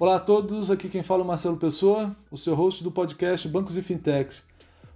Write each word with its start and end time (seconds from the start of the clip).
Olá 0.00 0.16
a 0.16 0.18
todos, 0.18 0.70
aqui 0.70 0.88
quem 0.88 1.02
fala 1.02 1.20
é 1.20 1.24
o 1.24 1.26
Marcelo 1.26 1.58
Pessoa, 1.58 2.16
o 2.30 2.36
seu 2.38 2.54
host 2.54 2.82
do 2.82 2.90
podcast 2.90 3.46
Bancos 3.46 3.76
e 3.76 3.82
Fintechs. 3.82 4.42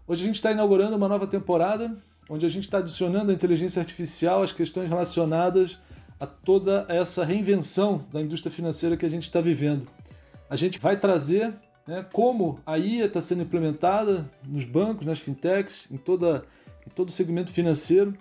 Hoje 0.08 0.22
a 0.22 0.26
gente 0.26 0.36
está 0.36 0.50
inaugurando 0.50 0.96
uma 0.96 1.06
nova 1.06 1.26
temporada, 1.26 1.94
onde 2.26 2.46
a 2.46 2.48
gente 2.48 2.64
está 2.64 2.78
adicionando 2.78 3.30
a 3.30 3.34
inteligência 3.34 3.80
artificial 3.80 4.42
às 4.42 4.50
questões 4.50 4.88
relacionadas 4.88 5.78
a 6.18 6.26
toda 6.26 6.86
essa 6.88 7.22
reinvenção 7.22 8.06
da 8.10 8.22
indústria 8.22 8.50
financeira 8.50 8.96
que 8.96 9.04
a 9.04 9.10
gente 9.10 9.24
está 9.24 9.42
vivendo. 9.42 9.84
A 10.48 10.56
gente 10.56 10.78
vai 10.78 10.96
trazer 10.96 11.54
né, 11.86 12.06
como 12.10 12.58
a 12.64 12.78
IA 12.78 13.04
está 13.04 13.20
sendo 13.20 13.42
implementada 13.42 14.26
nos 14.42 14.64
bancos, 14.64 15.04
nas 15.04 15.18
fintechs, 15.18 15.86
em, 15.90 15.98
toda, 15.98 16.40
em 16.86 16.88
todo 16.88 17.10
o 17.10 17.12
segmento 17.12 17.52
financeiro 17.52 18.16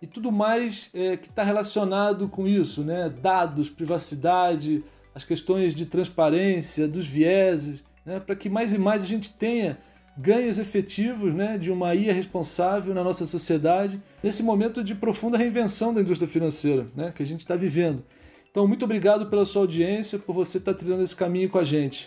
e 0.00 0.06
tudo 0.06 0.30
mais 0.30 0.88
é, 0.94 1.16
que 1.16 1.30
está 1.30 1.42
relacionado 1.42 2.28
com 2.28 2.46
isso, 2.46 2.84
né? 2.84 3.10
dados, 3.10 3.68
privacidade, 3.68 4.84
as 5.18 5.24
questões 5.24 5.74
de 5.74 5.84
transparência, 5.84 6.86
dos 6.86 7.04
vieses, 7.04 7.82
né, 8.06 8.20
para 8.20 8.36
que 8.36 8.48
mais 8.48 8.72
e 8.72 8.78
mais 8.78 9.02
a 9.02 9.06
gente 9.06 9.30
tenha 9.30 9.76
ganhos 10.16 10.60
efetivos 10.60 11.34
né, 11.34 11.58
de 11.58 11.72
uma 11.72 11.92
IA 11.92 12.12
responsável 12.12 12.94
na 12.94 13.02
nossa 13.02 13.26
sociedade, 13.26 14.00
nesse 14.22 14.44
momento 14.44 14.82
de 14.82 14.94
profunda 14.94 15.36
reinvenção 15.36 15.92
da 15.92 16.02
indústria 16.02 16.30
financeira 16.30 16.86
né, 16.94 17.12
que 17.12 17.20
a 17.20 17.26
gente 17.26 17.40
está 17.40 17.56
vivendo. 17.56 18.04
Então, 18.48 18.68
muito 18.68 18.84
obrigado 18.84 19.26
pela 19.26 19.44
sua 19.44 19.62
audiência, 19.62 20.20
por 20.20 20.32
você 20.32 20.58
estar 20.58 20.72
tá 20.72 20.78
trilhando 20.78 21.02
esse 21.02 21.16
caminho 21.16 21.48
com 21.48 21.58
a 21.58 21.64
gente. 21.64 22.06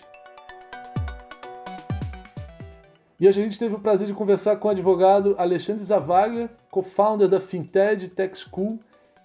E 3.20 3.28
a 3.28 3.32
gente 3.32 3.60
teve 3.60 3.76
o 3.76 3.80
prazer 3.80 4.08
de 4.08 4.14
conversar 4.14 4.56
com 4.56 4.70
o 4.70 4.72
advogado 4.72 5.36
Alexandre 5.38 5.84
Zavaglia, 5.84 6.50
co-founder 6.70 7.28
da 7.28 7.42
Fintech 7.42 8.08
Tech 8.08 8.38
School, 8.38 8.80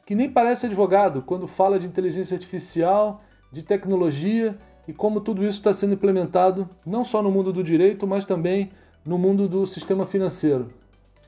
que 0.05 0.17
nem 0.17 0.29
parece 0.29 0.67
advogado 0.67 1.23
quando 1.23 1.47
fala 1.47 1.79
de 1.79 1.87
inteligência 1.87 2.34
artificial 2.34 3.21
de 3.56 3.62
tecnologia 3.62 4.56
e 4.87 4.92
como 4.92 5.19
tudo 5.19 5.41
isso 5.41 5.59
está 5.59 5.72
sendo 5.72 5.94
implementado 5.94 6.69
não 6.86 7.03
só 7.03 7.22
no 7.22 7.31
mundo 7.31 7.53
do 7.53 7.64
direito, 7.64 8.06
mas 8.06 8.27
também 8.27 8.70
no 9.05 9.17
mundo 9.17 9.48
do 9.48 9.67
sistema 9.67 10.05
financeiro. 10.05 10.69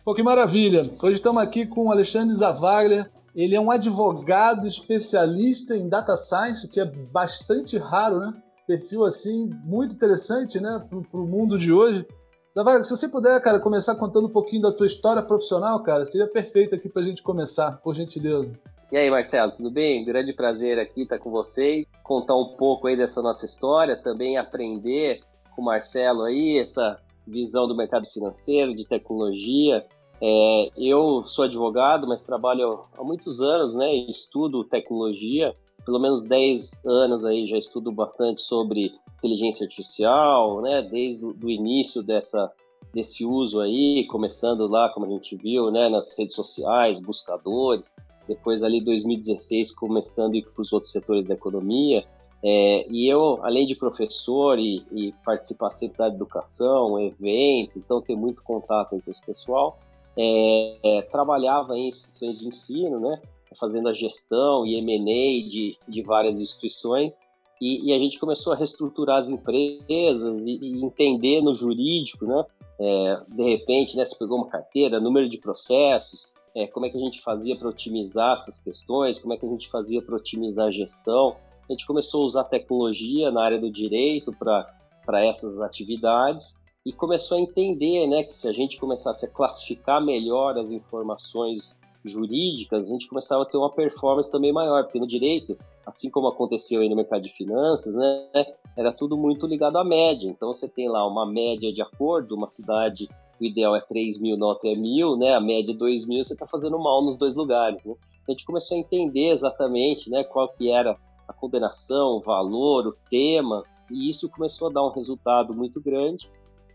Pô, 0.04 0.14
que 0.14 0.22
maravilha! 0.22 0.82
Hoje 1.02 1.16
estamos 1.16 1.42
aqui 1.42 1.66
com 1.66 1.86
o 1.86 1.90
Alexandre 1.90 2.34
Zavaglia. 2.34 3.10
Ele 3.34 3.54
é 3.54 3.60
um 3.60 3.70
advogado 3.70 4.66
especialista 4.66 5.74
em 5.74 5.88
data 5.88 6.16
science, 6.18 6.66
o 6.66 6.68
que 6.68 6.80
é 6.80 6.84
bastante 6.84 7.78
raro, 7.78 8.18
né? 8.18 8.32
Perfil 8.66 9.04
assim, 9.04 9.50
muito 9.64 9.94
interessante, 9.94 10.60
né, 10.60 10.78
para 11.10 11.20
o 11.20 11.26
mundo 11.26 11.58
de 11.58 11.72
hoje. 11.72 12.06
Zavaglia, 12.54 12.84
se 12.84 12.90
você 12.90 13.08
puder, 13.08 13.40
cara, 13.40 13.58
começar 13.58 13.94
contando 13.94 14.26
um 14.26 14.32
pouquinho 14.32 14.62
da 14.62 14.72
tua 14.72 14.86
história 14.86 15.22
profissional, 15.22 15.82
cara, 15.82 16.04
seria 16.04 16.28
perfeito 16.28 16.74
aqui 16.74 16.88
para 16.88 17.02
a 17.02 17.04
gente 17.06 17.22
começar, 17.22 17.78
por 17.78 17.94
gentileza. 17.94 18.52
E 18.90 18.96
aí, 18.96 19.10
Marcelo, 19.10 19.52
tudo 19.52 19.70
bem? 19.70 20.02
Grande 20.02 20.32
prazer 20.32 20.78
aqui 20.78 21.02
estar 21.02 21.18
com 21.18 21.30
vocês, 21.30 21.84
contar 22.02 22.34
um 22.34 22.56
pouco 22.56 22.86
aí 22.86 22.96
dessa 22.96 23.20
nossa 23.20 23.44
história, 23.44 23.94
também 23.94 24.38
aprender 24.38 25.20
com 25.54 25.60
o 25.60 25.64
Marcelo 25.66 26.22
aí 26.22 26.58
essa 26.58 26.98
visão 27.26 27.68
do 27.68 27.76
mercado 27.76 28.06
financeiro, 28.06 28.74
de 28.74 28.88
tecnologia. 28.88 29.84
É, 30.22 30.70
eu 30.74 31.22
sou 31.26 31.44
advogado, 31.44 32.08
mas 32.08 32.24
trabalho 32.24 32.80
há 32.96 33.04
muitos 33.04 33.42
anos, 33.42 33.74
né? 33.74 33.94
Estudo 33.94 34.64
tecnologia, 34.64 35.52
pelo 35.84 36.00
menos 36.00 36.24
10 36.24 36.86
anos 36.86 37.26
aí 37.26 37.46
já 37.46 37.58
estudo 37.58 37.92
bastante 37.92 38.40
sobre 38.40 38.90
inteligência 39.18 39.64
artificial, 39.64 40.62
né? 40.62 40.80
Desde 40.80 41.26
o 41.26 41.50
início 41.50 42.02
dessa 42.02 42.50
desse 42.94 43.22
uso 43.22 43.60
aí, 43.60 44.06
começando 44.06 44.66
lá, 44.66 44.88
como 44.88 45.04
a 45.04 45.10
gente 45.10 45.36
viu, 45.36 45.70
né, 45.70 45.90
nas 45.90 46.18
redes 46.18 46.34
sociais, 46.34 46.98
buscadores, 46.98 47.94
depois 48.28 48.62
ali 48.62 48.80
2016 48.80 49.74
começando 49.74 50.34
a 50.34 50.36
ir 50.36 50.42
para 50.42 50.62
os 50.62 50.72
outros 50.72 50.92
setores 50.92 51.26
da 51.26 51.34
economia. 51.34 52.04
É, 52.44 52.86
e 52.88 53.08
eu, 53.08 53.40
além 53.42 53.66
de 53.66 53.74
professor 53.74 54.58
e, 54.58 54.84
e 54.92 55.10
participar 55.24 55.72
sempre 55.72 55.98
da 55.98 56.08
educação, 56.08 57.00
eventos, 57.00 57.78
então 57.78 58.00
ter 58.00 58.14
muito 58.14 58.42
contato 58.44 58.90
com 58.90 59.10
esse 59.10 59.24
pessoal, 59.24 59.78
é, 60.16 60.76
é, 60.82 61.02
trabalhava 61.02 61.76
em 61.76 61.88
instituições 61.88 62.38
de 62.38 62.46
ensino, 62.46 63.00
né, 63.00 63.20
fazendo 63.58 63.88
a 63.88 63.92
gestão 63.92 64.64
e 64.66 64.76
M&A 64.76 65.48
de, 65.48 65.76
de 65.88 66.02
várias 66.02 66.40
instituições, 66.40 67.18
e, 67.60 67.88
e, 67.88 67.92
a 67.92 67.98
gente 67.98 68.20
começou 68.20 68.52
a 68.52 68.56
reestruturar 68.56 69.18
as 69.18 69.30
empresas 69.30 70.46
e, 70.46 70.58
e 70.62 70.84
entender 70.84 71.40
no 71.40 71.54
jurídico, 71.56 72.24
né, 72.24 72.44
é, 72.80 73.20
de 73.28 73.42
repente, 73.42 73.96
né, 73.96 74.04
você 74.04 74.16
pegou 74.16 74.38
uma 74.38 74.46
carteira, 74.46 75.00
número 75.00 75.28
de 75.28 75.38
processos, 75.38 76.27
é, 76.54 76.66
como 76.66 76.86
é 76.86 76.90
que 76.90 76.96
a 76.96 77.00
gente 77.00 77.20
fazia 77.20 77.56
para 77.56 77.68
otimizar 77.68 78.34
essas 78.34 78.62
questões, 78.62 79.20
como 79.20 79.34
é 79.34 79.36
que 79.36 79.46
a 79.46 79.48
gente 79.48 79.68
fazia 79.68 80.02
para 80.02 80.16
otimizar 80.16 80.68
a 80.68 80.70
gestão. 80.70 81.36
A 81.68 81.72
gente 81.72 81.86
começou 81.86 82.22
a 82.22 82.26
usar 82.26 82.44
tecnologia 82.44 83.30
na 83.30 83.44
área 83.44 83.58
do 83.58 83.70
direito 83.70 84.32
para 84.38 85.24
essas 85.24 85.60
atividades 85.60 86.56
e 86.84 86.92
começou 86.92 87.36
a 87.36 87.40
entender 87.40 88.06
né, 88.06 88.24
que 88.24 88.34
se 88.34 88.48
a 88.48 88.52
gente 88.52 88.78
começasse 88.78 89.26
a 89.26 89.28
classificar 89.28 90.02
melhor 90.02 90.58
as 90.58 90.70
informações 90.70 91.78
jurídicas, 92.04 92.84
a 92.84 92.86
gente 92.86 93.08
começava 93.08 93.42
a 93.42 93.46
ter 93.46 93.58
uma 93.58 93.70
performance 93.70 94.32
também 94.32 94.52
maior, 94.52 94.84
porque 94.84 94.98
no 94.98 95.06
direito, 95.06 95.58
assim 95.86 96.10
como 96.10 96.28
aconteceu 96.28 96.80
aí 96.80 96.88
no 96.88 96.96
mercado 96.96 97.22
de 97.22 97.30
finanças, 97.30 97.94
né, 97.94 98.46
era 98.76 98.92
tudo 98.92 99.16
muito 99.16 99.46
ligado 99.46 99.76
à 99.76 99.84
média. 99.84 100.28
Então 100.28 100.52
você 100.52 100.68
tem 100.68 100.88
lá 100.88 101.06
uma 101.06 101.26
média 101.26 101.72
de 101.72 101.82
acordo, 101.82 102.34
uma 102.34 102.48
cidade 102.48 103.08
o 103.40 103.44
ideal 103.44 103.76
é 103.76 103.80
3 103.80 104.20
mil, 104.20 104.36
nota 104.36 104.66
é 104.68 104.74
mil, 104.74 105.16
né? 105.16 105.34
A 105.34 105.40
média 105.40 105.72
é 105.72 105.76
2 105.76 106.06
mil, 106.06 106.22
você 106.22 106.32
está 106.32 106.46
fazendo 106.46 106.78
mal 106.78 107.02
nos 107.02 107.16
dois 107.16 107.34
lugares, 107.34 107.84
né? 107.84 107.94
Então, 107.94 108.26
a 108.28 108.30
gente 108.32 108.44
começou 108.44 108.76
a 108.76 108.80
entender 108.80 109.30
exatamente, 109.30 110.10
né, 110.10 110.22
qual 110.24 110.48
que 110.48 110.70
era 110.70 110.96
a 111.26 111.32
condenação, 111.32 112.16
o 112.16 112.20
valor, 112.20 112.86
o 112.86 112.92
tema, 113.10 113.62
e 113.90 114.08
isso 114.08 114.28
começou 114.28 114.68
a 114.68 114.72
dar 114.72 114.84
um 114.84 114.90
resultado 114.90 115.56
muito 115.56 115.80
grande. 115.80 116.28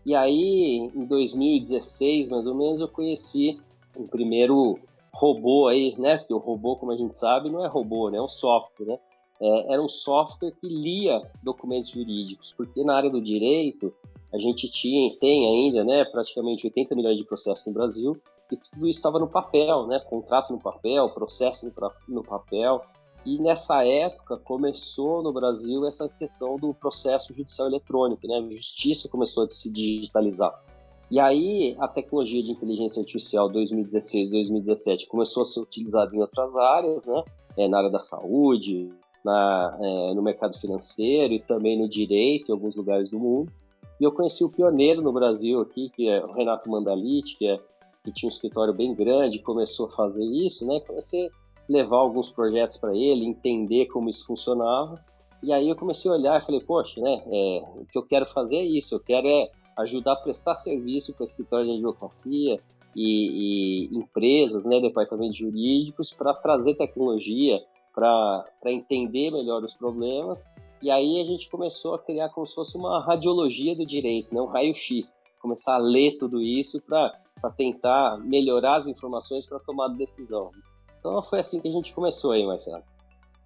E 0.04 0.14
aí, 0.14 0.88
em 0.94 1.04
2016, 1.06 2.28
mais 2.28 2.46
ou 2.46 2.54
menos, 2.54 2.80
eu 2.80 2.88
conheci 2.88 3.60
o 3.96 4.04
primeiro 4.04 4.78
robô 5.14 5.68
aí, 5.68 5.94
né? 5.98 6.18
Porque 6.18 6.34
o 6.34 6.38
robô, 6.38 6.76
como 6.76 6.92
a 6.92 6.96
gente 6.96 7.16
sabe, 7.16 7.50
não 7.50 7.64
é 7.64 7.68
robô, 7.68 8.10
né? 8.10 8.18
É 8.18 8.22
um 8.22 8.28
software, 8.28 8.86
né? 8.86 8.98
É, 9.40 9.72
era 9.72 9.82
um 9.82 9.88
software 9.88 10.52
que 10.52 10.68
lia 10.68 11.22
documentos 11.42 11.90
jurídicos, 11.90 12.52
porque 12.56 12.84
na 12.84 12.96
área 12.96 13.10
do 13.10 13.20
direito 13.20 13.92
a 14.34 14.38
gente 14.38 14.68
tinha, 14.68 15.16
tem 15.20 15.46
ainda, 15.46 15.84
né, 15.84 16.04
praticamente 16.04 16.66
80 16.66 16.96
milhões 16.96 17.16
de 17.16 17.24
processos 17.24 17.66
no 17.66 17.72
Brasil, 17.72 18.16
e 18.50 18.56
tudo 18.56 18.88
isso 18.88 18.98
estava 18.98 19.20
no 19.20 19.28
papel, 19.28 19.86
né, 19.86 20.00
contrato 20.00 20.52
no 20.52 20.58
papel, 20.58 21.08
processo 21.10 21.70
no, 22.08 22.22
papel, 22.22 22.82
e 23.24 23.38
nessa 23.38 23.86
época 23.86 24.36
começou 24.38 25.22
no 25.22 25.32
Brasil 25.32 25.86
essa 25.86 26.08
questão 26.08 26.56
do 26.56 26.74
processo 26.74 27.32
judicial 27.32 27.68
eletrônico, 27.68 28.26
né, 28.26 28.38
a 28.38 28.54
justiça 28.54 29.08
começou 29.08 29.44
a 29.44 29.50
se 29.50 29.70
digitalizar. 29.70 30.60
E 31.08 31.20
aí 31.20 31.76
a 31.78 31.86
tecnologia 31.86 32.42
de 32.42 32.50
inteligência 32.50 33.00
artificial 33.00 33.48
2016, 33.48 34.30
2017 34.30 35.06
começou 35.06 35.44
a 35.44 35.46
ser 35.46 35.60
utilizada 35.60 36.14
em 36.14 36.20
outras 36.20 36.56
áreas, 36.56 37.06
né, 37.06 37.22
é, 37.56 37.68
na 37.68 37.78
área 37.78 37.90
da 37.90 38.00
saúde, 38.00 38.90
na, 39.24 39.78
é, 39.80 40.14
no 40.14 40.22
mercado 40.22 40.58
financeiro 40.58 41.32
e 41.34 41.40
também 41.40 41.78
no 41.78 41.88
direito 41.88 42.48
em 42.48 42.52
alguns 42.52 42.74
lugares 42.74 43.10
do 43.10 43.18
mundo. 43.20 43.52
E 44.00 44.04
eu 44.04 44.12
conheci 44.12 44.44
o 44.44 44.50
pioneiro 44.50 45.00
no 45.02 45.12
Brasil 45.12 45.60
aqui, 45.60 45.90
que 45.90 46.08
é 46.08 46.24
o 46.24 46.32
Renato 46.32 46.70
Mandalite, 46.70 47.36
que, 47.36 47.46
é, 47.46 47.56
que 48.02 48.12
tinha 48.12 48.28
um 48.28 48.32
escritório 48.32 48.74
bem 48.74 48.94
grande, 48.94 49.38
começou 49.38 49.86
a 49.86 49.90
fazer 49.90 50.24
isso, 50.24 50.66
né? 50.66 50.80
Comecei 50.80 51.26
a 51.26 51.30
levar 51.68 51.98
alguns 51.98 52.30
projetos 52.30 52.76
para 52.76 52.94
ele, 52.94 53.24
entender 53.24 53.86
como 53.86 54.10
isso 54.10 54.26
funcionava. 54.26 54.94
E 55.42 55.52
aí 55.52 55.68
eu 55.68 55.76
comecei 55.76 56.10
a 56.10 56.14
olhar 56.14 56.40
e 56.40 56.44
falei, 56.44 56.60
poxa, 56.60 57.00
né? 57.00 57.22
É, 57.26 57.62
o 57.76 57.86
que 57.86 57.96
eu 57.96 58.02
quero 58.02 58.26
fazer 58.26 58.56
é 58.56 58.64
isso, 58.64 58.96
eu 58.96 59.00
quero 59.00 59.26
é 59.28 59.50
ajudar 59.78 60.12
a 60.12 60.16
prestar 60.16 60.56
serviço 60.56 61.14
para 61.14 61.24
escritório 61.24 61.66
de 61.66 61.72
advocacia 61.72 62.56
e, 62.94 63.88
e 63.90 63.96
empresas, 63.96 64.64
né, 64.64 64.80
departamentos 64.80 65.36
jurídicos, 65.36 66.12
para 66.12 66.32
trazer 66.32 66.74
tecnologia, 66.74 67.60
para 67.92 68.44
entender 68.66 69.30
melhor 69.32 69.62
os 69.62 69.74
problemas 69.74 70.44
e 70.84 70.90
aí 70.90 71.18
a 71.18 71.24
gente 71.24 71.48
começou 71.48 71.94
a 71.94 71.98
criar 71.98 72.28
como 72.28 72.46
se 72.46 72.54
fosse 72.54 72.76
uma 72.76 73.02
radiologia 73.02 73.74
do 73.74 73.86
direito, 73.86 74.34
né? 74.34 74.40
um 74.42 74.44
raio-x. 74.44 75.16
Começar 75.40 75.76
a 75.76 75.78
ler 75.78 76.18
tudo 76.18 76.42
isso 76.42 76.78
para 76.82 77.10
tentar 77.56 78.18
melhorar 78.18 78.76
as 78.76 78.86
informações 78.86 79.46
para 79.46 79.58
tomar 79.60 79.88
decisão. 79.96 80.50
Então 80.98 81.22
foi 81.22 81.40
assim 81.40 81.58
que 81.62 81.68
a 81.68 81.72
gente 81.72 81.94
começou 81.94 82.32
aí, 82.32 82.44
Marcelo. 82.44 82.82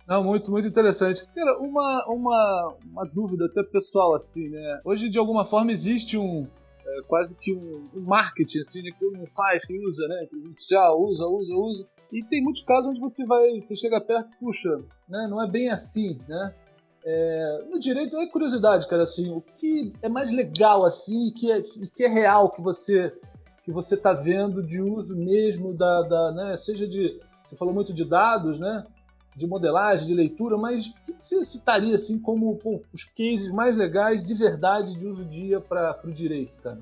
Não, 0.08 0.24
muito, 0.24 0.50
muito 0.50 0.66
interessante. 0.66 1.24
Cara, 1.32 1.58
uma, 1.60 2.06
uma, 2.08 2.76
uma 2.90 3.04
dúvida 3.04 3.46
até 3.46 3.62
pessoal, 3.62 4.16
assim, 4.16 4.48
né? 4.48 4.80
Hoje, 4.84 5.08
de 5.08 5.18
alguma 5.18 5.44
forma, 5.44 5.70
existe 5.70 6.16
um, 6.16 6.44
é, 6.44 7.02
quase 7.06 7.36
que 7.36 7.54
um, 7.54 8.00
um, 8.00 8.04
marketing, 8.04 8.60
assim, 8.60 8.82
né, 8.82 8.90
que 8.90 8.98
todo 8.98 9.16
mundo 9.16 9.30
faz, 9.36 9.64
que 9.64 9.78
usa, 9.86 10.08
né? 10.08 10.26
Que 10.28 10.36
já 10.68 10.90
usa, 10.92 11.26
usa, 11.26 11.56
usa. 11.56 11.86
E 12.10 12.24
tem 12.24 12.42
muitos 12.42 12.62
casos 12.62 12.90
onde 12.90 13.00
você 13.00 13.24
vai, 13.26 13.60
você 13.60 13.76
chega 13.76 14.00
perto, 14.00 14.30
puxa, 14.40 14.76
né? 15.08 15.26
Não 15.28 15.40
é 15.40 15.46
bem 15.46 15.70
assim, 15.70 16.18
né? 16.26 16.54
É, 17.10 17.64
no 17.70 17.80
direito 17.80 18.18
é 18.18 18.26
curiosidade, 18.26 18.86
cara, 18.86 19.04
assim, 19.04 19.30
o 19.32 19.40
que 19.40 19.94
é 20.02 20.10
mais 20.10 20.30
legal 20.30 20.84
assim, 20.84 21.30
que 21.30 21.50
é, 21.50 21.62
que 21.62 22.04
é 22.04 22.06
real 22.06 22.50
que 22.50 22.60
você 22.60 23.10
que 23.64 23.72
você 23.72 23.94
está 23.94 24.12
vendo 24.12 24.62
de 24.62 24.78
uso 24.82 25.16
mesmo 25.16 25.72
da, 25.72 26.02
da 26.02 26.32
né, 26.32 26.56
seja 26.58 26.86
de 26.86 27.18
você 27.46 27.56
falou 27.56 27.72
muito 27.72 27.94
de 27.94 28.04
dados, 28.04 28.60
né, 28.60 28.84
de 29.34 29.46
modelagem, 29.46 30.06
de 30.06 30.12
leitura, 30.12 30.58
mas 30.58 30.88
o 30.88 30.92
que 30.92 31.14
você 31.18 31.42
citaria 31.46 31.94
assim 31.94 32.20
como 32.20 32.54
pô, 32.56 32.82
os 32.92 33.04
cases 33.04 33.50
mais 33.52 33.74
legais 33.74 34.26
de 34.26 34.34
verdade 34.34 34.92
de 34.92 35.06
uso 35.06 35.24
dia 35.24 35.62
para 35.62 35.98
o 36.04 36.12
direito, 36.12 36.62
cara? 36.62 36.78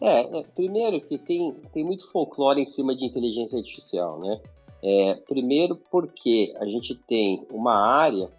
É, 0.00 0.38
é, 0.38 0.42
primeiro 0.54 1.02
que 1.02 1.18
tem, 1.18 1.52
tem 1.74 1.84
muito 1.84 2.10
folclore 2.10 2.62
em 2.62 2.66
cima 2.66 2.96
de 2.96 3.04
inteligência 3.04 3.58
artificial, 3.58 4.18
né? 4.20 4.40
É, 4.82 5.14
primeiro 5.28 5.76
porque 5.90 6.54
a 6.60 6.64
gente 6.64 6.94
tem 6.94 7.46
uma 7.52 7.86
área, 7.86 8.30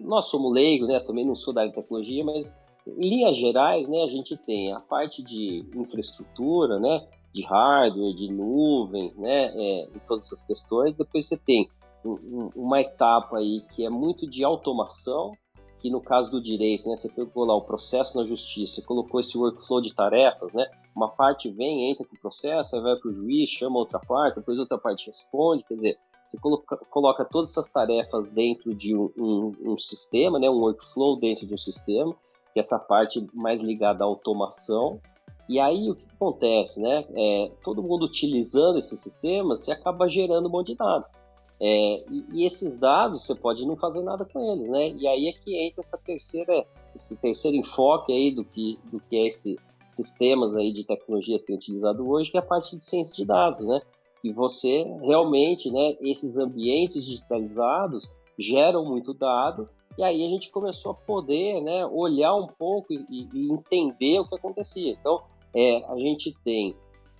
nós 0.00 0.26
somos 0.26 0.52
leigos, 0.52 0.88
né? 0.88 1.00
Também 1.00 1.24
não 1.24 1.34
sou 1.34 1.52
da 1.52 1.68
tecnologia, 1.68 2.24
mas 2.24 2.56
em 2.86 3.08
linhas 3.08 3.36
gerais, 3.36 3.88
né, 3.88 4.02
a 4.02 4.08
gente 4.08 4.36
tem 4.36 4.72
a 4.72 4.80
parte 4.80 5.22
de 5.22 5.64
infraestrutura, 5.74 6.78
né, 6.80 7.06
de 7.32 7.42
hardware, 7.42 8.14
de 8.14 8.32
nuvem, 8.32 9.12
né, 9.16 9.52
é, 9.54 9.88
e 9.94 10.00
todas 10.06 10.26
essas 10.26 10.44
questões. 10.44 10.94
Depois 10.96 11.26
você 11.26 11.38
tem 11.38 11.68
um, 12.04 12.50
uma 12.56 12.80
etapa 12.80 13.38
aí 13.38 13.60
que 13.74 13.86
é 13.86 13.90
muito 13.90 14.28
de 14.28 14.44
automação, 14.44 15.30
que 15.78 15.90
no 15.90 16.00
caso 16.00 16.30
do 16.30 16.42
direito, 16.42 16.88
né, 16.88 16.96
você 16.96 17.08
pegou 17.08 17.44
lá 17.44 17.54
o 17.54 17.62
processo 17.62 18.18
na 18.18 18.26
justiça, 18.26 18.82
colocou 18.82 19.20
esse 19.20 19.36
workflow 19.38 19.80
de 19.80 19.94
tarefas, 19.94 20.52
né, 20.52 20.68
uma 20.96 21.08
parte 21.08 21.48
vem, 21.50 21.90
entra 21.90 22.04
com 22.04 22.14
o 22.14 22.20
processo, 22.20 22.76
aí 22.76 22.82
vai 22.82 22.96
para 22.96 23.10
o 23.10 23.14
juiz, 23.14 23.48
chama 23.48 23.78
outra 23.78 23.98
parte, 24.00 24.36
depois 24.36 24.58
outra 24.58 24.78
parte 24.78 25.06
responde, 25.06 25.64
quer 25.64 25.74
dizer, 25.74 25.98
você 26.24 26.38
coloca, 26.38 26.76
coloca 26.90 27.24
todas 27.24 27.50
essas 27.50 27.70
tarefas 27.70 28.28
dentro 28.30 28.74
de 28.74 28.96
um, 28.96 29.10
um, 29.18 29.52
um 29.72 29.78
sistema, 29.78 30.38
né, 30.38 30.48
um 30.48 30.60
workflow 30.60 31.18
dentro 31.18 31.46
de 31.46 31.54
um 31.54 31.58
sistema, 31.58 32.14
que 32.52 32.58
é 32.58 32.60
essa 32.60 32.78
parte 32.78 33.26
mais 33.32 33.60
ligada 33.60 34.04
à 34.04 34.06
automação. 34.06 35.00
E 35.48 35.58
aí 35.58 35.90
o 35.90 35.96
que 35.96 36.04
acontece, 36.14 36.80
né? 36.80 37.04
É, 37.14 37.52
todo 37.64 37.82
mundo 37.82 38.06
utilizando 38.06 38.78
esses 38.78 39.00
sistemas, 39.00 39.60
você 39.60 39.72
acaba 39.72 40.08
gerando 40.08 40.48
um 40.48 40.52
monte 40.52 40.68
de 40.68 40.76
dados. 40.76 41.08
É, 41.60 42.04
e, 42.10 42.24
e, 42.32 42.46
esses 42.46 42.80
dados 42.80 43.24
você 43.24 43.34
pode 43.34 43.64
não 43.64 43.76
fazer 43.76 44.02
nada 44.02 44.24
com 44.24 44.40
eles, 44.52 44.68
né? 44.68 44.90
E 44.90 45.06
aí 45.06 45.28
é 45.28 45.32
que 45.32 45.56
entra 45.56 45.80
essa 45.80 45.98
terceira, 45.98 46.66
esse 46.94 47.16
terceiro 47.16 47.56
enfoque 47.56 48.12
aí 48.12 48.34
do 48.34 48.44
que, 48.44 48.74
do 48.90 48.98
que 49.00 49.16
é 49.16 49.28
esse 49.28 49.56
sistemas 49.92 50.56
aí 50.56 50.72
de 50.72 50.84
tecnologia 50.84 51.38
que 51.38 51.46
tem 51.46 51.56
utilizado 51.56 52.08
hoje, 52.08 52.30
que 52.30 52.36
é 52.36 52.40
a 52.40 52.44
parte 52.44 52.76
de 52.76 52.84
ciência 52.84 53.14
de 53.14 53.24
dados, 53.24 53.66
né? 53.66 53.78
E 54.22 54.32
você 54.32 54.84
realmente, 55.02 55.70
né? 55.70 55.96
Esses 56.00 56.36
ambientes 56.36 57.04
digitalizados 57.04 58.08
geram 58.38 58.84
muito 58.84 59.12
dado 59.12 59.66
e 59.98 60.02
aí 60.02 60.24
a 60.24 60.28
gente 60.28 60.50
começou 60.50 60.92
a 60.92 60.94
poder 60.94 61.60
né, 61.60 61.84
olhar 61.86 62.34
um 62.34 62.46
pouco 62.46 62.92
e, 62.92 63.28
e 63.32 63.52
entender 63.52 64.20
o 64.20 64.26
que 64.26 64.34
acontecia. 64.34 64.92
Então, 64.92 65.22
é, 65.54 65.84
a 65.84 65.98
gente 65.98 66.34
tem 66.42 66.74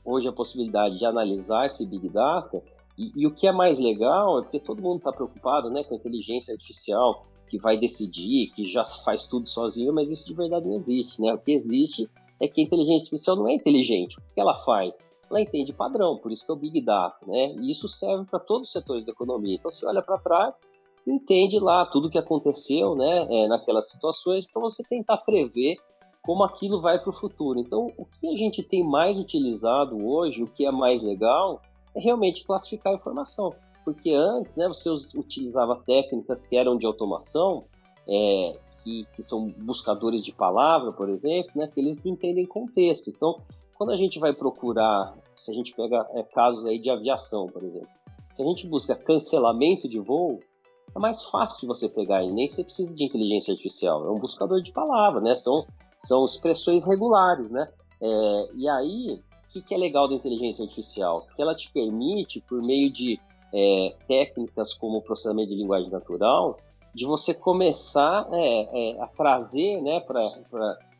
hoje 0.05 0.29
a 0.29 0.33
possibilidade 0.33 0.99
de 0.99 1.05
analisar 1.05 1.67
esse 1.67 1.87
Big 1.87 2.09
Data 2.09 2.63
e, 2.97 3.13
e 3.15 3.27
o 3.27 3.35
que 3.35 3.47
é 3.47 3.53
mais 3.53 3.79
legal 3.79 4.39
é 4.39 4.43
porque 4.43 4.59
todo 4.59 4.83
mundo 4.83 4.97
está 4.97 5.13
preocupado 5.13 5.71
né, 5.71 5.85
com 5.85 5.95
a 5.95 5.99
inteligência 5.99 6.55
artificial 6.55 7.27
que 7.49 7.59
vai 7.59 7.77
decidir, 7.77 8.51
que 8.55 8.65
já 8.71 8.83
faz 9.05 9.29
tudo 9.29 9.47
sozinho, 9.47 9.93
mas 9.93 10.11
isso 10.11 10.27
de 10.27 10.35
verdade 10.35 10.67
não 10.67 10.77
existe. 10.77 11.21
Né? 11.21 11.35
O 11.35 11.39
que 11.39 11.53
existe 11.53 12.09
é 12.41 12.49
que 12.49 12.63
a 12.63 12.65
inteligência 12.65 13.05
artificial 13.05 13.37
não 13.37 13.49
é 13.49 13.55
inteligente. 13.55 14.17
O 14.17 14.35
que 14.35 14.41
ela 14.41 14.57
faz? 14.57 15.05
Ela 15.32 15.40
entende 15.40 15.73
padrão, 15.73 16.19
por 16.19 16.31
isso 16.31 16.44
que 16.44 16.52
é 16.52 16.55
o 16.55 16.58
Big 16.58 16.79
Data. 16.82 17.17
Né? 17.26 17.55
E 17.55 17.70
isso 17.70 17.88
serve 17.88 18.26
para 18.26 18.38
todos 18.38 18.69
os 18.69 18.73
setores 18.73 19.02
da 19.02 19.12
economia. 19.12 19.56
Então, 19.56 19.73
você 19.73 19.87
olha 19.87 20.02
para 20.02 20.19
trás, 20.19 20.61
entende 21.06 21.58
lá 21.58 21.87
tudo 21.87 22.08
o 22.08 22.11
que 22.11 22.19
aconteceu 22.19 22.94
né, 22.94 23.26
é, 23.31 23.49
naquelas 23.49 23.90
situações 23.90 24.46
para 24.46 24.61
você 24.61 24.82
tentar 24.82 25.17
prever 25.25 25.76
como 26.20 26.44
aquilo 26.44 26.82
vai 26.82 27.00
para 27.00 27.11
o 27.11 27.14
futuro. 27.14 27.58
Então, 27.58 27.90
o 27.96 28.05
que 28.05 28.29
a 28.29 28.37
gente 28.37 28.62
tem 28.62 28.87
mais 28.87 29.19
utilizado 29.19 29.96
hoje, 30.06 30.43
o 30.43 30.46
que 30.46 30.67
é 30.67 30.70
mais 30.70 31.02
legal, 31.02 31.62
é 31.94 32.00
realmente 32.00 32.44
classificar 32.44 32.93
a 32.93 32.96
informação. 32.96 33.50
Porque 33.87 34.14
antes, 34.14 34.55
né, 34.55 34.69
você 34.69 34.90
utilizava 35.17 35.82
técnicas 35.87 36.44
que 36.44 36.56
eram 36.56 36.76
de 36.76 36.87
automação, 36.87 37.64
é, 38.06 38.58
que, 38.84 39.06
que, 39.17 39.23
são 39.23 39.49
buscadores 39.58 40.23
de 40.23 40.32
palavra, 40.32 40.93
por 40.93 41.08
exemplo, 41.08 41.52
né, 41.56 41.69
que 41.73 41.81
eles 41.81 42.02
não 42.05 42.12
entendem 42.12 42.46
contexto. 42.46 43.08
Então, 43.11 43.40
quando 43.76 43.90
a 43.90 43.96
gente 43.96 44.20
vai 44.20 44.32
procurar, 44.32 45.14
se 45.37 45.50
a 45.50 45.55
gente 45.55 45.73
pega 45.75 46.06
é, 46.14 46.23
casos 46.23 46.64
aí 46.67 46.79
de 46.79 46.90
aviação, 46.90 47.46
por 47.46 47.62
exemplo, 47.62 47.88
se 48.32 48.43
a 48.43 48.46
gente 48.46 48.67
busca 48.67 48.94
cancelamento 48.94 49.88
de 49.88 49.99
voo, 49.99 50.38
é 50.94 50.99
mais 50.99 51.23
fácil 51.25 51.61
de 51.61 51.67
você 51.67 51.88
pegar 51.88 52.23
e 52.23 52.32
nem 52.32 52.46
você 52.46 52.64
precisa 52.64 52.94
de 52.94 53.05
inteligência 53.05 53.52
artificial. 53.52 54.06
É 54.06 54.11
um 54.11 54.20
buscador 54.20 54.61
de 54.61 54.73
palavras, 54.73 55.23
né? 55.23 55.34
São, 55.34 55.67
são 55.99 56.25
expressões 56.25 56.87
regulares, 56.87 57.50
né? 57.50 57.69
É, 58.00 58.49
e 58.55 58.69
aí, 58.69 59.23
o 59.49 59.52
que, 59.52 59.62
que, 59.62 59.75
é 59.75 59.79
legal 59.79 60.08
da 60.08 60.14
inteligência 60.14 60.64
artificial? 60.64 61.26
Que 61.34 61.43
ela 61.43 61.55
te 61.55 61.70
permite, 61.73 62.40
por 62.40 62.61
meio 62.64 62.90
de 62.90 63.17
é, 63.55 63.96
técnicas 64.06 64.73
como 64.75 64.99
o 64.99 65.02
processamento 65.02 65.50
de 65.50 65.56
linguagem 65.56 65.90
natural, 65.90 66.56
de 66.94 67.06
você 67.06 67.32
começar 67.32 68.29
é, 68.32 68.96
é 68.96 69.00
a 69.00 69.06
trazer 69.06 69.81
né, 69.81 70.00
para 70.00 70.23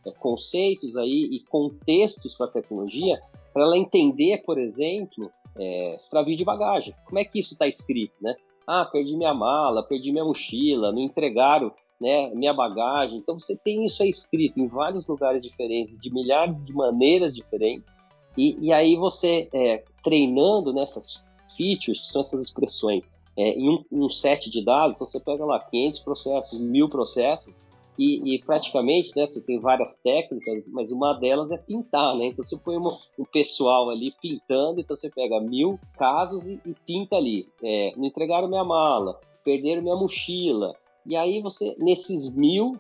é, 0.07 0.11
conceitos 0.13 0.97
aí 0.97 1.29
e 1.33 1.41
contextos 1.45 2.35
para 2.35 2.47
a 2.47 2.51
tecnologia, 2.51 3.21
para 3.53 3.63
ela 3.63 3.77
entender, 3.77 4.43
por 4.45 4.59
exemplo, 4.59 5.31
é, 5.57 5.97
extravio 5.97 6.37
de 6.37 6.45
bagagem. 6.45 6.95
Como 7.05 7.19
é 7.19 7.25
que 7.25 7.39
isso 7.39 7.55
está 7.55 7.67
escrito, 7.67 8.15
né? 8.21 8.35
Ah, 8.67 8.85
perdi 8.85 9.17
minha 9.17 9.35
mala, 9.35 9.87
perdi 9.87 10.13
minha 10.13 10.25
mochila, 10.25 10.93
não 10.93 11.01
entregaram 11.01 11.73
né, 12.01 12.31
minha 12.35 12.53
bagagem. 12.53 13.17
Então 13.17 13.39
você 13.39 13.57
tem 13.57 13.85
isso 13.85 14.03
aí 14.03 14.09
escrito 14.09 14.59
em 14.59 14.67
vários 14.67 15.07
lugares 15.07 15.43
diferentes, 15.43 15.99
de 16.01 16.13
milhares 16.13 16.65
de 16.65 16.73
maneiras 16.73 17.35
diferentes. 17.35 17.93
E, 18.37 18.57
e 18.61 18.73
aí 18.73 18.97
você 18.97 19.49
é, 19.53 19.85
treinando 20.03 20.73
nessas 20.73 21.25
features, 21.57 22.01
que 22.01 22.07
são 22.07 22.23
essas 22.23 22.43
expressões, 22.43 23.09
é, 23.37 23.51
em 23.51 23.69
um, 23.69 23.85
um, 23.91 24.11
set 24.11 24.51
de 24.51 24.65
dados, 24.65 24.99
você 24.99 25.19
pega 25.19 25.45
lá 25.45 25.59
500 25.59 25.99
processos, 26.01 26.61
mil 26.61 26.89
processos, 26.89 27.57
e, 27.99 28.35
e, 28.35 28.41
praticamente, 28.41 29.11
né, 29.15 29.27
você 29.27 29.45
tem 29.45 29.59
várias 29.59 30.01
técnicas, 30.01 30.65
mas 30.69 30.91
uma 30.91 31.13
delas 31.13 31.51
é 31.53 31.59
pintar, 31.59 32.17
né? 32.17 32.27
Então 32.27 32.45
você 32.45 32.57
põe 32.57 32.77
uma, 32.77 32.99
um 33.19 33.25
pessoal 33.25 33.91
ali 33.91 34.13
pintando, 34.21 34.81
então 34.81 34.97
você 34.97 35.11
pega 35.11 35.41
mil 35.41 35.79
casos 35.99 36.47
e, 36.47 36.61
e 36.65 36.75
pinta 36.87 37.17
ali. 37.17 37.47
É, 37.63 37.93
não 37.97 38.07
entregaram 38.07 38.49
minha 38.49 38.65
mala, 38.65 39.21
perderam 39.45 39.83
minha 39.83 39.97
mochila. 39.97 40.75
E 41.05 41.17
aí 41.17 41.43
você, 41.43 41.77
nesses 41.81 42.35
mil, 42.35 42.73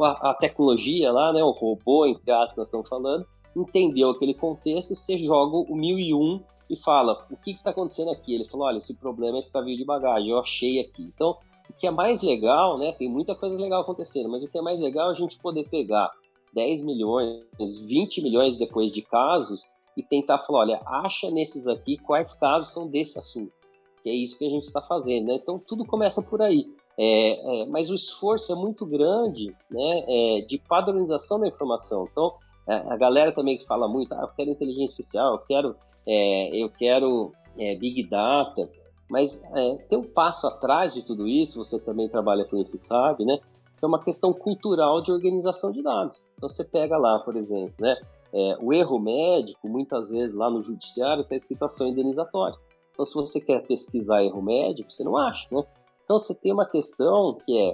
a, 0.00 0.30
a 0.30 0.34
tecnologia 0.34 1.12
lá, 1.12 1.32
né, 1.32 1.42
o 1.42 1.50
robô, 1.50 2.06
entre 2.06 2.30
aspas, 2.30 2.56
nós 2.56 2.68
estamos 2.68 2.88
falando, 2.88 3.26
entendeu 3.54 4.10
aquele 4.10 4.34
contexto, 4.34 4.96
você 4.96 5.18
joga 5.18 5.56
o 5.56 5.76
mil 5.76 5.98
e 5.98 6.14
um 6.14 6.40
e 6.70 6.76
fala, 6.76 7.26
o 7.30 7.36
que 7.36 7.50
está 7.50 7.70
acontecendo 7.70 8.10
aqui? 8.10 8.34
Ele 8.34 8.44
falou, 8.46 8.66
olha, 8.66 8.78
esse 8.78 8.96
problema 8.96 9.36
é 9.36 9.40
extravio 9.40 9.76
de 9.76 9.84
bagagem, 9.84 10.30
eu 10.30 10.38
achei 10.38 10.80
aqui. 10.80 11.02
Então, 11.02 11.36
o 11.74 11.78
que 11.78 11.86
é 11.86 11.90
mais 11.90 12.22
legal, 12.22 12.78
né? 12.78 12.92
Tem 12.92 13.08
muita 13.08 13.34
coisa 13.34 13.58
legal 13.58 13.82
acontecendo, 13.82 14.28
mas 14.28 14.42
o 14.42 14.50
que 14.50 14.58
é 14.58 14.62
mais 14.62 14.80
legal 14.80 15.10
é 15.10 15.12
a 15.12 15.16
gente 15.16 15.38
poder 15.38 15.68
pegar 15.68 16.10
10 16.54 16.84
milhões, 16.84 17.44
20 17.58 18.22
milhões 18.22 18.56
depois 18.56 18.92
de 18.92 19.02
casos 19.02 19.62
e 19.96 20.02
tentar 20.02 20.38
falar, 20.40 20.60
olha, 20.60 20.80
acha 20.86 21.30
nesses 21.30 21.66
aqui 21.66 21.96
quais 21.98 22.38
casos 22.38 22.72
são 22.72 22.88
desse 22.88 23.18
assunto. 23.18 23.52
Que 24.02 24.10
é 24.10 24.14
isso 24.14 24.38
que 24.38 24.46
a 24.46 24.50
gente 24.50 24.64
está 24.64 24.80
fazendo, 24.80 25.28
né? 25.28 25.38
Então 25.42 25.58
tudo 25.58 25.84
começa 25.84 26.22
por 26.22 26.40
aí. 26.40 26.64
É, 26.96 27.62
é, 27.62 27.66
mas 27.66 27.90
o 27.90 27.94
esforço 27.94 28.52
é 28.52 28.54
muito 28.54 28.86
grande, 28.86 29.54
né? 29.70 30.04
É, 30.06 30.40
de 30.42 30.58
padronização 30.58 31.40
da 31.40 31.48
informação. 31.48 32.06
Então 32.10 32.34
a 32.66 32.96
galera 32.96 33.30
também 33.32 33.58
que 33.58 33.66
fala 33.66 33.86
muito, 33.86 34.12
ah, 34.14 34.22
eu 34.22 34.28
quero 34.28 34.50
inteligência 34.50 34.86
artificial, 34.86 35.34
eu 35.34 35.38
quero, 35.40 35.76
é, 36.06 36.56
eu 36.56 36.70
quero 36.70 37.30
é, 37.58 37.74
big 37.74 38.08
data. 38.08 38.70
Mas 39.10 39.42
é, 39.54 39.76
tem 39.88 39.98
um 39.98 40.02
passo 40.02 40.46
atrás 40.46 40.94
de 40.94 41.02
tudo 41.02 41.28
isso, 41.28 41.62
você 41.62 41.78
também 41.78 42.08
trabalha 42.08 42.44
com 42.44 42.56
isso 42.56 42.76
e 42.76 42.78
sabe, 42.78 43.24
né? 43.24 43.38
é 43.84 43.86
uma 43.86 44.02
questão 44.02 44.32
cultural 44.32 45.02
de 45.02 45.12
organização 45.12 45.70
de 45.70 45.82
dados. 45.82 46.24
Então 46.36 46.48
você 46.48 46.64
pega 46.64 46.96
lá, 46.96 47.18
por 47.20 47.36
exemplo, 47.36 47.74
né? 47.78 47.96
É, 48.32 48.56
o 48.60 48.72
erro 48.72 48.98
médico, 48.98 49.68
muitas 49.68 50.08
vezes 50.08 50.34
lá 50.34 50.50
no 50.50 50.60
judiciário 50.60 51.22
está 51.22 51.36
escrito 51.36 51.64
ação 51.64 51.86
indenizatória. 51.86 52.56
Então 52.90 53.04
se 53.04 53.14
você 53.14 53.40
quer 53.40 53.64
pesquisar 53.66 54.24
erro 54.24 54.42
médico, 54.42 54.90
você 54.90 55.04
não 55.04 55.16
acha, 55.16 55.46
né? 55.52 55.62
Então 56.04 56.18
você 56.18 56.34
tem 56.34 56.52
uma 56.52 56.66
questão 56.66 57.36
que 57.44 57.56
é, 57.56 57.72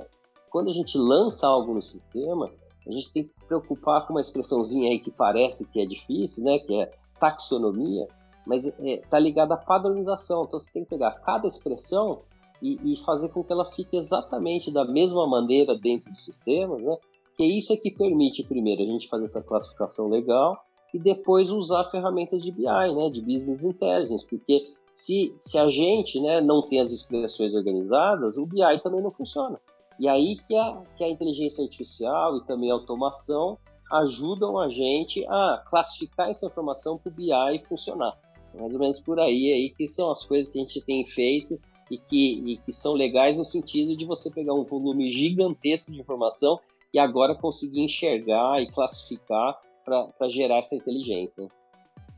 quando 0.51 0.69
a 0.69 0.73
gente 0.73 0.99
lança 0.99 1.47
algo 1.47 1.73
no 1.73 1.83
sistema, 1.83 2.51
a 2.87 2.93
gente 2.93 3.13
tem 3.13 3.25
que 3.25 3.33
preocupar 3.47 4.07
com 4.07 4.15
uma 4.15 4.21
expressãozinha 4.21 4.91
aí 4.91 4.99
que 4.99 5.11
parece 5.11 5.67
que 5.67 5.81
é 5.81 5.87
difícil, 5.87 6.45
né? 6.45 6.59
Que 6.59 6.75
é 6.75 6.93
taxonomia 7.19 8.07
mas 8.47 8.65
está 8.65 8.89
é, 8.89 8.97
tá 9.09 9.19
ligado 9.19 9.53
à 9.53 9.57
padronização. 9.57 10.45
Então 10.45 10.59
você 10.59 10.71
tem 10.73 10.85
que 10.85 10.91
pegar 10.91 11.13
cada 11.21 11.47
expressão 11.47 12.23
e, 12.63 12.93
e, 12.93 12.97
fazer 13.05 13.31
com 13.31 13.43
que 13.43 13.53
ela 13.53 13.65
fique 13.73 13.97
exatamente 13.97 14.71
da 14.71 14.85
mesma 14.85 15.27
maneira 15.27 15.77
dentro 15.79 16.11
dos 16.11 16.25
sistemas, 16.25 16.83
né? 16.83 16.97
Que 17.37 17.45
isso 17.45 17.73
é 17.73 17.77
que 17.77 17.91
permite, 17.91 18.45
primeiro, 18.45 18.83
a 18.83 18.87
gente 18.87 19.09
fazer 19.09 19.25
essa 19.25 19.43
classificação 19.43 20.09
legal 20.09 20.59
e 20.93 20.99
depois 20.99 21.51
usar 21.51 21.91
ferramentas 21.91 22.43
de 22.43 22.53
BI, 22.53 22.65
né? 22.65 23.09
De 23.09 23.21
Business 23.21 23.65
Intelligence, 23.65 24.27
porque 24.27 24.75
se, 24.93 25.33
se 25.37 25.57
a 25.57 25.69
gente 25.69 26.21
né, 26.21 26.41
não 26.41 26.63
tem 26.63 26.81
as 26.81 26.93
expressões 26.93 27.55
organizadas, 27.55 28.37
o 28.37 28.45
BI 28.45 28.79
também 28.83 29.03
não 29.03 29.11
funciona. 29.11 29.59
E 29.99 30.09
aí 30.09 30.37
que 30.37 30.57
a, 30.57 30.83
que 30.97 31.05
a 31.05 31.09
inteligência 31.09 31.65
artificial 31.65 32.37
e 32.37 32.45
também 32.45 32.71
a 32.71 32.75
automação 32.75 33.59
ajudam 33.93 34.59
a 34.59 34.69
gente 34.69 35.25
a 35.27 35.63
classificar 35.67 36.29
essa 36.29 36.47
informação 36.47 36.97
para 36.97 37.11
o 37.11 37.15
BI 37.15 37.65
funcionar. 37.69 38.11
Mais 38.59 38.73
ou 38.73 38.79
menos 38.79 39.01
por 39.01 39.19
aí, 39.21 39.53
aí 39.53 39.75
que 39.77 39.89
são 39.89 40.11
as 40.11 40.25
coisas 40.25 40.53
que 40.53 40.59
a 40.59 40.63
gente 40.63 40.81
tem 40.85 41.05
feito 41.07 41.59
e 41.91 41.99
que, 41.99 42.53
e 42.53 42.57
que 42.59 42.73
são 42.73 42.95
legais 42.95 43.39
no 43.39 43.45
sentido 43.45 43.97
de 43.97 44.05
você 44.05 44.31
pegar 44.31 44.55
um 44.55 44.65
volume 44.65 45.13
gigantesco 45.13 45.91
de 45.93 46.01
informação 46.01 46.59
e 46.93 46.99
agora 46.99 47.35
conseguir 47.35 47.81
enxergar 47.81 48.61
e 48.61 48.71
classificar 48.71 49.59
para 49.85 50.29
gerar 50.29 50.59
essa 50.59 50.77
inteligência. 50.77 51.47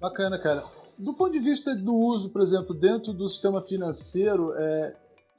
Bacana, 0.00 0.38
cara. 0.38 0.62
Do 0.98 1.14
ponto 1.14 1.32
de 1.32 1.40
vista 1.40 1.74
do 1.74 1.94
uso, 1.94 2.30
por 2.30 2.42
exemplo, 2.42 2.74
dentro 2.74 3.12
do 3.12 3.28
sistema 3.28 3.62
financeiro, 3.62 4.52
é, 4.54 4.92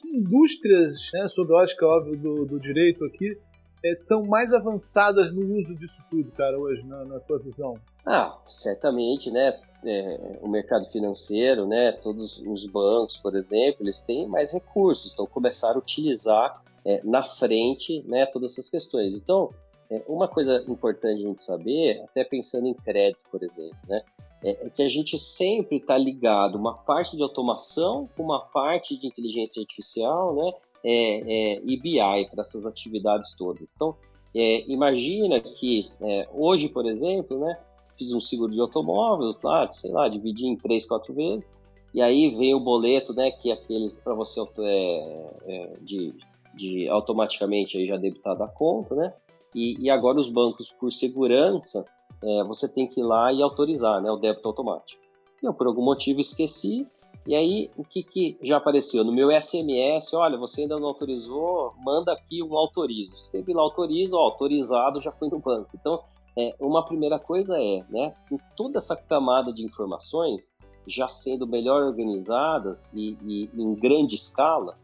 indústrias, 0.06 0.98
né, 1.14 1.28
sob 1.28 1.54
a 1.54 1.58
ótica 1.58 1.86
óbvio 1.86 2.18
do, 2.18 2.46
do 2.46 2.60
direito 2.60 3.06
aqui, 3.06 3.38
estão 3.84 4.22
é, 4.22 4.28
mais 4.28 4.54
avançadas 4.54 5.34
no 5.34 5.58
uso 5.58 5.76
disso 5.76 6.02
tudo, 6.10 6.32
cara, 6.32 6.56
hoje, 6.60 6.84
na, 6.86 7.04
na 7.06 7.20
tua 7.20 7.40
visão? 7.40 7.76
Ah, 8.06 8.38
certamente, 8.50 9.30
né? 9.32 9.52
É, 9.86 10.40
o 10.42 10.48
mercado 10.48 10.90
financeiro, 10.92 11.68
né? 11.68 11.92
Todos 11.92 12.38
os 12.40 12.66
bancos, 12.66 13.18
por 13.18 13.36
exemplo, 13.36 13.84
eles 13.84 14.02
têm 14.02 14.28
mais 14.28 14.54
recursos, 14.54 15.13
então 15.13 15.25
começaram 15.25 15.75
a 15.75 15.80
utilizar 15.80 16.54
é, 16.86 17.02
na 17.04 17.24
frente, 17.24 18.04
né? 18.08 18.25
Todas 18.25 18.54
essas 18.54 18.70
questões. 18.70 19.16
Então, 19.16 19.50
é, 19.90 20.02
uma 20.08 20.28
coisa 20.28 20.63
importante 20.68 21.24
a 21.24 21.28
gente 21.28 21.44
saber, 21.44 22.02
até 22.04 22.24
pensando 22.24 22.68
em 22.68 22.74
crédito, 22.74 23.30
por 23.30 23.44
exemplo, 23.44 23.78
né? 23.88 24.02
É, 24.44 24.68
é 24.68 24.70
que 24.70 24.84
a 24.84 24.90
gente 24.90 25.18
sempre 25.18 25.78
está 25.78 25.98
ligado 25.98 26.56
uma 26.56 26.75
parte 26.75 27.16
de 27.16 27.24
automação 27.24 28.10
com 28.16 28.24
uma 28.24 28.40
parte 28.40 28.98
de 28.98 29.08
inteligência 29.08 29.62
artificial, 29.62 30.36
né? 30.36 30.50
é, 30.84 31.54
é, 31.56 31.62
e 31.63 31.80
BI 31.80 32.30
para 32.30 32.42
essas 32.42 32.66
atividades 32.66 33.34
todas. 33.36 33.72
Então, 33.74 33.96
imagina 34.68 35.40
que 35.40 35.88
hoje, 36.34 36.68
por 36.68 36.88
exemplo, 36.88 37.40
né, 37.40 37.58
fiz 37.98 38.14
um 38.14 38.20
seguro 38.20 38.52
de 38.52 38.60
automóvel, 38.60 39.34
claro, 39.36 39.74
sei 39.74 39.92
lá, 39.92 40.08
dividi 40.08 40.46
em 40.46 40.56
três, 40.56 40.86
quatro 40.86 41.14
vezes, 41.14 41.50
e 41.94 42.02
aí 42.02 42.36
vem 42.36 42.56
o 42.56 42.60
boleto, 42.60 43.14
né, 43.14 43.32
que 43.32 43.52
é 43.52 43.54
aquele 43.54 43.92
para 44.04 44.14
você 44.14 44.42
é, 44.60 45.26
é, 45.46 45.74
de, 45.82 46.14
de 46.56 46.90
automaticamente 46.90 47.78
aí 47.78 47.88
já 47.88 47.98
debitar 47.98 48.38
da 48.38 48.48
conta, 48.48 48.96
né, 48.96 49.14
e, 49.56 49.80
e 49.80 49.90
agora 49.90 50.20
os 50.20 50.30
bancos, 50.30 50.72
por 50.80 50.92
segurança, 50.92 51.86
é, 52.24 52.44
você 52.44 52.68
tem 52.68 52.88
que 52.88 53.00
ir 53.00 53.04
lá 53.04 53.32
e 53.32 53.42
autorizar, 53.42 54.02
né, 54.02 54.12
o 54.12 54.18
débito 54.18 54.48
automático. 54.48 55.02
Eu, 55.42 55.54
por 55.54 55.68
algum 55.68 55.84
motivo, 55.84 56.20
esqueci, 56.20 56.88
e 57.26 57.36
aí, 57.36 57.70
o 57.78 57.86
que, 57.86 58.04
que 58.04 58.38
já 58.42 58.58
apareceu? 58.58 59.04
No 59.04 59.14
meu 59.14 59.30
SMS, 59.30 60.14
olha, 60.14 60.38
você 60.38 60.62
ainda 60.64 60.78
não 60.78 60.88
autorizou, 60.88 61.74
manda 61.80 62.12
aqui 62.12 62.44
um 62.44 62.58
autorizo. 62.58 63.18
Se 63.18 63.32
teve 63.32 63.54
lá 63.54 63.62
autorizo, 63.62 64.18
ó, 64.18 64.24
autorizado, 64.24 65.02
já 65.02 65.12
foi 65.12 65.30
no 65.30 65.40
banco. 65.40 65.70
Então, 65.74 66.02
é, 66.38 66.56
uma 66.60 66.86
primeira 66.86 67.20
coisa 67.20 67.58
é, 67.60 67.84
né, 67.90 68.13
com 68.30 68.38
toda 68.56 68.80
essa 68.80 68.96
camada 68.96 69.54
de 69.54 69.63
informações 69.63 70.54
já 70.88 71.08
sendo 71.08 71.48
melhor 71.48 71.84
organizadas 71.84 72.90
e, 72.94 73.18
e 73.24 73.50
em 73.56 73.74
grande 73.75 74.16
escala, 74.16 74.78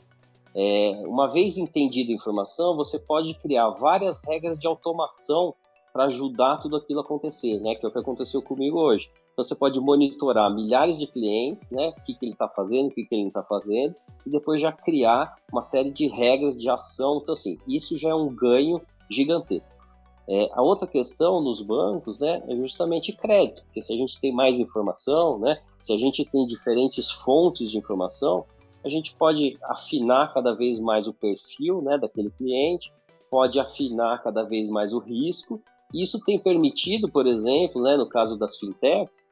é, 0.55 1.01
uma 1.05 1.27
vez 1.27 1.57
entendida 1.57 2.11
a 2.11 2.15
informação, 2.15 2.75
você 2.75 2.99
pode 2.99 3.33
criar 3.35 3.69
várias 3.71 4.23
regras 4.23 4.57
de 4.57 4.67
automação 4.67 5.53
para 5.91 6.05
ajudar 6.05 6.57
tudo 6.57 6.77
aquilo 6.77 6.99
a 6.99 7.03
acontecer, 7.03 7.59
né? 7.61 7.75
Que 7.75 7.85
é 7.85 7.89
o 7.89 7.91
que 7.91 7.99
aconteceu 7.99 8.41
comigo 8.41 8.79
hoje. 8.79 9.09
Então, 9.33 9.43
você 9.43 9.55
pode 9.55 9.79
monitorar 9.79 10.53
milhares 10.53 10.99
de 10.99 11.07
clientes, 11.07 11.71
né? 11.71 11.89
O 11.97 12.03
que, 12.03 12.13
que 12.13 12.25
ele 12.25 12.33
está 12.33 12.47
fazendo, 12.47 12.87
o 12.87 12.91
que, 12.91 13.05
que 13.05 13.15
ele 13.15 13.23
não 13.23 13.29
está 13.29 13.43
fazendo, 13.43 13.95
e 14.25 14.29
depois 14.29 14.61
já 14.61 14.71
criar 14.71 15.35
uma 15.51 15.63
série 15.63 15.91
de 15.91 16.07
regras 16.07 16.57
de 16.57 16.69
ação. 16.69 17.19
Então, 17.21 17.33
assim, 17.33 17.57
isso 17.67 17.97
já 17.97 18.09
é 18.09 18.15
um 18.15 18.27
ganho 18.27 18.81
gigantesco. 19.09 19.88
É, 20.31 20.47
a 20.53 20.61
outra 20.61 20.87
questão 20.87 21.41
nos 21.41 21.59
bancos 21.59 22.19
né, 22.19 22.43
é 22.47 22.55
justamente 22.55 23.11
crédito, 23.11 23.63
porque 23.63 23.81
se 23.81 23.91
a 23.91 23.95
gente 23.95 24.21
tem 24.21 24.31
mais 24.31 24.59
informação, 24.59 25.39
né, 25.39 25.59
se 25.81 25.91
a 25.91 25.97
gente 25.97 26.23
tem 26.23 26.45
diferentes 26.45 27.09
fontes 27.09 27.71
de 27.71 27.79
informação, 27.79 28.45
a 28.85 28.89
gente 28.89 29.15
pode 29.15 29.53
afinar 29.63 30.31
cada 30.31 30.53
vez 30.53 30.79
mais 30.79 31.07
o 31.07 31.13
perfil 31.13 31.81
né, 31.81 31.97
daquele 31.97 32.29
cliente, 32.29 32.93
pode 33.31 33.59
afinar 33.59 34.21
cada 34.21 34.43
vez 34.43 34.69
mais 34.69 34.93
o 34.93 34.99
risco. 34.99 35.59
Isso 35.91 36.23
tem 36.23 36.37
permitido, 36.37 37.09
por 37.09 37.25
exemplo, 37.25 37.81
né, 37.81 37.97
no 37.97 38.07
caso 38.07 38.37
das 38.37 38.55
fintechs, 38.55 39.31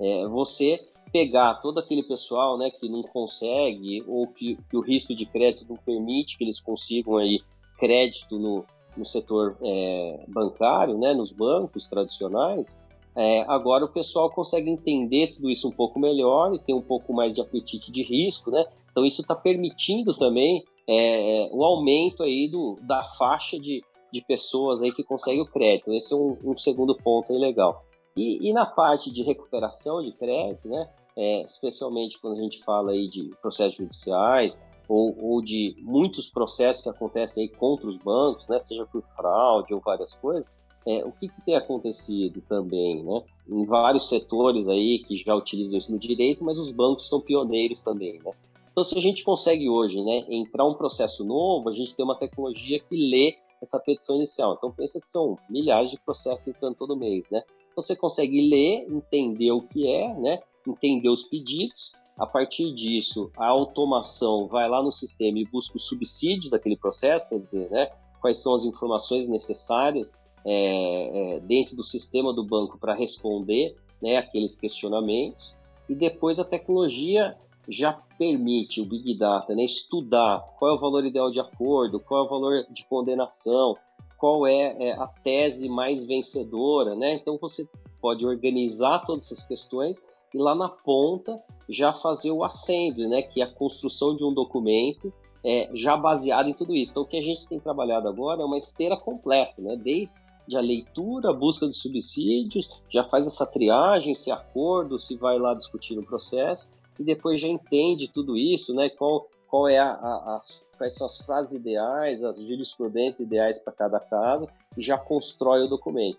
é, 0.00 0.26
você 0.26 0.88
pegar 1.12 1.54
todo 1.56 1.78
aquele 1.78 2.02
pessoal 2.02 2.58
né, 2.58 2.68
que 2.68 2.88
não 2.88 3.02
consegue 3.02 4.02
ou 4.08 4.26
que, 4.26 4.56
que, 4.68 4.76
o 4.76 4.80
risco 4.80 5.14
de 5.14 5.24
crédito 5.24 5.68
não 5.68 5.76
permite 5.76 6.36
que 6.36 6.42
eles 6.42 6.58
consigam 6.58 7.16
aí 7.16 7.40
crédito 7.78 8.38
no, 8.38 8.64
no 8.96 9.04
setor 9.04 9.56
é, 9.62 10.24
bancário, 10.28 10.98
né, 10.98 11.12
nos 11.12 11.32
bancos 11.32 11.86
tradicionais, 11.86 12.78
é, 13.14 13.42
agora 13.42 13.84
o 13.84 13.88
pessoal 13.88 14.30
consegue 14.30 14.70
entender 14.70 15.34
tudo 15.34 15.50
isso 15.50 15.68
um 15.68 15.72
pouco 15.72 16.00
melhor 16.00 16.54
e 16.54 16.58
tem 16.58 16.74
um 16.74 16.80
pouco 16.80 17.12
mais 17.12 17.32
de 17.34 17.40
apetite 17.40 17.92
de 17.92 18.02
risco, 18.02 18.50
né? 18.50 18.64
Então 18.90 19.04
isso 19.04 19.20
está 19.20 19.34
permitindo 19.34 20.16
também 20.16 20.64
é, 20.88 21.50
o 21.52 21.62
aumento 21.62 22.22
aí 22.22 22.48
do, 22.48 22.74
da 22.82 23.04
faixa 23.04 23.58
de, 23.58 23.82
de 24.10 24.24
pessoas 24.26 24.82
aí 24.82 24.92
que 24.92 25.04
conseguem 25.04 25.42
o 25.42 25.46
crédito. 25.46 25.92
Esse 25.92 26.14
é 26.14 26.16
um, 26.16 26.38
um 26.44 26.56
segundo 26.56 26.96
ponto 26.96 27.32
legal. 27.34 27.84
E, 28.16 28.48
e, 28.48 28.52
na 28.52 28.66
parte 28.66 29.10
de 29.10 29.22
recuperação 29.22 30.02
de 30.02 30.12
crédito, 30.12 30.68
né, 30.68 30.86
é, 31.16 31.40
especialmente 31.42 32.20
quando 32.20 32.34
a 32.34 32.42
gente 32.42 32.62
fala 32.62 32.92
aí 32.92 33.06
de 33.06 33.30
processos 33.40 33.76
judiciais 33.76 34.60
ou, 34.92 35.16
ou, 35.18 35.42
de 35.42 35.74
muitos 35.80 36.28
processos 36.28 36.82
que 36.82 36.88
acontecem 36.90 37.44
aí 37.44 37.48
contra 37.48 37.86
os 37.86 37.96
bancos, 37.96 38.46
né, 38.46 38.58
seja 38.60 38.84
por 38.84 39.02
fraude 39.02 39.72
ou 39.72 39.80
várias 39.80 40.12
coisas, 40.12 40.44
é, 40.86 41.02
o 41.02 41.12
que, 41.12 41.28
que, 41.28 41.44
tem 41.46 41.56
acontecido 41.56 42.42
também, 42.42 43.02
né, 43.02 43.22
em 43.48 43.64
vários 43.64 44.08
setores 44.10 44.68
aí 44.68 44.98
que 44.98 45.16
já 45.16 45.34
utilizam 45.34 45.78
isso 45.78 45.90
no 45.90 45.98
direito, 45.98 46.44
mas 46.44 46.58
os 46.58 46.70
bancos 46.70 47.08
são 47.08 47.22
pioneiros 47.22 47.80
também, 47.80 48.20
né. 48.22 48.30
Então, 48.70 48.84
se 48.84 48.96
a 48.96 49.00
gente 49.00 49.24
consegue 49.24 49.68
hoje, 49.68 50.02
né, 50.02 50.26
entrar 50.28 50.66
um 50.66 50.74
processo 50.74 51.24
novo, 51.24 51.70
a 51.70 51.72
gente 51.72 51.94
tem 51.94 52.04
uma 52.04 52.18
tecnologia 52.18 52.78
que 52.78 52.96
lê 52.96 53.36
essa 53.62 53.78
petição 53.78 54.16
inicial. 54.16 54.54
Então 54.54 54.72
pensa 54.72 55.00
que 55.00 55.06
são 55.06 55.36
milhares 55.48 55.90
de 55.90 56.00
processos 56.00 56.48
entrando 56.48 56.74
todo 56.74 56.96
mês, 56.96 57.30
né? 57.30 57.42
Você 57.76 57.94
consegue 57.94 58.48
ler, 58.48 58.86
entender 58.90 59.52
o 59.52 59.60
que 59.60 59.86
é, 59.86 60.12
né? 60.14 60.40
Entender 60.66 61.08
os 61.08 61.24
pedidos. 61.24 61.92
A 62.18 62.26
partir 62.26 62.72
disso, 62.74 63.30
a 63.36 63.46
automação 63.46 64.46
vai 64.46 64.68
lá 64.68 64.82
no 64.82 64.92
sistema 64.92 65.38
e 65.38 65.44
busca 65.44 65.76
os 65.76 65.86
subsídios 65.86 66.50
daquele 66.50 66.76
processo, 66.76 67.28
quer 67.28 67.40
dizer, 67.40 67.70
né? 67.70 67.90
Quais 68.20 68.38
são 68.38 68.54
as 68.54 68.64
informações 68.64 69.28
necessárias 69.28 70.12
é, 70.44 71.36
é, 71.36 71.40
dentro 71.40 71.76
do 71.76 71.84
sistema 71.84 72.32
do 72.32 72.44
banco 72.44 72.78
para 72.78 72.94
responder 72.94 73.74
né, 74.00 74.16
aqueles 74.16 74.58
questionamentos. 74.58 75.54
E 75.88 75.94
depois 75.94 76.38
a 76.38 76.44
tecnologia 76.44 77.36
já 77.68 77.92
permite 78.18 78.80
o 78.80 78.84
Big 78.84 79.16
Data 79.16 79.54
né, 79.54 79.64
estudar 79.64 80.44
qual 80.58 80.72
é 80.72 80.74
o 80.74 80.80
valor 80.80 81.04
ideal 81.04 81.30
de 81.30 81.40
acordo, 81.40 82.00
qual 82.00 82.24
é 82.24 82.26
o 82.26 82.28
valor 82.28 82.66
de 82.70 82.84
condenação, 82.86 83.76
qual 84.18 84.46
é, 84.46 84.68
é 84.78 84.92
a 84.92 85.06
tese 85.06 85.68
mais 85.68 86.04
vencedora, 86.04 86.94
né? 86.94 87.14
Então 87.14 87.38
você 87.40 87.68
pode 88.00 88.26
organizar 88.26 89.04
todas 89.04 89.26
essas 89.26 89.44
questões 89.46 90.00
e 90.34 90.38
lá 90.38 90.54
na 90.54 90.68
ponta 90.68 91.36
já 91.68 91.92
fazer 91.92 92.30
o 92.30 92.44
assembly, 92.44 93.08
né? 93.08 93.22
Que 93.22 93.40
é 93.40 93.44
a 93.44 93.52
construção 93.52 94.14
de 94.14 94.24
um 94.24 94.32
documento 94.32 95.12
é, 95.44 95.68
já 95.74 95.96
baseado 95.96 96.48
em 96.48 96.54
tudo 96.54 96.74
isso. 96.74 96.92
Então 96.92 97.02
o 97.02 97.06
que 97.06 97.16
a 97.16 97.22
gente 97.22 97.48
tem 97.48 97.58
trabalhado 97.58 98.08
agora 98.08 98.42
é 98.42 98.44
uma 98.44 98.58
esteira 98.58 98.96
completa, 98.96 99.60
né? 99.60 99.76
Desde 99.76 100.16
a 100.56 100.60
leitura, 100.60 101.30
a 101.30 101.32
busca 101.32 101.68
de 101.68 101.76
subsídios, 101.76 102.68
já 102.90 103.04
faz 103.04 103.26
essa 103.26 103.46
triagem, 103.46 104.14
se 104.14 104.30
acordo, 104.30 104.98
se 104.98 105.16
vai 105.16 105.38
lá 105.38 105.54
discutir 105.54 105.94
no 105.94 106.04
processo, 106.04 106.68
e 106.98 107.04
depois 107.04 107.40
já 107.40 107.48
entende 107.48 108.08
tudo 108.08 108.36
isso, 108.36 108.74
né? 108.74 108.88
Qual, 108.90 109.28
qual 109.48 109.68
é 109.68 109.78
a, 109.78 109.90
a, 109.90 110.36
as, 110.36 110.62
quais 110.76 110.94
são 110.94 111.06
as 111.06 111.18
frases 111.18 111.52
ideais, 111.52 112.24
as 112.24 112.40
jurisprudências 112.40 113.20
ideais 113.20 113.58
para 113.58 113.72
cada 113.72 114.00
caso, 114.00 114.46
e 114.76 114.82
já 114.82 114.98
constrói 114.98 115.64
o 115.64 115.68
documento. 115.68 116.18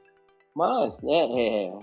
Mas, 0.55 1.01
né, 1.01 1.29
é, 1.39 1.73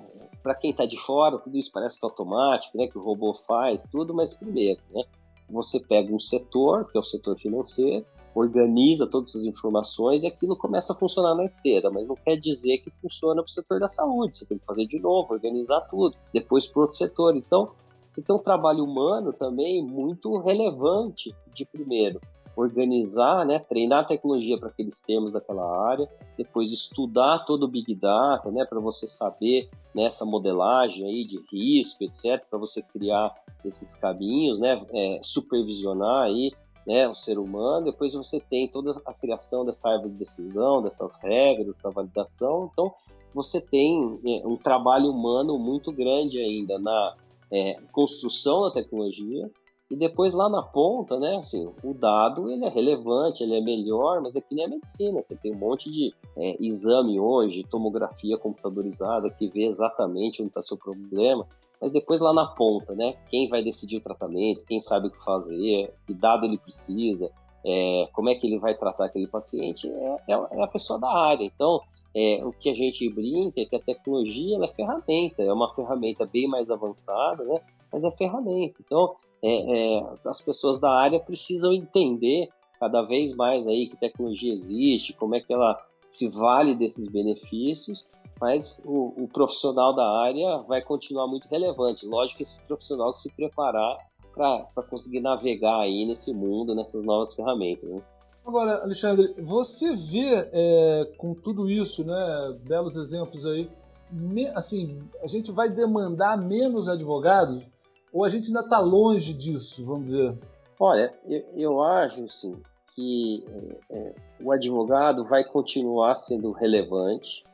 para 0.42 0.54
quem 0.54 0.70
está 0.70 0.87
de 0.87 0.99
fora, 0.99 1.38
tudo 1.38 1.56
isso 1.56 1.70
parece 1.73 1.99
é 2.02 2.06
automático, 2.06 2.76
né, 2.76 2.87
que 2.87 2.99
o 2.99 3.02
robô 3.02 3.35
faz 3.47 3.87
tudo, 3.90 4.14
mas 4.14 4.35
primeiro, 4.35 4.80
né, 4.90 5.04
você 5.49 5.80
pega 5.80 6.14
um 6.14 6.20
setor, 6.20 6.90
que 6.90 6.97
é 6.97 7.00
o 7.00 7.04
setor 7.04 7.38
financeiro, 7.38 8.04
organiza 8.35 9.06
todas 9.06 9.30
essas 9.30 9.44
informações 9.44 10.23
e 10.23 10.26
aquilo 10.26 10.56
começa 10.56 10.92
a 10.92 10.97
funcionar 10.97 11.35
na 11.35 11.44
esteira, 11.44 11.90
mas 11.92 12.06
não 12.06 12.14
quer 12.14 12.37
dizer 12.37 12.78
que 12.78 12.90
funciona 13.02 13.42
para 13.42 13.49
o 13.49 13.52
setor 13.52 13.80
da 13.80 13.88
saúde. 13.88 14.38
Você 14.38 14.47
tem 14.47 14.59
que 14.59 14.64
fazer 14.64 14.87
de 14.87 15.00
novo, 15.00 15.32
organizar 15.32 15.80
tudo, 15.90 16.16
depois 16.32 16.68
para 16.68 16.82
outro 16.82 16.97
setor. 16.97 17.37
Então, 17.37 17.66
você 18.09 18.23
tem 18.23 18.35
um 18.35 18.38
trabalho 18.38 18.85
humano 18.85 19.32
também 19.32 19.85
muito 19.85 20.38
relevante 20.38 21.35
de 21.52 21.64
primeiro 21.64 22.20
organizar, 22.61 23.45
né, 23.47 23.59
treinar 23.59 24.00
a 24.00 24.05
tecnologia 24.05 24.57
para 24.59 24.69
aqueles 24.69 25.00
termos 25.00 25.33
daquela 25.33 25.88
área, 25.88 26.09
depois 26.37 26.71
estudar 26.71 27.40
todo 27.40 27.64
o 27.64 27.69
Big 27.69 27.95
Data, 27.95 28.50
né, 28.50 28.64
para 28.64 28.81
você 28.81 29.07
saber 29.09 29.69
nessa 29.95 30.25
né, 30.25 30.31
modelagem 30.31 31.05
aí 31.05 31.25
de 31.25 31.43
risco, 31.50 32.05
etc, 32.05 32.45
para 32.49 32.59
você 32.59 32.83
criar 32.83 33.35
esses 33.64 33.97
caminhos, 33.97 34.59
né, 34.59 34.85
é, 34.93 35.21
supervisionar 35.23 36.25
aí, 36.25 36.50
né, 36.87 37.09
o 37.09 37.14
ser 37.14 37.38
humano. 37.38 37.87
Depois 37.87 38.14
você 38.14 38.40
tem 38.40 38.69
toda 38.69 39.00
a 39.05 39.12
criação 39.12 39.64
dessa 39.64 39.90
árvore 39.90 40.11
de 40.11 40.19
decisão, 40.19 40.83
dessas 40.83 41.21
regras, 41.23 41.67
dessa 41.67 41.90
validação. 41.90 42.71
Então 42.73 42.95
você 43.35 43.61
tem 43.61 44.21
é, 44.26 44.47
um 44.47 44.57
trabalho 44.57 45.11
humano 45.11 45.59
muito 45.59 45.93
grande 45.93 46.38
ainda 46.38 46.79
na 46.79 47.14
é, 47.52 47.76
construção 47.93 48.62
da 48.62 48.71
tecnologia 48.71 49.50
E 49.90 49.97
depois 49.97 50.32
lá 50.32 50.49
na 50.49 50.62
ponta, 50.62 51.18
né, 51.18 51.38
assim, 51.38 51.68
o 51.82 51.92
dado 51.92 52.49
ele 52.49 52.64
é 52.64 52.68
relevante, 52.68 53.42
ele 53.42 53.56
é 53.56 53.61
melhor, 53.61 54.23
mas 54.23 54.37
aqui 54.37 54.54
nem 54.54 54.66
a 54.66 54.68
medicina. 54.68 55.20
Você 55.20 55.35
tem 55.35 55.52
um 55.52 55.59
monte 55.59 55.90
de 55.90 56.14
é, 56.37 56.56
exame 56.64 57.18
hoje, 57.18 57.66
tomografia 57.68 58.38
computadorizada 58.38 59.28
que 59.30 59.49
vê 59.49 59.64
exatamente 59.64 60.40
onde 60.40 60.50
está 60.50 60.62
seu 60.62 60.76
problema. 60.76 61.44
Mas 61.80 61.92
depois 61.92 62.20
lá 62.20 62.32
na 62.32 62.47
ponta, 62.47 62.94
né, 62.94 63.16
quem 63.28 63.49
vai 63.49 63.64
decidir 63.64 63.97
o 63.97 64.00
tratamento, 64.00 64.64
quem 64.64 64.80
sabe 64.80 65.09
o 65.09 65.11
que 65.11 65.25
fazer, 65.25 65.92
que 66.06 66.14
dado 66.14 66.47
ele 66.47 66.59
precisa, 66.59 67.28
é, 67.66 68.09
como 68.12 68.28
é 68.28 68.37
que 68.37 68.47
ele 68.47 68.61
vai 68.61 68.76
tratar 68.76 69.06
aquele 69.06 69.26
paciente, 69.26 69.88
é, 69.88 70.32
é, 70.32 70.40
é 70.52 70.62
a 70.62 70.68
pessoa 70.68 71.00
da 71.00 71.11
área. 71.11 71.44
Então, 71.44 71.80
é, 72.14 72.44
o 72.44 72.52
que 72.52 72.70
a 72.70 72.75
gente 72.75 73.12
brinca 73.12 73.61
é 73.61 73.64
que 73.64 73.75
a 73.75 73.80
tecnologia 73.80 74.56
é 74.62 74.68
ferramenta, 74.68 75.42
é 75.42 75.52
uma 75.52 75.75
ferramenta 75.75 76.25
bem 76.32 76.47
mais 76.47 76.70
avançada, 76.70 77.42
né? 77.44 77.61
Mas 77.92 78.04
é 78.04 78.11
ferramenta. 78.12 78.76
Então, 78.85 79.16
é, 79.42 79.97
é, 79.97 80.12
as 80.25 80.40
pessoas 80.40 80.80
da 80.80 80.90
área 80.90 81.20
precisam 81.20 81.73
entender 81.73 82.49
cada 82.78 83.02
vez 83.02 83.35
mais 83.35 83.66
aí 83.66 83.88
que 83.88 83.97
tecnologia 83.97 84.52
existe, 84.52 85.12
como 85.12 85.35
é 85.35 85.40
que 85.40 85.52
ela 85.52 85.78
se 86.06 86.28
vale 86.28 86.75
desses 86.75 87.09
benefícios, 87.09 88.06
mas 88.40 88.82
o, 88.87 89.25
o 89.25 89.28
profissional 89.28 89.94
da 89.94 90.20
área 90.26 90.59
vai 90.66 90.82
continuar 90.82 91.26
muito 91.26 91.47
relevante. 91.49 92.06
Lógico 92.06 92.38
que 92.38 92.42
esse 92.42 92.61
profissional 92.62 93.12
que 93.12 93.20
se 93.20 93.32
preparar 93.32 93.97
para 94.35 94.82
conseguir 94.88 95.20
navegar 95.20 95.80
aí 95.80 96.06
nesse 96.06 96.32
mundo, 96.32 96.75
nessas 96.75 97.04
novas 97.04 97.35
ferramentas. 97.35 97.88
Né? 97.88 98.02
Agora, 98.47 98.82
Alexandre, 98.82 99.35
você 99.38 99.94
vê 99.94 100.49
é, 100.52 101.12
com 101.18 101.35
tudo 101.35 101.68
isso, 101.68 102.04
né, 102.04 102.59
belos 102.66 102.97
exemplos 102.97 103.44
aí, 103.44 103.70
me, 104.11 104.47
assim, 104.49 105.09
a 105.23 105.28
gente 105.28 105.52
vai 105.52 105.68
demandar 105.68 106.37
menos 106.37 106.88
advogados 106.88 107.64
ou 108.12 108.25
a 108.25 108.29
gente 108.29 108.49
ainda 108.49 108.61
está 108.61 108.79
longe 108.79 109.33
disso, 109.33 109.85
vamos 109.85 110.05
dizer? 110.05 110.37
Olha, 110.79 111.11
eu, 111.26 111.45
eu 111.57 111.83
acho 111.83 112.29
sim 112.29 112.52
que 112.95 113.45
é, 113.90 113.99
é, 113.99 114.14
o 114.43 114.50
advogado 114.50 115.25
vai 115.25 115.45
continuar 115.45 116.17
sendo 116.17 116.50
relevante, 116.50 117.45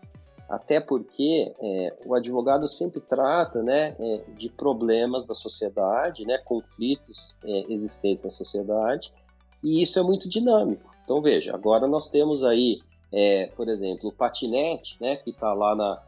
até 0.49 0.81
porque 0.81 1.53
é, 1.61 1.97
o 2.07 2.15
advogado 2.15 2.69
sempre 2.69 3.01
trata 3.01 3.63
né, 3.63 3.97
é, 3.99 4.25
de 4.37 4.49
problemas 4.49 5.27
da 5.27 5.35
sociedade, 5.35 6.25
né, 6.25 6.39
conflitos 6.39 7.35
é, 7.45 7.73
existentes 7.73 8.25
na 8.25 8.31
sociedade, 8.31 9.13
e 9.63 9.83
isso 9.83 9.99
é 9.99 10.03
muito 10.03 10.29
dinâmico. 10.29 10.91
Então 11.03 11.21
veja, 11.21 11.55
agora 11.55 11.87
nós 11.87 12.09
temos 12.09 12.45
aí, 12.45 12.79
é, 13.13 13.49
por 13.57 13.69
exemplo, 13.69 14.09
o 14.09 14.13
patinete, 14.13 14.97
né, 15.01 15.17
que 15.17 15.31
está 15.31 15.53
lá 15.53 15.75
na, 15.75 16.03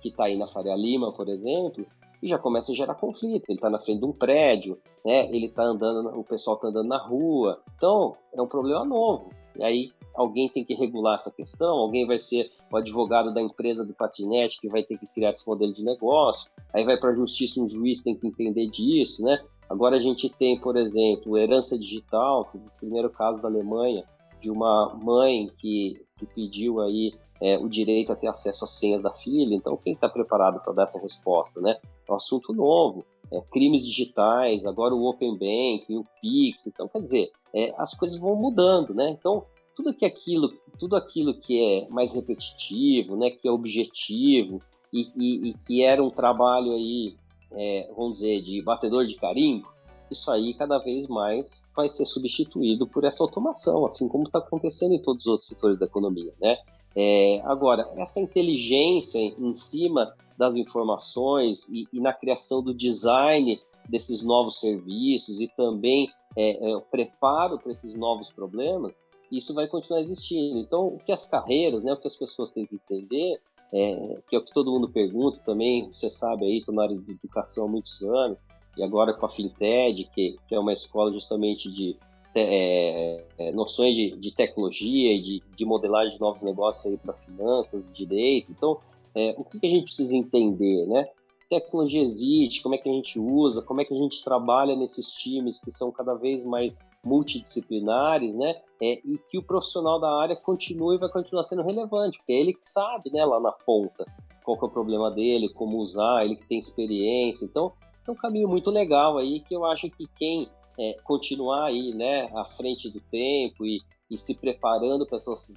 que 0.00 0.08
está 0.08 0.24
aí 0.24 0.38
na 0.38 0.46
Faria 0.46 0.74
Lima, 0.74 1.12
por 1.12 1.28
exemplo, 1.28 1.84
e 2.22 2.28
já 2.28 2.38
começa 2.38 2.72
a 2.72 2.74
gerar 2.74 2.94
conflito. 2.94 3.48
Ele 3.48 3.58
está 3.58 3.68
na 3.68 3.80
frente 3.80 4.00
de 4.00 4.06
um 4.06 4.12
prédio, 4.12 4.78
né? 5.04 5.28
Ele 5.34 5.46
está 5.46 5.64
andando, 5.64 6.08
o 6.18 6.24
pessoal 6.24 6.56
está 6.56 6.68
andando 6.68 6.88
na 6.88 6.98
rua. 6.98 7.60
Então 7.76 8.12
é 8.36 8.40
um 8.40 8.46
problema 8.46 8.84
novo. 8.84 9.30
E 9.58 9.64
aí 9.64 9.90
alguém 10.14 10.48
tem 10.48 10.64
que 10.64 10.74
regular 10.74 11.16
essa 11.16 11.30
questão. 11.30 11.76
Alguém 11.76 12.06
vai 12.06 12.18
ser 12.18 12.50
o 12.70 12.76
advogado 12.76 13.34
da 13.34 13.42
empresa 13.42 13.84
do 13.84 13.92
patinete 13.92 14.60
que 14.60 14.68
vai 14.68 14.82
ter 14.82 14.96
que 14.96 15.06
criar 15.06 15.30
esse 15.30 15.46
modelo 15.46 15.72
de 15.72 15.82
negócio. 15.82 16.50
Aí 16.72 16.84
vai 16.84 16.96
para 16.96 17.10
a 17.10 17.14
justiça 17.14 17.60
um 17.60 17.68
juiz 17.68 18.02
tem 18.02 18.14
que 18.14 18.26
entender 18.26 18.68
disso, 18.68 19.22
né? 19.22 19.38
Agora 19.68 19.96
a 19.96 20.00
gente 20.00 20.28
tem, 20.28 20.60
por 20.60 20.76
exemplo, 20.76 21.38
herança 21.38 21.78
digital, 21.78 22.44
que 22.44 22.58
é 22.58 22.60
o 22.60 22.76
primeiro 22.78 23.10
caso 23.10 23.40
da 23.40 23.48
Alemanha, 23.48 24.04
de 24.40 24.50
uma 24.50 24.98
mãe 25.02 25.46
que, 25.58 25.94
que 26.18 26.26
pediu 26.26 26.80
aí 26.80 27.12
é, 27.42 27.58
o 27.58 27.68
direito 27.68 28.12
a 28.12 28.16
ter 28.16 28.28
acesso 28.28 28.64
às 28.64 28.70
senhas 28.78 29.02
da 29.02 29.12
filha. 29.12 29.54
Então, 29.54 29.76
quem 29.76 29.92
está 29.92 30.08
preparado 30.08 30.62
para 30.62 30.72
dar 30.72 30.84
essa 30.84 31.00
resposta, 31.00 31.60
né? 31.60 31.76
É 32.08 32.12
um 32.12 32.14
assunto 32.14 32.52
novo. 32.52 33.04
É, 33.32 33.40
crimes 33.50 33.84
digitais, 33.84 34.64
agora 34.64 34.94
o 34.94 35.08
Open 35.08 35.32
Bank, 35.32 35.86
o 35.90 36.04
Pix. 36.20 36.68
Então, 36.68 36.86
quer 36.86 37.00
dizer, 37.00 37.30
é, 37.52 37.74
as 37.76 37.94
coisas 37.94 38.16
vão 38.18 38.36
mudando, 38.36 38.94
né? 38.94 39.10
Então, 39.10 39.44
tudo 39.74 39.92
que 39.92 40.04
aquilo, 40.04 40.52
tudo 40.78 40.94
aquilo 40.94 41.34
que 41.34 41.60
é 41.60 41.88
mais 41.90 42.14
repetitivo, 42.14 43.16
né, 43.16 43.30
que 43.30 43.48
é 43.48 43.50
objetivo 43.50 44.58
e, 44.92 45.06
e, 45.16 45.50
e 45.50 45.54
que 45.66 45.82
era 45.82 46.04
um 46.04 46.10
trabalho 46.10 46.72
aí, 46.72 47.16
é, 47.52 47.90
vamos 47.96 48.18
dizer, 48.18 48.42
de 48.42 48.62
batedor 48.62 49.06
de 49.06 49.16
carimbo, 49.16 49.66
isso 50.10 50.30
aí 50.30 50.52
cada 50.54 50.78
vez 50.78 51.08
mais 51.08 51.62
vai 51.74 51.88
ser 51.88 52.04
substituído 52.04 52.86
por 52.86 53.04
essa 53.04 53.24
automação, 53.24 53.86
assim 53.86 54.06
como 54.08 54.24
está 54.24 54.40
acontecendo 54.40 54.92
em 54.92 55.00
todos 55.00 55.24
os 55.24 55.32
outros 55.32 55.48
setores 55.48 55.78
da 55.78 55.86
economia, 55.86 56.34
né? 56.38 56.58
É, 56.94 57.40
agora, 57.44 57.90
essa 57.96 58.20
inteligência 58.20 59.18
em 59.18 59.54
cima 59.54 60.06
das 60.36 60.56
informações 60.56 61.68
e, 61.68 61.86
e, 61.92 62.00
na 62.00 62.12
criação 62.12 62.62
do 62.62 62.74
design 62.74 63.58
desses 63.88 64.22
novos 64.22 64.60
serviços 64.60 65.40
e 65.40 65.48
também 65.56 66.10
é, 66.36 66.70
é, 66.70 66.76
o 66.76 66.80
preparo 66.80 67.58
para 67.58 67.72
esses 67.72 67.94
novos 67.94 68.30
problemas, 68.30 68.92
isso 69.30 69.54
vai 69.54 69.66
continuar 69.66 70.00
existindo. 70.00 70.58
Então, 70.58 70.88
o 70.88 70.98
que 70.98 71.12
as 71.12 71.28
carreiras, 71.28 71.82
né, 71.82 71.92
o 71.92 71.96
que 71.96 72.06
as 72.06 72.16
pessoas 72.16 72.52
têm 72.52 72.66
que 72.66 72.74
entender, 72.74 73.32
é, 73.72 74.20
que 74.28 74.36
é 74.36 74.38
o 74.38 74.44
que 74.44 74.52
todo 74.52 74.70
mundo 74.70 74.90
pergunta 74.90 75.40
também, 75.44 75.88
você 75.90 76.10
sabe 76.10 76.44
aí, 76.44 76.58
estou 76.58 76.74
na 76.74 76.82
área 76.82 76.98
de 76.98 77.12
educação 77.12 77.64
há 77.64 77.68
muitos 77.68 78.02
anos, 78.02 78.38
e 78.76 78.82
agora 78.82 79.14
com 79.14 79.26
a 79.26 79.28
Fintech, 79.28 80.04
que, 80.14 80.36
que 80.46 80.54
é 80.54 80.58
uma 80.58 80.72
escola 80.72 81.12
justamente 81.12 81.70
de 81.70 81.96
é, 82.34 83.24
é, 83.38 83.52
noções 83.52 83.94
de, 83.94 84.10
de 84.10 84.34
tecnologia 84.34 85.20
de, 85.20 85.42
de, 85.56 85.64
modelagem 85.64 86.14
de 86.14 86.20
novos 86.20 86.42
negócios 86.42 86.96
para 87.00 87.14
finanças, 87.14 87.84
direito. 87.92 88.50
Então, 88.50 88.78
é, 89.14 89.34
o 89.38 89.44
que, 89.44 89.60
que, 89.60 89.66
a 89.66 89.70
gente 89.70 89.84
precisa 89.84 90.16
entender, 90.16 90.86
né? 90.86 91.06
Tecnologia 91.50 92.02
existe, 92.02 92.62
como 92.62 92.74
é 92.74 92.78
que 92.78 92.88
a 92.88 92.92
gente 92.92 93.18
usa, 93.18 93.60
como 93.60 93.82
é 93.82 93.84
que 93.84 93.92
a 93.92 93.98
gente 93.98 94.24
trabalha 94.24 94.74
nesses 94.74 95.12
times 95.12 95.60
que 95.62 95.70
são 95.70 95.92
cada 95.92 96.14
vez 96.14 96.44
mais 96.44 96.78
multidisciplinares, 97.04 98.34
né? 98.34 98.54
É, 98.80 98.94
e 99.04 99.18
que 99.30 99.36
o 99.36 99.42
profissional 99.42 100.00
da 100.00 100.14
área 100.22 100.34
continue 100.34 100.96
e 100.96 100.98
vai 100.98 101.10
continuar 101.10 101.44
sendo 101.44 101.62
relevante, 101.62 102.16
porque 102.18 102.32
é 102.32 102.40
ele 102.40 102.54
que 102.54 102.66
sabe, 102.66 103.10
né, 103.12 103.24
lá 103.24 103.38
na 103.38 103.52
ponta, 103.52 104.04
qual 104.42 104.58
é 104.60 104.64
o 104.64 104.68
problema 104.70 105.10
dele, 105.10 105.50
como 105.50 105.78
usar, 105.78 106.24
ele 106.24 106.36
que 106.36 106.46
tem 106.46 106.58
experiência. 106.58 107.44
Então, 107.44 107.72
é 108.08 108.10
um 108.10 108.16
caminho 108.16 108.48
muito 108.48 108.70
legal 108.70 109.18
aí 109.18 109.40
que 109.40 109.54
eu 109.54 109.64
acho 109.64 109.88
que 109.90 110.06
quem 110.16 110.50
é, 110.78 110.96
continuar 111.04 111.66
aí, 111.66 111.90
né, 111.94 112.28
à 112.34 112.44
frente 112.44 112.90
do 112.90 113.00
tempo 113.00 113.64
e, 113.64 113.80
e 114.10 114.18
se 114.18 114.38
preparando 114.38 115.06
para 115.06 115.16
essas, 115.16 115.56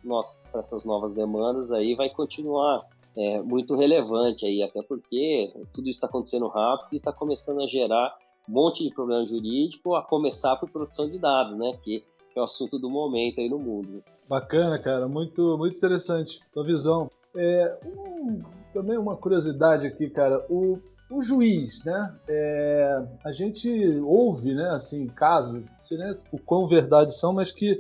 essas 0.54 0.86
novas 0.86 1.14
demandas 1.14 1.72
aí 1.72 1.96
vai 1.96 2.10
continuar 2.10 2.80
é, 3.18 3.42
muito 3.42 3.76
relevante 3.76 4.46
aí, 4.46 4.62
até 4.62 4.82
porque 4.84 5.54
tudo 5.74 5.90
isso 5.90 5.98
está 5.98 6.08
acontecendo 6.08 6.48
rápido 6.48 6.94
e 6.94 6.98
está 6.98 7.14
começando 7.14 7.62
a 7.62 7.68
gerar 7.68 8.16
um 8.48 8.54
monte 8.54 8.84
de 8.84 8.94
problema 8.94 9.26
jurídico, 9.26 9.96
a 9.96 10.04
começar 10.04 10.56
por 10.58 10.70
produção 10.70 11.10
de 11.10 11.18
dados, 11.18 11.58
né, 11.58 11.78
que 11.82 12.04
é 12.36 12.40
o 12.40 12.44
assunto 12.44 12.78
do 12.78 12.90
momento 12.90 13.40
aí 13.40 13.50
no 13.50 13.58
mundo. 13.58 14.04
Bacana, 14.28 14.78
cara, 14.80 15.08
muito, 15.08 15.58
muito 15.58 15.78
interessante 15.78 16.40
tua 16.52 16.64
visão. 16.64 17.10
É, 17.36 17.80
um, 17.86 18.42
também 18.74 18.98
uma 18.98 19.16
curiosidade 19.16 19.88
aqui, 19.88 20.10
cara, 20.10 20.46
o 20.50 20.80
o 21.10 21.22
juiz, 21.22 21.84
né? 21.84 22.16
É, 22.28 23.04
a 23.24 23.32
gente 23.32 23.70
ouve, 24.04 24.54
né, 24.54 24.70
assim, 24.70 25.08
casos, 25.08 25.54
não 25.60 25.66
sei 25.80 25.98
né, 25.98 26.18
o 26.32 26.40
quão 26.40 26.68
verdade 26.68 27.16
são, 27.16 27.34
mas 27.34 27.52
que 27.52 27.80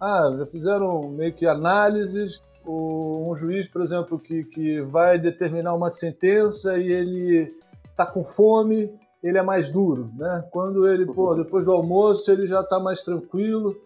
ah, 0.00 0.30
já 0.38 0.46
fizeram 0.46 1.08
meio 1.08 1.32
que 1.32 1.46
análises. 1.46 2.42
O, 2.64 3.30
um 3.30 3.34
juiz, 3.34 3.68
por 3.68 3.82
exemplo, 3.82 4.18
que, 4.18 4.44
que 4.44 4.80
vai 4.82 5.18
determinar 5.18 5.74
uma 5.74 5.90
sentença 5.90 6.78
e 6.78 6.90
ele 6.90 7.54
tá 7.96 8.06
com 8.06 8.24
fome, 8.24 8.90
ele 9.22 9.38
é 9.38 9.42
mais 9.42 9.68
duro, 9.68 10.10
né? 10.18 10.44
Quando 10.50 10.86
ele, 10.86 11.06
pô, 11.06 11.34
depois 11.34 11.64
do 11.64 11.72
almoço, 11.72 12.30
ele 12.30 12.46
já 12.46 12.60
está 12.60 12.78
mais 12.78 13.02
tranquilo. 13.02 13.76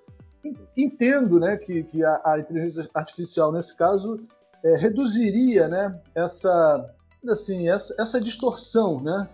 Entendo, 0.77 1.41
né, 1.41 1.57
que, 1.57 1.83
que 1.85 2.05
a, 2.05 2.21
a 2.25 2.39
inteligência 2.39 2.89
artificial, 2.95 3.53
nesse 3.53 3.77
caso, 3.77 4.21
é, 4.65 4.77
reduziria, 4.77 5.69
né, 5.69 6.01
essa 6.15 6.95
assim, 7.27 7.69
essa, 7.69 8.01
essa 8.01 8.21
distorção, 8.21 9.01
né? 9.01 9.29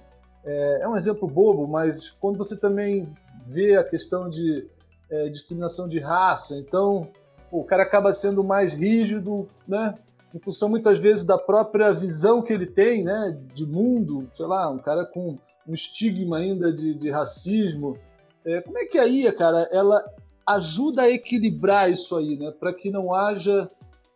É, 0.45 0.81
é, 0.83 0.89
um 0.89 0.97
exemplo 0.97 1.27
bobo, 1.27 1.67
mas 1.67 2.11
quando 2.11 2.37
você 2.37 2.57
também 2.57 3.05
vê 3.47 3.77
a 3.77 3.85
questão 3.85 4.29
de 4.29 4.69
é, 5.11 5.29
discriminação 5.29 5.89
de 5.89 5.99
raça, 5.99 6.57
então 6.57 7.09
o 7.51 7.65
cara 7.65 7.83
acaba 7.83 8.13
sendo 8.13 8.45
mais 8.45 8.75
rígido, 8.75 9.47
né? 9.67 9.95
Em 10.35 10.39
função 10.39 10.69
muitas 10.69 10.99
vezes 10.99 11.25
da 11.25 11.39
própria 11.39 11.93
visão 11.93 12.43
que 12.43 12.53
ele 12.53 12.67
tem, 12.67 13.05
né? 13.05 13.39
De 13.55 13.65
mundo, 13.65 14.31
sei 14.37 14.47
lá, 14.47 14.71
um 14.71 14.79
cara 14.79 15.07
com 15.07 15.37
um 15.67 15.75
estigma 15.75 16.39
ainda 16.39 16.73
de, 16.73 16.95
de 16.95 17.11
racismo. 17.11 17.97
É, 18.45 18.61
como 18.61 18.79
é 18.79 18.85
que 18.85 18.99
a 18.99 19.07
IA, 19.07 19.33
cara, 19.33 19.69
ela 19.73 20.05
ajuda 20.47 21.03
a 21.03 21.11
equilibrar 21.11 21.91
isso 21.91 22.17
aí, 22.17 22.37
né? 22.37 22.51
Para 22.51 22.75
que 22.75 22.91
não 22.91 23.15
haja 23.15 23.67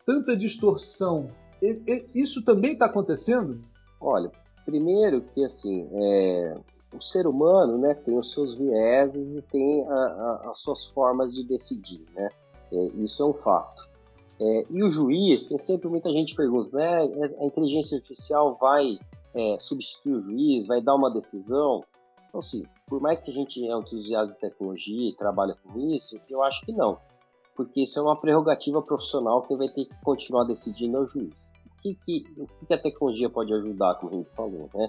tanta 0.05 0.37
distorção 0.37 1.31
isso 2.15 2.45
também 2.45 2.73
está 2.73 2.87
acontecendo? 2.87 3.61
Olha, 4.01 4.31
primeiro 4.65 5.23
que 5.23 5.45
assim, 5.45 5.89
é, 5.93 6.59
o 6.95 7.01
ser 7.01 7.27
humano 7.27 7.79
né, 7.79 7.95
tem 7.95 8.17
os 8.17 8.33
seus 8.33 8.55
vieses 8.55 9.37
e 9.37 9.43
tem 9.43 9.87
a, 9.87 9.95
a, 9.95 10.51
as 10.51 10.59
suas 10.61 10.87
formas 10.87 11.35
de 11.35 11.45
decidir, 11.45 12.05
né? 12.15 12.29
É, 12.73 12.77
isso 13.03 13.23
é 13.23 13.27
um 13.27 13.35
fato. 13.35 13.89
É, 14.41 14.63
e 14.71 14.83
o 14.83 14.89
juiz, 14.89 15.47
tem 15.47 15.59
sempre 15.59 15.89
muita 15.89 16.11
gente 16.11 16.35
pergunta, 16.37 16.77
né, 16.77 17.01
a 17.41 17.45
inteligência 17.45 17.97
artificial 17.97 18.57
vai 18.61 18.99
é, 19.35 19.57
substituir 19.59 20.15
o 20.15 20.23
juiz, 20.23 20.67
vai 20.67 20.81
dar 20.81 20.95
uma 20.95 21.13
decisão? 21.13 21.81
Então, 22.29 22.41
assim, 22.41 22.63
por 22.87 23.01
mais 23.01 23.21
que 23.21 23.31
a 23.31 23.35
gente 23.35 23.67
é 23.67 23.73
entusiasta 23.73 24.35
de 24.35 24.41
tecnologia 24.41 25.11
e 25.11 25.17
trabalha 25.17 25.57
com 25.63 25.79
isso, 25.91 26.21
eu 26.29 26.43
acho 26.43 26.65
que 26.65 26.73
não. 26.73 26.99
Porque 27.59 27.83
isso 27.83 27.99
é 27.99 28.03
uma 28.03 28.15
prerrogativa 28.15 28.81
profissional 28.81 29.43
que 29.43 29.57
vai 29.57 29.69
ter 29.69 29.87
que 29.87 30.05
continuar 30.05 30.45
decidindo 30.45 30.97
é 30.97 31.01
o 31.01 31.09
juiz. 31.09 31.51
O 31.77 31.83
que, 31.83 31.95
que, 32.07 32.25
o 32.37 32.67
que 32.67 32.73
a 32.73 32.79
tecnologia 32.79 33.29
pode 33.29 33.53
ajudar, 33.53 33.97
como 33.97 34.13
a 34.13 34.17
gente 34.17 34.31
falou, 34.31 34.71
né? 34.73 34.89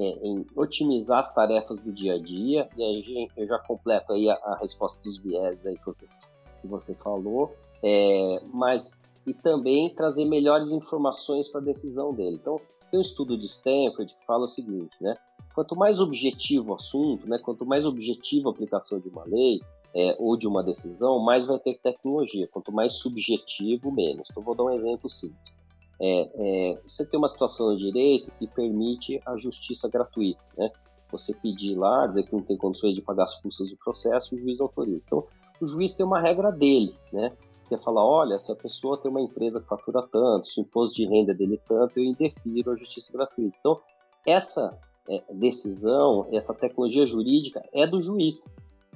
É, 0.00 0.04
em 0.26 0.44
otimizar 0.56 1.20
as 1.20 1.32
tarefas 1.32 1.80
do 1.80 1.92
dia 1.92 2.14
a 2.14 2.18
dia, 2.18 2.68
e 2.76 2.82
aí 2.82 3.28
eu 3.36 3.46
já 3.46 3.60
completo 3.60 4.12
aí 4.12 4.28
a, 4.28 4.34
a 4.34 4.58
resposta 4.58 5.00
dos 5.04 5.18
viés 5.18 5.64
aí 5.64 5.76
que 5.76 5.86
você, 5.86 6.08
que 6.60 6.66
você 6.66 6.92
falou, 6.96 7.54
é, 7.84 8.40
mas 8.52 9.00
e 9.24 9.32
também 9.32 9.94
trazer 9.94 10.24
melhores 10.24 10.72
informações 10.72 11.48
para 11.48 11.60
a 11.60 11.64
decisão 11.64 12.08
dele. 12.08 12.36
Então, 12.40 12.60
tem 12.90 12.98
um 12.98 13.02
estudo 13.02 13.38
de 13.38 13.46
Stanford 13.46 14.12
que 14.12 14.26
fala 14.26 14.46
o 14.46 14.48
seguinte, 14.48 14.96
né? 15.00 15.16
Quanto 15.54 15.76
mais 15.76 16.00
objetivo 16.00 16.72
o 16.72 16.74
assunto, 16.74 17.30
né? 17.30 17.38
Quanto 17.38 17.64
mais 17.64 17.86
objetivo 17.86 18.48
a 18.48 18.52
aplicação 18.52 18.98
de 18.98 19.08
uma 19.08 19.24
lei 19.24 19.60
é, 19.94 20.16
ou 20.18 20.36
de 20.36 20.46
uma 20.46 20.62
decisão, 20.62 21.18
mais 21.18 21.46
vai 21.46 21.58
ter 21.58 21.78
tecnologia. 21.78 22.46
Quanto 22.48 22.72
mais 22.72 22.94
subjetivo, 22.94 23.90
menos. 23.90 24.28
Então, 24.30 24.42
vou 24.42 24.54
dar 24.54 24.64
um 24.64 24.70
exemplo 24.70 25.08
simples. 25.08 25.56
É, 26.00 26.30
é, 26.34 26.80
você 26.86 27.04
tem 27.04 27.18
uma 27.18 27.28
situação 27.28 27.70
no 27.70 27.76
direito 27.76 28.30
que 28.38 28.46
permite 28.46 29.20
a 29.26 29.36
justiça 29.36 29.88
gratuita, 29.88 30.44
né? 30.56 30.70
Você 31.10 31.34
pedir 31.34 31.74
lá, 31.76 32.06
dizer 32.06 32.24
que 32.24 32.32
não 32.32 32.42
tem 32.42 32.56
condições 32.56 32.94
de 32.94 33.00
pagar 33.00 33.24
as 33.24 33.34
custas 33.40 33.70
do 33.70 33.76
processo, 33.78 34.34
o 34.34 34.38
juiz 34.38 34.60
autoriza. 34.60 35.00
Então, 35.06 35.24
o 35.60 35.66
juiz 35.66 35.94
tem 35.94 36.04
uma 36.04 36.20
regra 36.20 36.52
dele, 36.52 36.94
né? 37.12 37.32
que 37.68 37.74
é 37.74 37.78
falar, 37.78 38.04
olha, 38.04 38.36
se 38.36 38.50
a 38.50 38.56
pessoa 38.56 38.98
tem 38.98 39.10
uma 39.10 39.20
empresa 39.20 39.60
que 39.60 39.68
fatura 39.68 40.02
tanto, 40.10 40.48
se 40.48 40.58
o 40.58 40.62
imposto 40.62 40.96
de 40.96 41.06
renda 41.06 41.34
dele 41.34 41.56
é 41.56 41.68
tanto, 41.68 41.98
eu 41.98 42.04
indefiro 42.04 42.72
a 42.72 42.76
justiça 42.76 43.12
gratuita. 43.12 43.56
Então, 43.60 43.76
essa 44.26 44.70
é, 45.08 45.22
decisão, 45.34 46.26
essa 46.32 46.54
tecnologia 46.54 47.04
jurídica 47.04 47.62
é 47.72 47.86
do 47.86 48.00
juiz. 48.00 48.50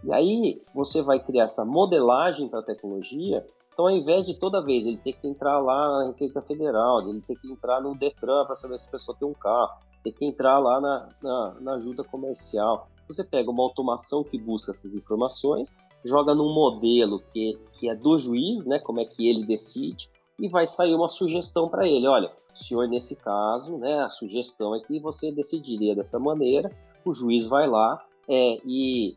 E 0.04 0.12
aí 0.12 0.62
você 0.74 1.02
vai 1.02 1.20
criar 1.20 1.44
essa 1.44 1.64
modelagem 1.64 2.48
para 2.48 2.60
a 2.60 2.64
tecnologia. 2.64 3.44
Então, 3.72 3.86
ao 3.86 3.90
invés 3.90 4.26
de 4.26 4.34
toda 4.34 4.62
vez 4.62 4.86
ele 4.86 4.98
ter 4.98 5.12
que 5.14 5.26
entrar 5.26 5.58
lá 5.58 5.98
na 5.98 6.06
Receita 6.06 6.42
Federal, 6.42 7.08
ele 7.08 7.20
ter 7.20 7.36
que 7.36 7.50
entrar 7.50 7.80
no 7.80 7.94
Detran 7.94 8.44
para 8.44 8.56
saber 8.56 8.78
se 8.78 8.88
a 8.88 8.90
pessoa 8.90 9.16
tem 9.18 9.26
um 9.26 9.32
carro, 9.32 9.70
ter 10.04 10.12
que 10.12 10.24
entrar 10.24 10.58
lá 10.58 10.80
na, 10.80 11.08
na, 11.22 11.54
na 11.60 11.74
ajuda 11.74 12.02
comercial, 12.04 12.88
você 13.08 13.24
pega 13.24 13.50
uma 13.50 13.62
automação 13.62 14.22
que 14.22 14.38
busca 14.38 14.72
essas 14.72 14.94
informações 14.94 15.74
joga 16.04 16.34
num 16.34 16.52
modelo 16.52 17.22
que, 17.32 17.58
que 17.74 17.88
é 17.88 17.94
do 17.94 18.18
juiz, 18.18 18.64
né, 18.66 18.78
como 18.78 19.00
é 19.00 19.04
que 19.04 19.28
ele 19.28 19.44
decide, 19.44 20.08
e 20.38 20.48
vai 20.48 20.66
sair 20.66 20.94
uma 20.94 21.08
sugestão 21.08 21.66
para 21.66 21.86
ele. 21.86 22.06
Olha, 22.06 22.32
senhor, 22.54 22.88
nesse 22.88 23.16
caso, 23.16 23.78
né, 23.78 24.02
a 24.02 24.08
sugestão 24.08 24.74
é 24.74 24.80
que 24.80 24.98
você 25.00 25.30
decidiria 25.30 25.94
dessa 25.94 26.18
maneira, 26.18 26.70
o 27.04 27.14
juiz 27.14 27.46
vai 27.46 27.68
lá 27.68 28.02
é, 28.28 28.58
e, 28.64 29.16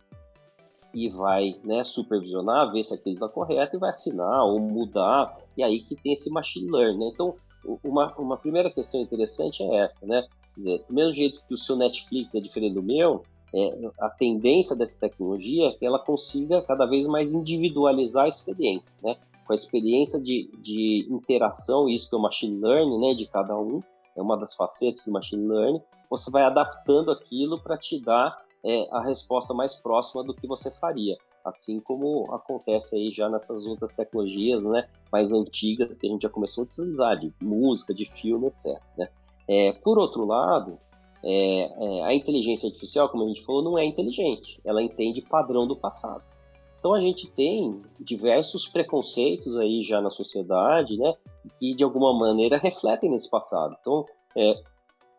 e 0.95 1.09
vai 1.09 1.53
né, 1.63 1.83
supervisionar, 1.83 2.71
ver 2.71 2.81
se 2.81 2.93
aquilo 2.93 3.15
está 3.15 3.27
correto 3.27 3.75
e 3.75 3.79
vai 3.79 3.89
assinar 3.89 4.45
ou 4.45 4.59
mudar, 4.59 5.37
e 5.57 5.61
aí 5.61 5.81
que 5.81 5.95
tem 5.95 6.13
esse 6.13 6.31
machine 6.31 6.71
learning. 6.71 6.99
Né? 6.99 7.11
Então, 7.13 7.35
uma, 7.83 8.15
uma 8.17 8.37
primeira 8.37 8.71
questão 8.71 9.01
interessante 9.01 9.61
é 9.61 9.83
essa, 9.83 10.05
né? 10.05 10.25
Quer 10.53 10.59
dizer, 10.59 10.85
do 10.87 10.95
mesmo 10.95 11.11
jeito 11.11 11.41
que 11.45 11.53
o 11.53 11.57
seu 11.57 11.75
Netflix 11.75 12.33
é 12.33 12.39
diferente 12.39 12.75
do 12.75 12.83
meu, 12.83 13.23
é, 13.53 13.69
a 13.99 14.09
tendência 14.09 14.75
dessa 14.75 14.99
tecnologia 14.99 15.67
é 15.67 15.71
que 15.71 15.85
ela 15.85 15.99
consiga 15.99 16.61
cada 16.61 16.85
vez 16.85 17.07
mais 17.07 17.33
individualizar 17.33 18.25
a 18.25 18.29
experiência, 18.29 18.99
né? 19.03 19.17
Com 19.45 19.51
a 19.51 19.55
experiência 19.55 20.19
de, 20.19 20.49
de 20.61 21.07
interação, 21.09 21.89
isso 21.89 22.09
que 22.09 22.15
é 22.15 22.19
o 22.19 22.21
machine 22.21 22.59
learning, 22.61 22.99
né, 22.99 23.13
de 23.13 23.27
cada 23.27 23.55
um, 23.55 23.79
é 24.15 24.21
uma 24.21 24.37
das 24.37 24.55
facetas 24.55 25.03
do 25.05 25.11
machine 25.11 25.45
learning, 25.45 25.81
você 26.09 26.31
vai 26.31 26.43
adaptando 26.43 27.11
aquilo 27.11 27.61
para 27.61 27.77
te 27.77 27.99
dar 27.99 28.44
é, 28.65 28.87
a 28.91 29.01
resposta 29.01 29.53
mais 29.53 29.75
próxima 29.75 30.23
do 30.23 30.33
que 30.33 30.47
você 30.47 30.71
faria, 30.71 31.15
assim 31.43 31.77
como 31.77 32.23
acontece 32.33 32.95
aí 32.95 33.11
já 33.11 33.29
nessas 33.29 33.67
outras 33.67 33.95
tecnologias, 33.95 34.63
né, 34.63 34.87
mais 35.11 35.31
antigas 35.31 35.99
que 35.99 36.07
a 36.07 36.09
gente 36.09 36.23
já 36.23 36.29
começou 36.29 36.63
a 36.63 36.65
utilizar, 36.65 37.15
de 37.19 37.31
música, 37.39 37.93
de 37.93 38.05
filme, 38.05 38.47
etc. 38.47 38.81
Né? 38.97 39.07
É, 39.47 39.73
por 39.73 39.99
outro 39.99 40.25
lado, 40.25 40.79
é, 41.23 41.61
é, 41.61 42.03
a 42.05 42.13
inteligência 42.13 42.67
artificial, 42.67 43.07
como 43.09 43.23
a 43.23 43.27
gente 43.27 43.45
falou, 43.45 43.61
não 43.61 43.77
é 43.77 43.85
inteligente, 43.85 44.59
ela 44.65 44.81
entende 44.81 45.21
padrão 45.21 45.67
do 45.67 45.75
passado. 45.75 46.23
Então 46.79 46.93
a 46.93 47.01
gente 47.01 47.29
tem 47.31 47.83
diversos 47.99 48.67
preconceitos 48.67 49.57
aí 49.57 49.83
já 49.83 50.01
na 50.01 50.09
sociedade, 50.09 50.97
né, 50.97 51.13
que 51.59 51.75
de 51.75 51.83
alguma 51.83 52.17
maneira 52.17 52.57
refletem 52.57 53.11
nesse 53.11 53.29
passado. 53.29 53.75
Então, 53.79 54.05
é, 54.35 54.53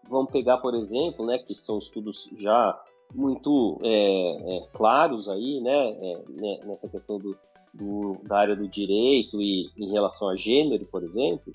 vamos 0.09 0.33
pegar, 0.33 0.59
por 0.59 0.75
exemplo, 0.75 1.25
né, 1.25 1.39
que 1.39 1.55
são 1.55 1.79
estudos 1.79 2.29
já 2.37 2.81
muito 3.15 3.79
é, 3.83 4.57
é, 4.57 4.67
claros 4.73 5.29
aí, 5.29 5.61
né, 5.61 5.89
é, 5.91 6.23
né, 6.41 6.59
nessa 6.65 6.89
questão 6.89 7.19
do, 7.19 7.37
do, 7.73 8.19
da 8.25 8.39
área 8.39 8.57
do 8.57 8.69
direito 8.69 9.41
e 9.41 9.71
em 9.77 9.91
relação 9.91 10.29
a 10.29 10.37
gênero, 10.37 10.87
por 10.87 11.03
exemplo, 11.03 11.53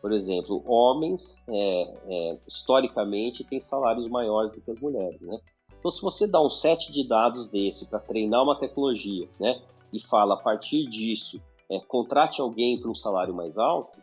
por 0.00 0.12
exemplo, 0.12 0.62
homens, 0.66 1.44
é, 1.48 1.94
é, 2.08 2.38
historicamente, 2.48 3.44
têm 3.44 3.60
salários 3.60 4.08
maiores 4.08 4.52
do 4.52 4.60
que 4.60 4.70
as 4.70 4.80
mulheres, 4.80 5.20
né? 5.20 5.38
Então, 5.78 5.90
se 5.90 6.00
você 6.00 6.26
dá 6.26 6.40
um 6.40 6.50
set 6.50 6.92
de 6.92 7.06
dados 7.06 7.46
desse 7.46 7.86
para 7.86 7.98
treinar 7.98 8.42
uma 8.42 8.58
tecnologia, 8.58 9.28
né, 9.38 9.56
e 9.92 10.00
fala 10.00 10.34
a 10.34 10.36
partir 10.36 10.86
disso, 10.86 11.40
é, 11.70 11.78
contrate 11.80 12.40
alguém 12.40 12.80
para 12.80 12.90
um 12.90 12.94
salário 12.94 13.34
mais 13.34 13.58
alto, 13.58 14.00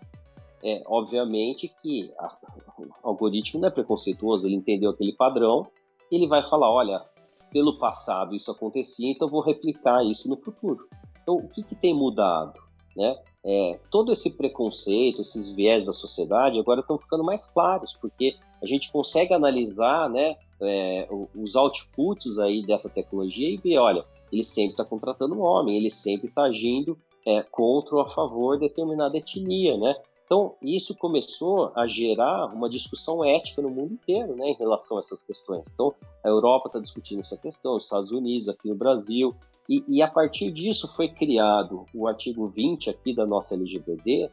é 0.64 0.82
obviamente 0.88 1.72
que 1.82 2.12
a, 2.18 2.36
o 2.80 3.10
algoritmo 3.10 3.62
não 3.62 3.68
é 3.68 3.72
preconceituoso, 3.72 4.48
ele 4.48 4.56
entendeu 4.56 4.90
aquele 4.90 5.14
padrão, 5.14 5.68
ele 6.12 6.28
vai 6.28 6.44
falar, 6.44 6.72
olha, 6.72 7.04
pelo 7.52 7.78
passado 7.78 8.36
isso 8.36 8.52
acontecia, 8.52 9.12
então 9.12 9.30
vou 9.30 9.42
replicar 9.42 10.04
isso 10.04 10.28
no 10.30 10.38
futuro. 10.38 10.88
Então, 11.22 11.36
o 11.36 11.48
que, 11.50 11.64
que 11.64 11.76
tem 11.76 11.94
mudado? 11.94 12.60
Né? 12.96 13.16
É, 13.46 13.80
todo 13.92 14.12
esse 14.12 14.36
preconceito, 14.36 15.22
esses 15.22 15.52
viés 15.52 15.86
da 15.86 15.94
sociedade 15.94 16.60
agora 16.60 16.82
estão 16.82 16.98
ficando 16.98 17.24
mais 17.24 17.48
claros, 17.48 17.94
porque 17.94 18.36
a 18.62 18.66
gente 18.66 18.92
consegue 18.92 19.34
analisar 19.34 20.10
né, 20.10 20.36
é, 20.60 21.08
os 21.38 21.56
outputs 21.56 22.40
aí 22.40 22.66
dessa 22.66 22.90
tecnologia 22.90 23.50
e 23.50 23.58
ver, 23.58 23.78
olha, 23.78 24.04
ele 24.32 24.44
sempre 24.44 24.72
está 24.72 24.84
contratando 24.84 25.36
um 25.36 25.48
homem, 25.48 25.78
ele 25.78 25.92
sempre 25.92 26.28
está 26.28 26.44
agindo 26.44 26.98
é, 27.26 27.44
contra 27.44 27.96
ou 27.96 28.02
a 28.02 28.10
favor 28.10 28.58
de 28.58 28.68
determinada 28.68 29.18
etnia, 29.18 29.78
né? 29.78 29.96
Então, 30.28 30.56
isso 30.62 30.94
começou 30.94 31.72
a 31.74 31.88
gerar 31.88 32.54
uma 32.54 32.70
discussão 32.70 33.24
ética 33.24 33.62
no 33.62 33.72
mundo 33.72 33.94
inteiro, 33.94 34.36
né, 34.36 34.50
em 34.50 34.56
relação 34.56 34.98
a 34.98 35.00
essas 35.00 35.24
questões. 35.24 35.64
Então, 35.74 35.96
a 36.22 36.28
Europa 36.28 36.68
está 36.68 36.80
discutindo 36.80 37.22
essa 37.22 37.38
questão, 37.38 37.78
os 37.78 37.86
Estados 37.86 38.12
Unidos, 38.12 38.50
aqui 38.50 38.68
no 38.68 38.76
Brasil, 38.76 39.34
e, 39.70 39.86
e, 39.88 40.02
a 40.02 40.08
partir 40.10 40.52
disso 40.52 40.86
foi 40.86 41.08
criado 41.08 41.86
o 41.94 42.08
artigo 42.08 42.46
20 42.50 42.90
aqui 42.90 43.16
da 43.16 43.26
nossa 43.26 43.56
LGPD, 43.56 44.30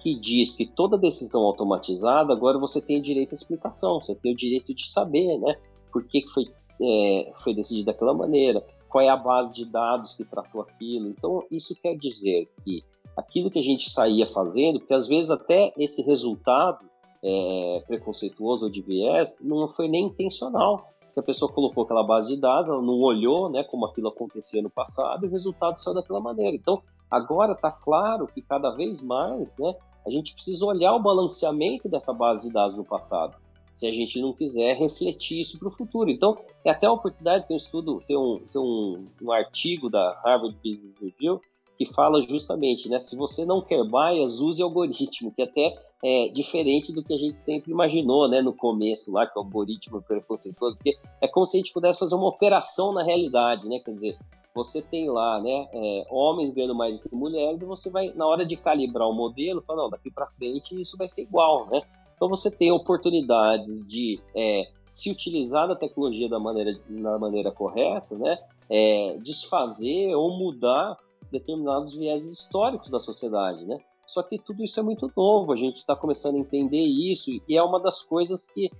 que 0.00 0.14
diz 0.14 0.54
que 0.54 0.66
toda 0.66 0.98
decisão 0.98 1.42
automatizada, 1.42 2.30
agora 2.30 2.58
você 2.58 2.80
tem 2.80 3.00
direito 3.00 3.32
à 3.32 3.34
explicação, 3.34 4.02
você 4.02 4.14
tem 4.14 4.32
o 4.32 4.36
direito 4.36 4.74
de 4.74 4.88
saber, 4.88 5.38
né? 5.38 5.56
Por 5.90 6.04
que, 6.04 6.20
que 6.20 6.28
foi, 6.28 6.44
é, 6.80 7.32
foi 7.42 7.54
decidido 7.54 7.86
daquela 7.86 8.12
maneira, 8.12 8.64
qual 8.88 9.02
é 9.02 9.08
a 9.08 9.16
base 9.16 9.54
de 9.54 9.64
dados 9.64 10.14
que 10.14 10.24
tratou 10.24 10.62
aquilo. 10.62 11.08
Então, 11.08 11.44
isso 11.50 11.74
quer 11.80 11.96
dizer 11.96 12.48
que 12.64 12.80
aquilo 13.18 13.50
que 13.50 13.58
a 13.58 13.62
gente 13.62 13.90
saía 13.90 14.26
fazendo, 14.26 14.78
porque 14.78 14.94
às 14.94 15.08
vezes 15.08 15.30
até 15.30 15.72
esse 15.76 16.02
resultado 16.02 16.86
é, 17.22 17.82
preconceituoso 17.86 18.66
ou 18.66 18.70
de 18.70 18.80
viés 18.80 19.38
não 19.42 19.68
foi 19.68 19.88
nem 19.88 20.06
intencional 20.06 20.86
a 21.18 21.22
pessoa 21.22 21.52
colocou 21.52 21.84
aquela 21.84 22.02
base 22.02 22.34
de 22.34 22.40
dados, 22.40 22.70
ela 22.70 22.82
não 22.82 23.00
olhou 23.00 23.48
né, 23.50 23.62
como 23.64 23.86
aquilo 23.86 24.08
acontecia 24.08 24.62
no 24.62 24.70
passado 24.70 25.24
e 25.24 25.28
o 25.28 25.30
resultado 25.30 25.78
saiu 25.78 25.94
daquela 25.94 26.20
maneira. 26.20 26.56
Então, 26.56 26.82
agora 27.10 27.52
está 27.52 27.70
claro 27.70 28.26
que 28.26 28.40
cada 28.40 28.70
vez 28.70 29.02
mais 29.02 29.50
né, 29.58 29.74
a 30.06 30.10
gente 30.10 30.34
precisa 30.34 30.64
olhar 30.64 30.94
o 30.94 31.02
balanceamento 31.02 31.88
dessa 31.88 32.12
base 32.12 32.48
de 32.48 32.54
dados 32.54 32.76
no 32.76 32.84
passado, 32.84 33.36
se 33.70 33.86
a 33.86 33.92
gente 33.92 34.20
não 34.20 34.32
quiser 34.32 34.76
refletir 34.76 35.40
isso 35.40 35.58
para 35.58 35.68
o 35.68 35.72
futuro. 35.72 36.10
Então, 36.10 36.38
é 36.64 36.70
até 36.70 36.86
a 36.86 36.92
oportunidade, 36.92 37.46
tem 37.46 37.54
um 37.54 37.58
estudo, 37.58 38.02
tem 38.06 38.16
um, 38.16 38.34
tem 38.34 38.62
um, 38.62 39.04
um 39.22 39.32
artigo 39.32 39.90
da 39.90 40.20
Harvard 40.24 40.56
Business 40.56 40.94
Review 41.00 41.40
que 41.78 41.86
fala 41.86 42.20
justamente, 42.24 42.88
né, 42.88 42.98
se 42.98 43.16
você 43.16 43.46
não 43.46 43.62
quer 43.62 43.84
bias, 43.84 44.40
use 44.40 44.60
algoritmo, 44.60 45.30
que 45.30 45.42
até 45.42 45.78
é 46.04 46.28
diferente 46.28 46.92
do 46.92 47.04
que 47.04 47.14
a 47.14 47.18
gente 47.18 47.38
sempre 47.38 47.70
imaginou, 47.70 48.28
né, 48.28 48.42
no 48.42 48.52
começo 48.52 49.12
lá, 49.12 49.26
que 49.26 49.38
o 49.38 49.42
algoritmo 49.42 50.02
preconceituoso, 50.02 50.76
porque 50.76 50.98
é 51.20 51.28
como 51.28 51.46
se 51.46 51.56
a 51.56 51.60
gente 51.60 51.72
pudesse 51.72 52.00
fazer 52.00 52.16
uma 52.16 52.26
operação 52.26 52.92
na 52.92 53.04
realidade, 53.04 53.68
né, 53.68 53.78
quer 53.78 53.92
dizer, 53.92 54.18
você 54.52 54.82
tem 54.82 55.08
lá, 55.08 55.40
né, 55.40 55.68
é, 55.72 56.06
homens 56.10 56.52
ganhando 56.52 56.74
mais 56.74 56.98
do 56.98 57.08
que 57.08 57.14
mulheres, 57.14 57.62
e 57.62 57.66
você 57.66 57.90
vai, 57.90 58.12
na 58.12 58.26
hora 58.26 58.44
de 58.44 58.56
calibrar 58.56 59.08
o 59.08 59.14
modelo, 59.14 59.62
fala, 59.62 59.84
não, 59.84 59.90
daqui 59.90 60.10
para 60.10 60.26
frente 60.26 60.74
isso 60.80 60.96
vai 60.96 61.08
ser 61.08 61.22
igual, 61.22 61.68
né? 61.70 61.80
Então 62.16 62.28
você 62.28 62.50
tem 62.50 62.72
oportunidades 62.72 63.86
de 63.86 64.20
é, 64.34 64.68
se 64.86 65.08
utilizar 65.08 65.68
da 65.68 65.76
tecnologia 65.76 66.28
da 66.28 66.40
maneira, 66.40 66.76
da 66.88 67.16
maneira 67.16 67.52
correta, 67.52 68.18
né? 68.18 68.36
É, 68.68 69.16
desfazer 69.22 70.16
ou 70.16 70.36
mudar 70.36 70.98
determinados 71.30 71.94
vieses 71.94 72.32
históricos 72.32 72.90
da 72.90 73.00
sociedade, 73.00 73.64
né? 73.64 73.78
Só 74.06 74.22
que 74.22 74.38
tudo 74.38 74.64
isso 74.64 74.80
é 74.80 74.82
muito 74.82 75.10
novo, 75.14 75.52
a 75.52 75.56
gente 75.56 75.76
está 75.76 75.94
começando 75.94 76.36
a 76.36 76.38
entender 76.38 76.82
isso 76.82 77.30
e 77.46 77.56
é 77.56 77.62
uma 77.62 77.78
das 77.78 78.02
coisas 78.02 78.48
que 78.48 78.70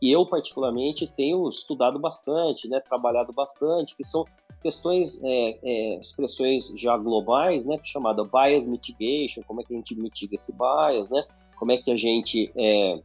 eu 0.00 0.24
particularmente 0.24 1.06
tenho 1.16 1.48
estudado 1.48 1.98
bastante, 1.98 2.68
né, 2.68 2.80
trabalhado 2.80 3.32
bastante, 3.34 3.94
que 3.94 4.04
são 4.04 4.24
questões, 4.62 5.22
é, 5.22 5.58
é, 5.62 6.00
expressões 6.00 6.72
já 6.76 6.96
globais, 6.96 7.64
né, 7.66 7.78
chamada 7.82 8.24
bias 8.24 8.66
mitigation, 8.66 9.42
como 9.46 9.60
é 9.60 9.64
que 9.64 9.74
a 9.74 9.76
gente 9.76 9.94
mitiga 9.94 10.36
esse 10.36 10.52
bias, 10.56 11.10
né, 11.10 11.26
como 11.58 11.72
é 11.72 11.76
que 11.76 11.90
a 11.90 11.96
gente 11.96 12.50
é, 12.56 13.02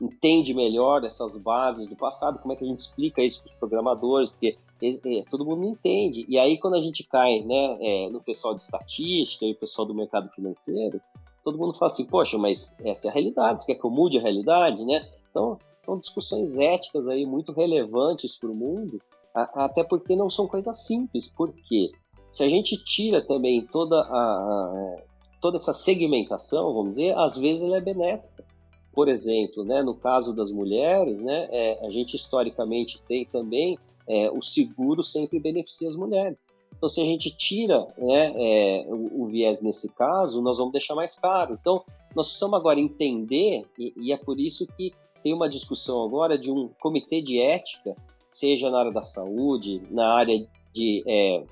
entende 0.00 0.52
melhor 0.52 1.04
essas 1.04 1.40
bases 1.40 1.88
do 1.88 1.96
passado, 1.96 2.38
como 2.38 2.52
é 2.52 2.56
que 2.56 2.64
a 2.64 2.68
gente 2.68 2.80
explica 2.80 3.22
isso 3.22 3.42
para 3.42 3.52
os 3.52 3.58
programadores, 3.58 4.30
porque 4.30 4.54
é, 4.82 5.24
todo 5.30 5.44
mundo 5.44 5.64
entende. 5.66 6.26
E 6.28 6.38
aí, 6.38 6.58
quando 6.58 6.74
a 6.74 6.80
gente 6.80 7.04
cai 7.04 7.40
né, 7.40 7.74
é, 7.80 8.08
no 8.10 8.20
pessoal 8.20 8.54
de 8.54 8.60
estatística 8.60 9.44
e 9.44 9.52
o 9.52 9.56
pessoal 9.56 9.86
do 9.86 9.94
mercado 9.94 10.28
financeiro, 10.30 11.00
todo 11.42 11.58
mundo 11.58 11.74
fala 11.74 11.92
assim, 11.92 12.06
poxa, 12.06 12.38
mas 12.38 12.76
essa 12.84 13.06
é 13.06 13.10
a 13.10 13.12
realidade, 13.12 13.62
você 13.62 13.72
quer 13.72 13.80
que 13.80 13.86
eu 13.86 13.90
mude 13.90 14.18
a 14.18 14.22
realidade, 14.22 14.84
né? 14.84 15.08
Então, 15.30 15.58
são 15.78 15.98
discussões 15.98 16.58
éticas 16.58 17.06
aí 17.06 17.26
muito 17.26 17.52
relevantes 17.52 18.38
para 18.38 18.50
o 18.50 18.56
mundo, 18.56 19.00
até 19.34 19.82
porque 19.84 20.14
não 20.14 20.30
são 20.30 20.46
coisas 20.46 20.86
simples, 20.86 21.28
porque 21.28 21.90
se 22.26 22.42
a 22.42 22.48
gente 22.48 22.82
tira 22.84 23.20
também 23.26 23.66
toda, 23.66 24.00
a 24.00 25.02
toda 25.40 25.56
essa 25.56 25.74
segmentação, 25.74 26.72
vamos 26.72 26.94
dizer, 26.94 27.14
às 27.18 27.36
vezes 27.36 27.62
ela 27.62 27.76
é 27.76 27.80
benéfica. 27.80 28.33
Por 28.94 29.08
exemplo, 29.08 29.64
né, 29.64 29.82
no 29.82 29.94
caso 29.94 30.32
das 30.32 30.50
mulheres, 30.50 31.18
né, 31.20 31.48
é, 31.50 31.86
a 31.86 31.90
gente 31.90 32.14
historicamente 32.14 33.02
tem 33.08 33.24
também 33.24 33.76
é, 34.08 34.30
o 34.30 34.40
seguro 34.42 35.02
sempre 35.02 35.40
beneficia 35.40 35.88
as 35.88 35.96
mulheres. 35.96 36.36
Então, 36.76 36.88
se 36.88 37.00
a 37.00 37.04
gente 37.04 37.30
tira 37.36 37.86
né, 37.98 38.32
é, 38.36 38.86
o, 38.88 39.22
o, 39.22 39.26
viés 39.26 39.60
nesse 39.62 39.92
caso, 39.94 40.42
nós 40.42 40.58
vamos 40.58 40.72
deixar 40.72 40.94
mais 40.94 41.18
caro. 41.18 41.56
Então, 41.58 41.82
nós 42.14 42.28
precisamos 42.28 42.58
agora 42.58 42.78
entender, 42.78 43.64
e, 43.78 43.92
e, 43.96 44.12
é 44.12 44.16
por 44.16 44.38
isso 44.38 44.66
que 44.76 44.92
tem 45.22 45.32
uma 45.32 45.48
discussão 45.48 46.04
agora 46.04 46.38
de 46.38 46.50
um 46.50 46.68
comitê 46.80 47.20
de 47.20 47.40
ética, 47.40 47.94
seja 48.28 48.70
na 48.70 48.80
área 48.80 48.92
da 48.92 49.02
saúde, 49.02 49.80
na 49.90 50.14
área 50.14 50.46
de 50.72 51.02
é, 51.06 51.44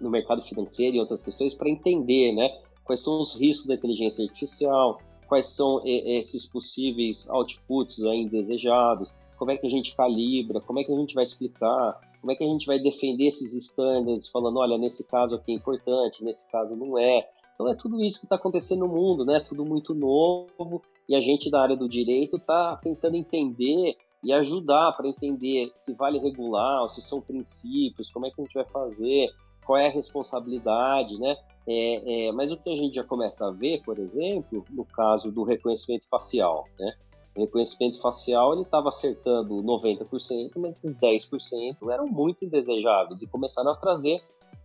no 0.00 0.10
mercado 0.10 0.42
financeiro 0.42 0.96
e 0.96 1.00
outras 1.00 1.22
questões, 1.22 1.54
para 1.54 1.68
entender 1.68 2.32
né, 2.32 2.48
quais 2.84 3.00
são 3.00 3.20
os 3.20 3.38
riscos 3.38 3.66
da 3.66 3.74
inteligência 3.74 4.24
artificial, 4.24 4.98
quais 5.32 5.46
são 5.46 5.80
esses 5.86 6.44
possíveis 6.44 7.26
outputs 7.30 8.04
aí 8.04 8.18
indesejados, 8.18 9.10
como 9.38 9.50
é 9.50 9.56
que 9.56 9.66
a 9.66 9.70
gente 9.70 9.96
calibra, 9.96 10.60
como 10.60 10.78
é 10.78 10.84
que 10.84 10.92
a 10.92 10.94
gente 10.94 11.14
vai 11.14 11.24
explicar, 11.24 11.98
como 12.20 12.30
é 12.30 12.36
que 12.36 12.44
a 12.44 12.46
gente 12.46 12.66
vai 12.66 12.78
defender 12.78 13.28
esses 13.28 13.54
standards, 13.54 14.28
falando, 14.28 14.58
olha, 14.58 14.76
nesse 14.76 15.08
caso 15.08 15.34
aqui 15.34 15.52
é 15.52 15.54
importante, 15.54 16.22
nesse 16.22 16.46
caso 16.50 16.76
não 16.76 16.98
é. 16.98 17.26
Então 17.54 17.66
é 17.66 17.74
tudo 17.74 18.04
isso 18.04 18.20
que 18.20 18.26
está 18.26 18.36
acontecendo 18.36 18.80
no 18.80 18.88
mundo, 18.88 19.24
né? 19.24 19.40
Tudo 19.40 19.64
muito 19.64 19.94
novo 19.94 20.82
e 21.08 21.14
a 21.14 21.20
gente 21.22 21.50
da 21.50 21.62
área 21.62 21.76
do 21.76 21.88
direito 21.88 22.36
está 22.36 22.76
tentando 22.76 23.16
entender 23.16 23.96
e 24.22 24.34
ajudar 24.34 24.92
para 24.92 25.08
entender 25.08 25.72
se 25.74 25.94
vale 25.94 26.18
regular, 26.18 26.86
se 26.90 27.00
são 27.00 27.22
princípios, 27.22 28.10
como 28.10 28.26
é 28.26 28.30
que 28.30 28.38
a 28.38 28.44
gente 28.44 28.52
vai 28.52 28.66
fazer, 28.66 29.30
qual 29.64 29.78
é 29.78 29.86
a 29.86 29.90
responsabilidade, 29.90 31.18
né? 31.18 31.36
É, 31.66 32.28
é, 32.28 32.32
mas 32.32 32.50
o 32.50 32.56
que 32.56 32.70
a 32.70 32.76
gente 32.76 32.94
já 32.94 33.04
começa 33.04 33.48
a 33.48 33.50
ver, 33.50 33.80
por 33.82 33.98
exemplo, 33.98 34.64
no 34.70 34.84
caso 34.84 35.30
do 35.30 35.44
reconhecimento 35.44 36.08
facial, 36.08 36.64
né? 36.78 36.92
O 37.36 37.40
reconhecimento 37.40 38.00
facial 38.00 38.52
ele 38.52 38.62
estava 38.62 38.90
acertando 38.90 39.62
90%, 39.62 40.52
mas 40.56 40.84
esses 40.84 40.98
10% 40.98 41.90
eram 41.90 42.06
muito 42.06 42.44
indesejáveis 42.44 43.22
e 43.22 43.26
começaram 43.26 43.70
a 43.70 43.76
trazer 43.76 44.20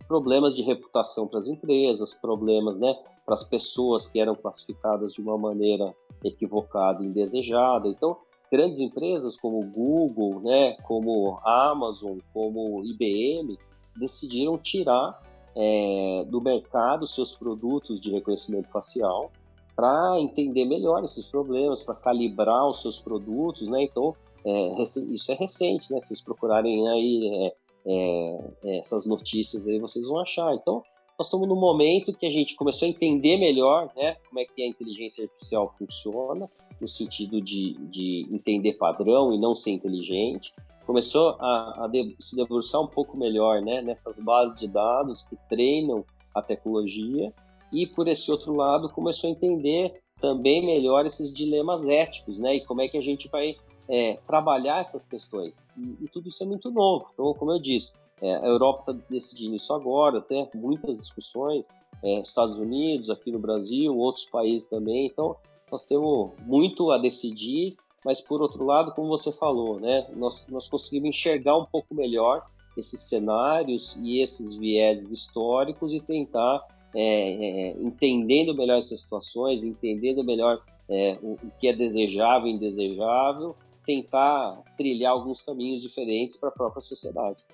problemas 0.06 0.54
de 0.54 0.62
reputação 0.62 1.26
para 1.26 1.38
as 1.38 1.48
empresas, 1.48 2.14
problemas 2.14 2.74
né, 2.76 2.94
para 3.24 3.34
as 3.34 3.44
pessoas 3.44 4.06
que 4.06 4.18
eram 4.18 4.34
classificadas 4.34 5.12
de 5.12 5.20
uma 5.20 5.36
maneira 5.36 5.94
equivocada, 6.24 7.04
indesejada. 7.04 7.88
Então, 7.88 8.16
grandes 8.50 8.80
empresas 8.80 9.36
como 9.36 9.60
Google, 9.60 10.40
né, 10.42 10.74
como 10.82 11.38
Amazon, 11.44 12.18
como 12.32 12.82
IBM, 12.84 13.58
decidiram 13.98 14.56
tirar 14.58 15.20
é, 15.56 16.24
do 16.30 16.40
mercado 16.40 17.06
seus 17.06 17.32
produtos 17.32 18.00
de 18.00 18.10
reconhecimento 18.10 18.68
facial 18.68 19.30
para 19.74 20.14
entender 20.18 20.64
melhor 20.64 21.04
esses 21.04 21.24
problemas, 21.26 21.82
para 21.82 21.94
calibrar 21.94 22.68
os 22.68 22.82
seus 22.82 22.98
produtos, 22.98 23.68
né? 23.68 23.84
Então, 23.84 24.14
é, 24.44 24.82
isso 24.82 25.30
é 25.30 25.34
recente, 25.34 25.92
né? 25.92 26.00
Se 26.00 26.08
vocês 26.08 26.22
procurarem 26.22 26.88
aí 26.88 27.46
é, 27.46 27.54
é, 27.86 28.36
é, 28.64 28.78
essas 28.78 29.06
notícias 29.06 29.68
aí, 29.68 29.78
vocês 29.78 30.04
vão 30.04 30.18
achar. 30.18 30.52
Então, 30.54 30.82
nós 31.16 31.26
estamos 31.26 31.48
num 31.48 31.58
momento 31.58 32.12
que 32.12 32.26
a 32.26 32.30
gente 32.30 32.56
começou 32.56 32.86
a 32.86 32.88
entender 32.88 33.36
melhor, 33.36 33.90
né? 33.96 34.16
Como 34.28 34.40
é 34.40 34.44
que 34.44 34.62
a 34.62 34.66
inteligência 34.66 35.24
artificial 35.24 35.72
funciona, 35.78 36.50
no 36.80 36.88
sentido 36.88 37.40
de, 37.40 37.74
de 37.90 38.22
entender 38.30 38.74
padrão 38.74 39.32
e 39.32 39.38
não 39.38 39.54
ser 39.54 39.70
inteligente 39.70 40.52
começou 40.88 41.36
a, 41.38 41.84
a 41.84 41.86
de, 41.86 42.16
se 42.18 42.34
debruçar 42.34 42.80
um 42.80 42.86
pouco 42.86 43.18
melhor 43.18 43.60
né, 43.60 43.82
nessas 43.82 44.18
bases 44.20 44.58
de 44.58 44.66
dados 44.66 45.22
que 45.22 45.36
treinam 45.46 46.02
a 46.34 46.40
tecnologia 46.40 47.30
e, 47.70 47.86
por 47.86 48.08
esse 48.08 48.32
outro 48.32 48.56
lado, 48.56 48.88
começou 48.88 49.28
a 49.28 49.32
entender 49.34 49.92
também 50.18 50.64
melhor 50.64 51.04
esses 51.04 51.30
dilemas 51.30 51.86
éticos 51.86 52.38
né, 52.38 52.56
e 52.56 52.64
como 52.64 52.80
é 52.80 52.88
que 52.88 52.96
a 52.96 53.02
gente 53.02 53.28
vai 53.28 53.54
é, 53.86 54.14
trabalhar 54.26 54.80
essas 54.80 55.06
questões. 55.06 55.68
E, 55.76 56.04
e, 56.04 56.08
tudo 56.08 56.30
isso 56.30 56.42
é 56.42 56.46
muito 56.46 56.70
novo. 56.70 57.10
Então, 57.12 57.34
como 57.34 57.52
eu 57.52 57.58
disse, 57.58 57.92
é, 58.22 58.36
a 58.42 58.48
Europa 58.48 58.90
está 58.92 59.04
decidindo 59.10 59.56
isso 59.56 59.74
agora, 59.74 60.22
tem 60.22 60.48
muitas 60.54 60.98
discussões, 60.98 61.66
é, 62.02 62.20
Estados 62.22 62.56
Unidos, 62.56 63.10
aqui 63.10 63.30
no 63.30 63.38
Brasil, 63.38 63.94
outros 63.94 64.24
países 64.24 64.70
também. 64.70 65.08
Então, 65.08 65.36
nós 65.70 65.84
temos 65.84 66.30
muito 66.46 66.90
a 66.90 66.96
decidir 66.96 67.76
mas 68.04 68.20
por 68.20 68.40
outro 68.40 68.64
lado, 68.64 68.92
como 68.92 69.08
você 69.08 69.32
falou, 69.32 69.80
né, 69.80 70.06
nós, 70.14 70.46
nós 70.48 70.68
conseguimos 70.68 71.10
enxergar 71.10 71.56
um 71.56 71.64
pouco 71.64 71.94
melhor 71.94 72.44
esses 72.76 73.00
cenários 73.00 73.98
e 74.00 74.20
esses 74.20 74.54
vieses 74.54 75.10
históricos 75.10 75.92
e 75.92 76.00
tentar, 76.00 76.66
é, 76.94 77.00
é, 77.02 77.70
entendendo 77.80 78.54
melhor 78.54 78.78
essas 78.78 79.00
situações, 79.00 79.64
entendendo 79.64 80.24
melhor 80.24 80.62
é, 80.88 81.18
o, 81.22 81.32
o, 81.32 81.50
que 81.58 81.68
é 81.68 81.72
desejável 81.72 82.48
e 82.48 82.52
indesejável, 82.52 83.54
tentar 83.84 84.62
trilhar 84.76 85.12
alguns 85.12 85.42
caminhos 85.42 85.82
diferentes 85.82 86.36
para 86.36 86.50
a 86.50 86.52
própria 86.52 86.80
sociedade. 86.80 87.44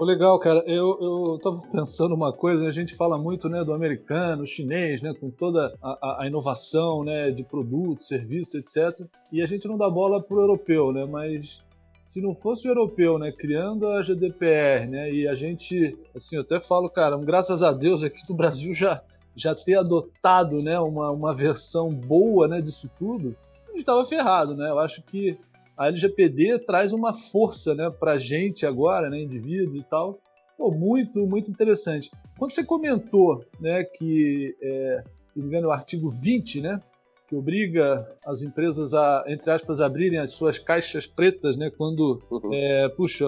Legal, 0.00 0.38
cara. 0.40 0.62
Eu, 0.66 0.98
eu 1.00 1.38
tava 1.40 1.60
pensando 1.70 2.14
uma 2.14 2.32
coisa, 2.32 2.66
a 2.66 2.72
gente 2.72 2.96
fala 2.96 3.16
muito 3.16 3.48
né, 3.48 3.62
do 3.62 3.72
americano, 3.72 4.46
chinês, 4.46 5.00
né, 5.00 5.12
com 5.18 5.30
toda 5.30 5.72
a, 5.80 6.22
a 6.22 6.26
inovação 6.26 7.04
né, 7.04 7.30
de 7.30 7.44
produtos, 7.44 8.08
serviços, 8.08 8.54
etc. 8.54 9.06
E 9.32 9.40
a 9.40 9.46
gente 9.46 9.68
não 9.68 9.78
dá 9.78 9.88
bola 9.88 10.22
pro 10.22 10.40
europeu, 10.40 10.92
né? 10.92 11.06
Mas 11.06 11.60
se 12.02 12.20
não 12.20 12.34
fosse 12.34 12.66
o 12.66 12.70
europeu, 12.70 13.18
né, 13.18 13.32
criando 13.32 13.86
a 13.88 14.02
GDPR, 14.02 14.86
né, 14.86 15.12
e 15.12 15.28
a 15.28 15.34
gente, 15.34 15.90
assim, 16.14 16.36
eu 16.36 16.42
até 16.42 16.60
falo, 16.60 16.88
cara, 16.90 17.16
graças 17.16 17.62
a 17.62 17.72
Deus 17.72 18.02
aqui 18.02 18.20
no 18.28 18.36
Brasil 18.36 18.72
já 18.74 19.02
já 19.36 19.52
ter 19.52 19.74
adotado, 19.74 20.58
né, 20.58 20.78
uma, 20.78 21.10
uma 21.10 21.32
versão 21.32 21.92
boa, 21.92 22.46
né, 22.46 22.60
disso 22.60 22.88
tudo, 22.96 23.34
a 23.68 23.72
gente 23.72 23.84
tava 23.84 24.06
ferrado, 24.06 24.54
né? 24.54 24.70
Eu 24.70 24.78
acho 24.78 25.02
que 25.02 25.36
a 25.76 25.88
LGPD 25.88 26.60
traz 26.60 26.92
uma 26.92 27.12
força 27.14 27.74
né, 27.74 27.88
para 27.98 28.12
a 28.12 28.18
gente 28.18 28.64
agora, 28.64 29.10
né, 29.10 29.20
indivíduos 29.20 29.76
e 29.76 29.82
tal. 29.84 30.20
Pô, 30.56 30.70
muito, 30.70 31.26
muito 31.26 31.50
interessante. 31.50 32.10
Quando 32.38 32.52
você 32.52 32.64
comentou 32.64 33.44
né, 33.60 33.82
que, 33.84 34.56
é, 34.62 35.00
se 35.26 35.38
não 35.38 35.46
me 35.46 35.50
engano, 35.50 35.68
o 35.68 35.72
artigo 35.72 36.10
20, 36.10 36.60
né, 36.60 36.78
que 37.26 37.34
obriga 37.34 38.06
as 38.26 38.42
empresas 38.42 38.94
a, 38.94 39.24
entre 39.26 39.50
aspas, 39.50 39.80
abrirem 39.80 40.18
as 40.18 40.32
suas 40.32 40.58
caixas 40.58 41.06
pretas, 41.06 41.56
né, 41.56 41.70
quando, 41.76 42.22
uhum. 42.30 42.52
é, 42.52 42.88
puxa, 42.90 43.26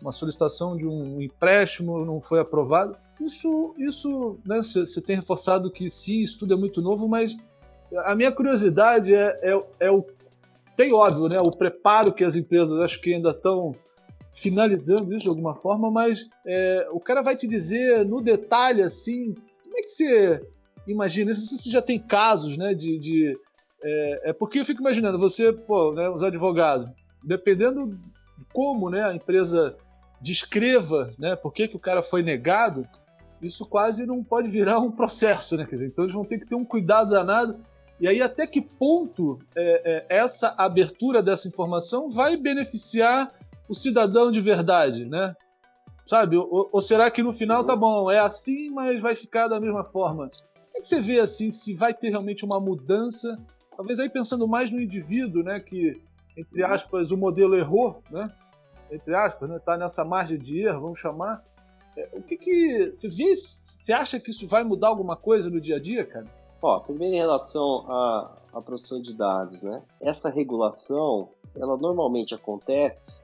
uma 0.00 0.12
solicitação 0.12 0.76
de 0.76 0.86
um 0.86 1.20
empréstimo 1.20 2.04
não 2.04 2.20
foi 2.20 2.40
aprovado. 2.40 2.98
Isso, 3.20 3.74
isso, 3.78 4.38
né, 4.44 4.60
você 4.62 5.00
tem 5.00 5.16
reforçado 5.16 5.70
que 5.70 5.88
sim, 5.88 6.22
isso 6.22 6.40
tudo 6.40 6.54
é 6.54 6.56
muito 6.56 6.80
novo, 6.80 7.08
mas 7.08 7.36
a 8.04 8.14
minha 8.14 8.32
curiosidade 8.32 9.14
é, 9.14 9.34
é, 9.42 9.60
é 9.80 9.90
o 9.90 10.02
tem, 10.78 10.94
óbvio, 10.94 11.24
né, 11.24 11.38
o 11.44 11.50
preparo 11.50 12.14
que 12.14 12.22
as 12.22 12.36
empresas 12.36 12.78
acho 12.82 13.00
que 13.00 13.12
ainda 13.12 13.30
estão 13.30 13.74
finalizando 14.36 15.10
isso 15.12 15.24
de 15.24 15.28
alguma 15.28 15.56
forma, 15.56 15.90
mas 15.90 16.20
é, 16.46 16.86
o 16.92 17.00
cara 17.00 17.20
vai 17.20 17.36
te 17.36 17.48
dizer 17.48 18.06
no 18.06 18.22
detalhe 18.22 18.84
assim, 18.84 19.34
como 19.64 19.76
é 19.76 19.80
que 19.80 19.88
você 19.88 20.40
imagina? 20.86 21.32
Isso 21.32 21.58
você 21.58 21.68
já 21.68 21.82
tem 21.82 21.98
casos, 21.98 22.56
né, 22.56 22.74
de, 22.74 22.96
de 23.00 23.36
é, 23.84 24.30
é, 24.30 24.32
porque 24.32 24.60
eu 24.60 24.64
fico 24.64 24.80
imaginando 24.80 25.18
você, 25.18 25.52
pô, 25.52 25.92
né, 25.92 26.08
os 26.08 26.22
advogados, 26.22 26.88
dependendo 27.24 27.88
de 27.88 28.44
como, 28.54 28.88
né, 28.88 29.02
a 29.02 29.12
empresa 29.12 29.76
descreva, 30.22 31.10
né, 31.18 31.34
por 31.34 31.52
que, 31.52 31.66
que 31.66 31.76
o 31.76 31.80
cara 31.80 32.04
foi 32.04 32.22
negado, 32.22 32.82
isso 33.42 33.64
quase 33.68 34.06
não 34.06 34.22
pode 34.22 34.48
virar 34.48 34.78
um 34.78 34.92
processo, 34.92 35.56
né? 35.56 35.64
Dizer, 35.68 35.86
então 35.86 36.04
eles 36.04 36.14
vão 36.14 36.24
ter 36.24 36.38
que 36.38 36.46
ter 36.46 36.56
um 36.56 36.64
cuidado 36.64 37.10
danado 37.10 37.56
e 38.00 38.06
aí, 38.06 38.22
até 38.22 38.46
que 38.46 38.62
ponto 38.62 39.38
é, 39.56 40.06
é, 40.08 40.18
essa 40.18 40.54
abertura 40.56 41.22
dessa 41.22 41.48
informação 41.48 42.10
vai 42.10 42.36
beneficiar 42.36 43.28
o 43.68 43.74
cidadão 43.74 44.30
de 44.30 44.40
verdade, 44.40 45.04
né? 45.04 45.34
Sabe? 46.06 46.36
Ou, 46.36 46.68
ou, 46.72 46.80
será 46.80 47.10
que 47.10 47.22
no 47.22 47.32
final 47.32 47.64
tá 47.64 47.74
bom, 47.74 48.10
é 48.10 48.20
assim, 48.20 48.70
mas 48.70 49.00
vai 49.00 49.14
ficar 49.14 49.48
da 49.48 49.60
mesma 49.60 49.84
forma? 49.84 50.30
Como 50.30 50.76
é 50.76 50.80
que 50.80 50.86
você 50.86 51.00
vê 51.00 51.20
assim 51.20 51.50
se 51.50 51.74
vai 51.74 51.92
ter 51.92 52.10
realmente 52.10 52.44
uma 52.44 52.60
mudança? 52.60 53.34
Talvez 53.76 53.98
aí 53.98 54.08
pensando 54.08 54.46
mais 54.46 54.70
no 54.70 54.80
indivíduo, 54.80 55.42
né? 55.42 55.58
Que 55.60 56.00
entre 56.36 56.62
aspas, 56.62 57.10
o 57.10 57.16
modelo 57.16 57.56
errou, 57.56 58.00
né? 58.12 58.24
Entre 58.92 59.12
aspas, 59.12 59.50
né? 59.50 59.58
Tá 59.58 59.76
nessa 59.76 60.04
margem 60.04 60.38
de 60.38 60.60
erro, 60.60 60.82
vamos 60.82 61.00
chamar. 61.00 61.42
É, 61.96 62.10
o 62.16 62.22
que 62.22 62.36
que 62.36 62.90
você 62.94 63.08
vê? 63.08 63.34
Você 63.34 63.92
acha 63.92 64.20
que 64.20 64.30
isso 64.30 64.46
vai 64.46 64.62
mudar 64.62 64.86
alguma 64.86 65.16
coisa 65.16 65.50
no 65.50 65.60
dia 65.60 65.76
a 65.76 65.80
dia, 65.80 66.04
cara? 66.04 66.26
Ó, 66.60 66.80
primeiro 66.80 67.14
em 67.14 67.18
relação 67.18 67.84
à, 67.88 68.34
à 68.52 68.60
produção 68.60 69.00
de 69.00 69.14
dados, 69.14 69.62
né? 69.62 69.76
Essa 70.00 70.28
regulação, 70.28 71.28
ela 71.54 71.76
normalmente 71.76 72.34
acontece 72.34 73.20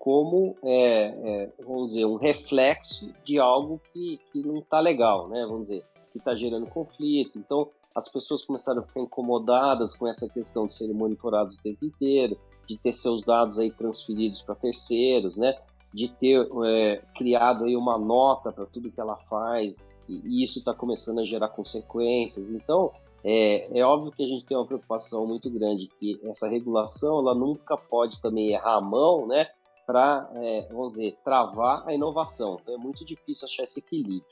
como, 0.00 0.56
é, 0.64 1.06
é, 1.06 1.52
vamos 1.64 1.92
dizer, 1.92 2.04
um 2.06 2.16
reflexo 2.16 3.10
de 3.24 3.38
algo 3.38 3.80
que, 3.92 4.20
que 4.32 4.42
não 4.44 4.58
está 4.58 4.80
legal, 4.80 5.28
né? 5.28 5.44
Vamos 5.46 5.68
dizer, 5.68 5.84
que 6.12 6.18
está 6.18 6.34
gerando 6.34 6.66
conflito. 6.66 7.38
Então, 7.38 7.70
as 7.94 8.08
pessoas 8.08 8.44
começaram 8.44 8.82
a 8.82 8.86
ficar 8.86 9.00
incomodadas 9.00 9.96
com 9.96 10.06
essa 10.06 10.28
questão 10.28 10.66
de 10.66 10.74
serem 10.74 10.94
monitorados 10.94 11.54
o 11.56 11.62
tempo 11.62 11.84
inteiro, 11.84 12.38
de 12.68 12.76
ter 12.78 12.92
seus 12.92 13.24
dados 13.24 13.58
aí 13.58 13.70
transferidos 13.72 14.42
para 14.42 14.54
terceiros, 14.56 15.36
né? 15.36 15.56
De 15.94 16.08
ter 16.08 16.46
é, 16.66 17.02
criado 17.16 17.64
aí 17.64 17.76
uma 17.76 17.96
nota 17.96 18.52
para 18.52 18.66
tudo 18.66 18.90
que 18.90 19.00
ela 19.00 19.16
faz, 19.28 19.82
e, 20.08 20.42
isso 20.42 20.58
está 20.58 20.74
começando 20.74 21.20
a 21.20 21.24
gerar 21.24 21.48
consequências. 21.48 22.50
Então, 22.50 22.92
é, 23.24 23.78
é, 23.78 23.84
óbvio 23.84 24.12
que 24.12 24.22
a 24.22 24.26
gente 24.26 24.44
tem 24.44 24.56
uma 24.56 24.66
preocupação 24.66 25.26
muito 25.26 25.50
grande 25.50 25.88
que 25.98 26.20
essa 26.24 26.48
regulação 26.48 27.18
ela 27.18 27.34
nunca 27.34 27.76
pode 27.76 28.20
também 28.20 28.52
errar 28.52 28.76
a 28.76 28.80
mão, 28.80 29.26
né? 29.26 29.48
Para, 29.86 30.28
é, 30.34 30.68
vamos 30.70 30.94
dizer, 30.94 31.16
travar 31.24 31.86
a 31.86 31.94
inovação. 31.94 32.58
Então 32.60 32.74
é 32.74 32.78
muito 32.78 33.04
difícil 33.04 33.46
achar 33.46 33.64
esse 33.64 33.80
equilíbrio. 33.80 34.24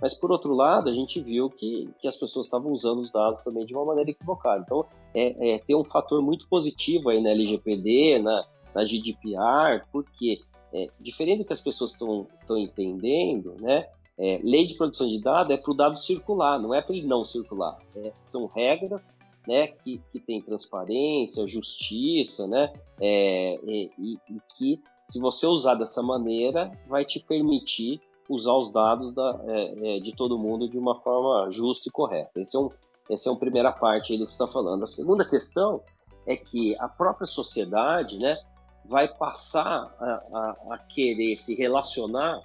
Mas, 0.00 0.12
por 0.12 0.30
outro 0.30 0.52
lado, 0.52 0.90
a 0.90 0.92
gente 0.92 1.20
viu 1.20 1.48
que, 1.48 1.88
que 2.00 2.08
as 2.08 2.16
pessoas 2.16 2.46
estavam 2.46 2.72
usando 2.72 2.98
os 2.98 3.10
dados 3.10 3.42
também 3.42 3.64
de 3.64 3.74
uma 3.74 3.84
maneira 3.84 4.10
equivocada. 4.10 4.62
Então, 4.62 4.84
é, 5.14 5.54
é 5.54 5.58
tem 5.60 5.76
um 5.76 5.84
fator 5.84 6.20
muito 6.20 6.46
positivo 6.48 7.08
aí 7.08 7.22
na 7.22 7.30
LGPD, 7.30 8.18
na, 8.18 8.44
na 8.74 8.84
GDPR, 8.84 9.82
porque, 9.92 10.40
é, 10.74 10.86
diferente 11.00 11.38
do 11.38 11.44
que 11.46 11.52
as 11.52 11.62
pessoas 11.62 11.92
estão 11.92 12.58
entendendo, 12.58 13.54
né, 13.60 13.86
é, 14.18 14.40
lei 14.42 14.66
de 14.66 14.76
produção 14.76 15.08
de 15.08 15.20
dados 15.20 15.52
é 15.52 15.56
para 15.56 15.72
o 15.72 15.74
dado 15.74 15.98
circular, 15.98 16.58
não 16.58 16.72
é 16.72 16.80
para 16.80 16.94
ele 16.94 17.06
não 17.06 17.24
circular. 17.24 17.76
É, 17.96 18.12
são 18.14 18.46
regras 18.46 19.18
né, 19.46 19.68
que, 19.68 19.98
que 20.12 20.20
tem 20.20 20.40
transparência, 20.40 21.46
justiça, 21.46 22.46
né, 22.46 22.72
é, 23.00 23.58
e, 23.66 23.90
e, 23.98 24.40
que 24.56 24.82
se 25.08 25.20
você 25.20 25.46
usar 25.46 25.74
dessa 25.74 26.02
maneira, 26.02 26.70
vai 26.88 27.04
te 27.04 27.20
permitir 27.20 28.00
usar 28.28 28.54
os 28.54 28.72
dados 28.72 29.12
da, 29.14 29.38
é, 29.48 29.96
é, 29.96 30.00
de 30.00 30.12
todo 30.14 30.38
mundo 30.38 30.68
de 30.68 30.78
uma 30.78 30.94
forma 30.94 31.50
justa 31.50 31.88
e 31.88 31.92
correta. 31.92 32.40
Esse 32.40 32.56
é 32.56 32.60
um, 32.60 32.68
essa 33.10 33.28
é 33.28 33.32
uma 33.32 33.38
primeira 33.38 33.70
parte 33.70 34.16
do 34.16 34.24
que 34.24 34.32
está 34.32 34.46
falando. 34.46 34.82
A 34.82 34.86
segunda 34.86 35.28
questão 35.28 35.82
é 36.26 36.36
que 36.36 36.74
a 36.78 36.88
própria 36.88 37.26
sociedade 37.26 38.18
né, 38.18 38.38
vai 38.86 39.08
passar 39.08 39.94
a, 40.00 40.18
a, 40.32 40.74
a 40.74 40.78
querer 40.78 41.36
se 41.36 41.54
relacionar 41.54 42.40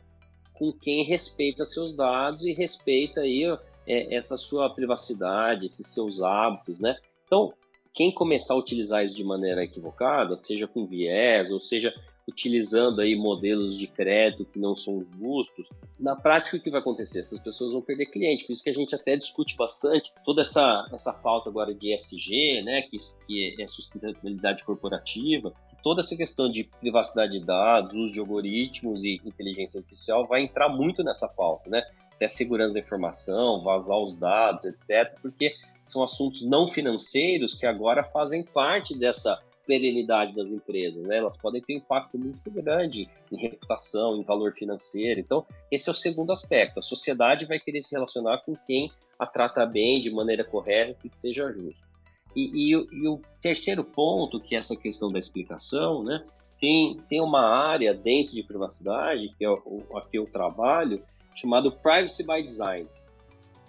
com 0.60 0.74
quem 0.74 1.06
respeita 1.06 1.66
seus 1.66 1.96
dados 1.96 2.46
e 2.46 2.52
respeita 2.52 3.22
aí 3.22 3.46
é, 3.88 4.14
essa 4.14 4.38
sua 4.38 4.70
privacidade, 4.70 5.66
esses 5.66 5.88
seus 5.88 6.22
hábitos, 6.22 6.82
né? 6.82 6.98
Então, 7.26 7.54
quem 7.94 8.14
começar 8.14 8.54
a 8.54 8.58
utilizar 8.58 9.06
isso 9.06 9.16
de 9.16 9.24
maneira 9.24 9.64
equivocada, 9.64 10.38
seja 10.38 10.68
com 10.68 10.86
viés, 10.86 11.50
ou 11.50 11.64
seja 11.64 11.94
utilizando 12.28 13.02
aí 13.02 13.16
modelos 13.16 13.78
de 13.78 13.88
crédito 13.88 14.46
que 14.46 14.60
não 14.60 14.76
são 14.76 15.04
justos, 15.04 15.68
na 16.00 16.16
prática 16.16 16.58
o 16.58 16.60
que 16.60 16.70
vai 16.70 16.80
acontecer? 16.80 17.22
Essas 17.22 17.40
pessoas 17.40 17.72
vão 17.72 17.82
perder 17.82 18.06
cliente, 18.06 18.46
por 18.46 18.54
isso 18.54 18.64
que 18.64 18.70
a 18.70 18.74
gente 18.74 18.94
até 18.94 19.16
discute 19.16 19.56
bastante 19.58 20.14
toda 20.24 20.42
essa, 20.42 20.88
essa 20.94 21.12
pauta 21.12 21.50
agora 21.50 21.74
de 21.74 21.94
ESG, 21.94 22.62
né, 22.62 22.84
que, 22.84 22.98
que 23.26 23.56
é 23.60 23.66
sustentabilidade 23.66 24.64
corporativa, 24.64 25.52
toda 25.82 26.02
essa 26.02 26.16
questão 26.16 26.50
de 26.50 26.64
privacidade 26.80 27.40
de 27.40 27.46
dados, 27.46 27.96
uso 27.96 28.14
de 28.14 28.20
algoritmos 28.20 29.04
e 29.04 29.22
inteligência 29.26 29.80
artificial 29.80 30.26
vai 30.26 30.44
entrar 30.44 30.70
muito 30.70 31.04
nessa 31.04 31.28
pauta, 31.28 31.70
né? 31.70 31.84
Até 32.14 32.28
segurança 32.28 32.74
da 32.74 32.80
informação, 32.80 33.64
vazar 33.64 33.98
os 33.98 34.16
dados, 34.16 34.66
etc., 34.66 35.18
porque 35.22 35.56
são 35.84 36.04
assuntos 36.04 36.44
não 36.44 36.68
financeiros 36.68 37.54
que 37.54 37.66
agora 37.66 38.04
fazem 38.04 38.44
parte 38.44 38.98
dessa 38.98 39.40
perenidade 39.66 40.34
das 40.34 40.52
empresas, 40.52 41.04
né? 41.04 41.18
Elas 41.18 41.38
podem 41.38 41.62
ter 41.62 41.76
um 41.76 41.78
impacto 41.78 42.18
muito 42.18 42.50
grande 42.50 43.08
em 43.32 43.38
reputação, 43.38 44.18
em 44.18 44.24
valor 44.24 44.52
financeiro. 44.52 45.20
Então, 45.20 45.46
esse 45.72 45.88
é 45.88 45.92
o 45.92 45.96
segundo 45.96 46.32
aspecto. 46.32 46.80
A 46.80 46.82
sociedade 46.82 47.46
vai 47.46 47.60
querer 47.60 47.82
se 47.84 47.94
relacionar 47.94 48.40
com 48.40 48.54
quem 48.66 48.90
a 49.20 49.28
trata 49.28 49.68
bem, 49.68 50.02
de 50.02 50.10
maneira 50.10 50.44
correta 50.44 50.98
e 51.04 51.10
que 51.10 51.18
seja 51.18 51.52
justo. 51.52 51.88
E, 52.36 52.74
e, 52.74 52.88
e, 52.92 53.08
o 53.08 53.20
terceiro 53.42 53.84
ponto, 53.84 54.40
que 54.40 54.56
é 54.56 54.60
essa 54.60 54.76
questão 54.76 55.12
da 55.12 55.20
explicação, 55.20 56.04
né? 56.04 56.24
Tem, 56.60 56.98
tem 57.08 57.22
uma 57.22 57.42
área 57.42 57.94
dentro 57.94 58.34
de 58.34 58.44
privacidade, 58.44 59.34
que 59.38 59.46
é 59.46 59.50
o, 59.50 59.84
a 59.96 60.02
que 60.02 60.18
eu 60.18 60.26
trabalho, 60.26 61.02
chamado 61.36 61.72
Privacy 61.72 62.26
by 62.26 62.44
Design 62.44 62.88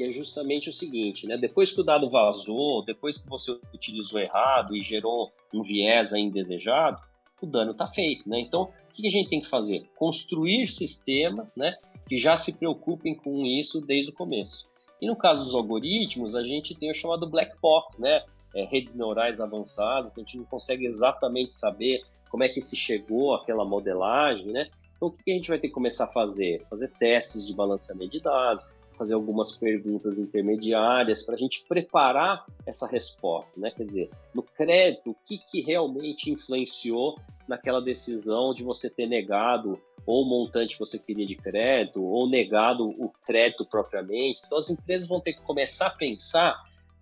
que 0.00 0.04
é 0.04 0.08
justamente 0.08 0.70
o 0.70 0.72
seguinte, 0.72 1.26
né? 1.26 1.36
Depois 1.36 1.70
que 1.70 1.78
o 1.78 1.84
dado 1.84 2.08
vazou, 2.08 2.82
depois 2.86 3.18
que 3.18 3.28
você 3.28 3.52
utilizou 3.74 4.18
errado 4.18 4.74
e 4.74 4.82
gerou 4.82 5.30
um 5.54 5.60
viés 5.60 6.10
indesejado, 6.14 6.96
o 7.42 7.46
dano 7.46 7.72
está 7.72 7.86
feito, 7.86 8.26
né? 8.26 8.40
Então, 8.40 8.62
o 8.62 8.94
que 8.94 9.06
a 9.06 9.10
gente 9.10 9.28
tem 9.28 9.42
que 9.42 9.46
fazer? 9.46 9.90
Construir 9.96 10.66
sistemas, 10.68 11.54
né, 11.54 11.76
que 12.08 12.16
já 12.16 12.34
se 12.34 12.56
preocupem 12.56 13.14
com 13.14 13.44
isso 13.44 13.82
desde 13.82 14.10
o 14.10 14.14
começo. 14.14 14.62
E 15.02 15.06
no 15.06 15.14
caso 15.14 15.44
dos 15.44 15.54
algoritmos, 15.54 16.34
a 16.34 16.42
gente 16.42 16.74
tem 16.74 16.90
o 16.90 16.94
chamado 16.94 17.28
black 17.28 17.52
box, 17.60 18.00
né? 18.00 18.22
É, 18.54 18.64
redes 18.64 18.96
neurais 18.96 19.40
avançadas, 19.40 20.12
que 20.12 20.20
a 20.20 20.24
gente 20.24 20.38
não 20.38 20.44
consegue 20.44 20.84
exatamente 20.84 21.54
saber 21.54 22.00
como 22.28 22.42
é 22.42 22.48
que 22.48 22.60
se 22.60 22.76
chegou 22.76 23.34
àquela 23.34 23.64
modelagem, 23.64 24.46
né? 24.46 24.68
Então, 24.96 25.08
o 25.08 25.12
que 25.12 25.30
a 25.30 25.34
gente 25.34 25.48
vai 25.48 25.58
ter 25.58 25.68
que 25.68 25.74
começar 25.74 26.04
a 26.04 26.12
fazer? 26.12 26.62
Fazer 26.68 26.88
testes 26.98 27.46
de 27.46 27.54
balanceamento 27.54 28.10
de 28.10 28.20
dados, 28.20 28.64
fazer 28.96 29.14
algumas 29.14 29.56
perguntas 29.56 30.18
intermediárias 30.18 31.22
para 31.22 31.34
a 31.34 31.38
gente 31.38 31.64
preparar 31.66 32.44
essa 32.66 32.86
resposta, 32.86 33.58
né? 33.58 33.70
Quer 33.70 33.84
dizer, 33.84 34.10
no 34.34 34.42
crédito, 34.42 35.10
o 35.10 35.16
que, 35.26 35.38
que 35.50 35.62
realmente 35.62 36.30
influenciou 36.30 37.18
naquela 37.48 37.80
decisão 37.80 38.52
de 38.52 38.62
você 38.62 38.90
ter 38.90 39.06
negado 39.06 39.80
ou 40.06 40.22
o 40.22 40.28
montante 40.28 40.74
que 40.74 40.80
você 40.80 40.98
queria 40.98 41.26
de 41.26 41.36
crédito, 41.36 42.02
ou 42.02 42.28
negado 42.28 42.88
o 42.88 43.10
crédito 43.24 43.66
propriamente. 43.66 44.42
Então, 44.44 44.58
as 44.58 44.70
empresas 44.70 45.08
vão 45.08 45.20
ter 45.20 45.34
que 45.34 45.42
começar 45.42 45.86
a 45.86 45.90
pensar 45.90 46.60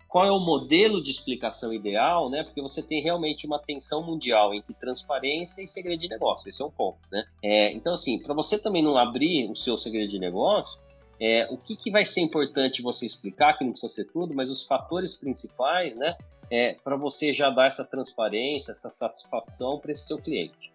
qual 0.09 0.25
é 0.25 0.31
o 0.31 0.39
modelo 0.39 1.01
de 1.01 1.11
explicação 1.11 1.71
ideal, 1.71 2.31
né? 2.31 2.43
Porque 2.43 2.61
você 2.61 2.81
tem 2.81 3.01
realmente 3.01 3.45
uma 3.45 3.59
tensão 3.59 4.03
mundial 4.03 4.53
entre 4.55 4.73
transparência 4.73 5.61
e 5.61 5.67
segredo 5.67 5.99
de 5.99 6.07
negócio. 6.09 6.49
Esse 6.49 6.63
é 6.63 6.65
um 6.65 6.71
ponto, 6.71 6.97
né? 7.11 7.23
É, 7.43 7.71
então, 7.73 7.93
assim, 7.93 8.19
para 8.21 8.33
você 8.33 8.59
também 8.59 8.83
não 8.83 8.97
abrir 8.97 9.49
o 9.51 9.55
seu 9.55 9.77
segredo 9.77 10.09
de 10.09 10.17
negócio, 10.17 10.81
é, 11.21 11.45
o 11.51 11.57
que, 11.57 11.75
que 11.75 11.91
vai 11.91 12.03
ser 12.03 12.21
importante 12.21 12.81
você 12.81 13.05
explicar, 13.05 13.55
que 13.55 13.63
não 13.63 13.71
precisa 13.71 13.93
ser 13.93 14.05
tudo, 14.05 14.35
mas 14.35 14.49
os 14.49 14.65
fatores 14.65 15.15
principais, 15.15 15.93
né, 15.99 16.17
é, 16.49 16.73
para 16.83 16.95
você 16.95 17.31
já 17.31 17.51
dar 17.51 17.67
essa 17.67 17.85
transparência, 17.85 18.71
essa 18.71 18.89
satisfação 18.89 19.77
para 19.79 19.91
esse 19.91 20.07
seu 20.07 20.17
cliente. 20.17 20.73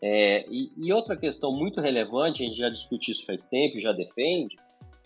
É, 0.00 0.46
e, 0.48 0.70
e, 0.76 0.92
outra 0.92 1.16
questão 1.16 1.50
muito 1.50 1.80
relevante, 1.80 2.42
a 2.42 2.46
gente 2.46 2.58
já 2.58 2.68
discutiu 2.68 3.12
isso 3.12 3.24
faz 3.24 3.46
tempo, 3.46 3.80
já 3.80 3.92
defende, 3.92 4.54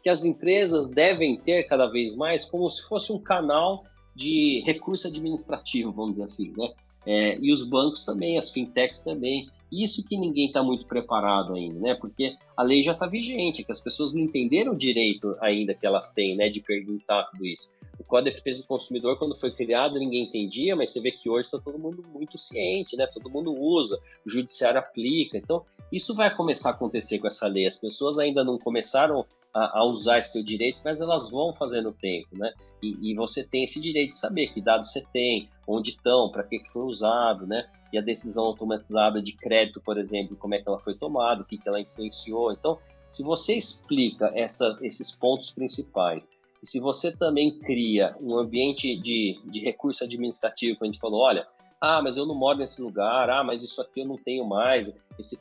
que 0.01 0.09
as 0.09 0.25
empresas 0.25 0.89
devem 0.89 1.39
ter 1.39 1.65
cada 1.65 1.87
vez 1.87 2.15
mais 2.15 2.45
como 2.45 2.69
se 2.71 2.83
fosse 2.89 3.13
um 3.13 3.19
canal 3.19 3.85
de 4.15 4.63
recurso 4.67 5.07
administrativo, 5.09 5.93
vamos 5.93 6.13
dizer 6.13 6.25
assim, 6.25 6.53
né? 6.57 6.73
É, 7.07 7.39
e 7.41 7.53
os 7.53 7.65
bancos 7.65 8.05
também, 8.05 8.37
as 8.37 8.51
fintechs 8.51 9.01
também. 9.01 9.49
Isso 9.71 10.05
que 10.05 10.19
ninguém 10.19 10.47
está 10.47 10.63
muito 10.63 10.85
preparado 10.87 11.55
ainda, 11.55 11.79
né? 11.79 11.95
Porque 11.95 12.37
a 12.57 12.63
lei 12.63 12.83
já 12.83 12.93
está 12.93 13.07
vigente, 13.07 13.63
que 13.63 13.71
as 13.71 13.81
pessoas 13.81 14.13
não 14.13 14.23
entenderam 14.23 14.73
direito 14.73 15.33
ainda 15.41 15.75
que 15.75 15.87
elas 15.87 16.13
têm, 16.13 16.37
né? 16.37 16.49
De 16.49 16.61
perguntar 16.61 17.25
tudo 17.31 17.47
isso. 17.47 17.71
O 17.99 18.05
Código 18.05 18.31
de 18.31 18.37
Defesa 18.37 18.63
do 18.63 18.67
Consumidor, 18.67 19.19
quando 19.19 19.37
foi 19.37 19.53
criado, 19.53 19.99
ninguém 19.99 20.25
entendia, 20.25 20.75
mas 20.75 20.91
você 20.91 21.01
vê 21.01 21.13
que 21.13 21.29
hoje 21.29 21.47
está 21.47 21.59
todo 21.59 21.79
mundo 21.79 22.03
muito 22.13 22.37
ciente, 22.39 22.97
né? 22.97 23.07
Todo 23.07 23.31
mundo 23.31 23.53
usa, 23.53 24.01
o 24.27 24.31
judiciário 24.31 24.81
aplica. 24.81 25.39
Então, 25.39 25.65
isso 25.93 26.15
vai 26.15 26.35
começar 26.35 26.71
a 26.71 26.73
acontecer 26.73 27.19
com 27.19 27.29
essa 27.29 27.47
lei. 27.47 27.67
As 27.67 27.77
pessoas 27.77 28.19
ainda 28.19 28.43
não 28.43 28.59
começaram 28.59 29.25
a, 29.55 29.81
a 29.81 29.85
usar 29.85 30.19
esse 30.19 30.33
seu 30.33 30.43
direito, 30.43 30.81
mas 30.85 31.01
elas 31.01 31.31
vão 31.31 31.55
fazer 31.55 31.81
no 31.81 31.93
tempo, 31.93 32.29
né? 32.37 32.53
E, 32.83 33.11
e, 33.11 33.15
você 33.15 33.45
tem 33.45 33.65
esse 33.65 33.81
direito 33.81 34.11
de 34.11 34.17
saber 34.17 34.49
que 34.49 34.61
dados 34.61 34.93
você 34.93 35.05
tem, 35.13 35.49
onde 35.67 35.91
estão, 35.91 36.31
para 36.31 36.43
que, 36.43 36.63
foi 36.69 36.85
usado, 36.85 37.47
né? 37.47 37.61
E 37.93 37.99
a 37.99 38.03
decisão 38.03 38.45
automatizada 38.45 39.23
de 39.23 39.33
crédito, 39.33 39.81
por 39.81 39.99
exemplo, 39.99 40.37
como 40.37 40.55
é 40.55 40.61
que 40.61 40.69
ela 40.69 40.79
foi 40.79 40.95
tomada, 40.95 41.43
o 41.43 41.45
que, 41.45 41.59
que 41.59 41.69
ela 41.69 41.81
influenciou. 41.81 42.53
Então, 42.53 42.79
se 43.09 43.23
você 43.23 43.55
explica 43.55 44.29
essa, 44.35 44.79
esses 44.83 45.13
pontos 45.13 45.51
principais, 45.51 46.29
e 46.63 46.67
se 46.67 46.79
você 46.79 47.17
também 47.17 47.59
cria 47.59 48.15
um 48.21 48.39
ambiente 48.39 48.97
de, 48.99 49.41
de 49.47 49.61
recurso 49.61 50.05
administrativo, 50.05 50.79
que 50.79 50.85
a 50.85 50.87
gente 50.87 51.01
falou, 51.01 51.21
olha, 51.21 51.47
ah, 51.81 52.03
mas 52.03 52.17
eu 52.17 52.27
não 52.27 52.35
moro 52.35 52.59
nesse 52.59 52.83
lugar, 52.83 53.31
ah, 53.31 53.43
mas 53.43 53.63
isso 53.63 53.81
aqui 53.81 54.01
eu 54.01 54.07
não 54.07 54.17
tenho 54.17 54.45
mais, 54.45 54.93
esse, 55.19 55.39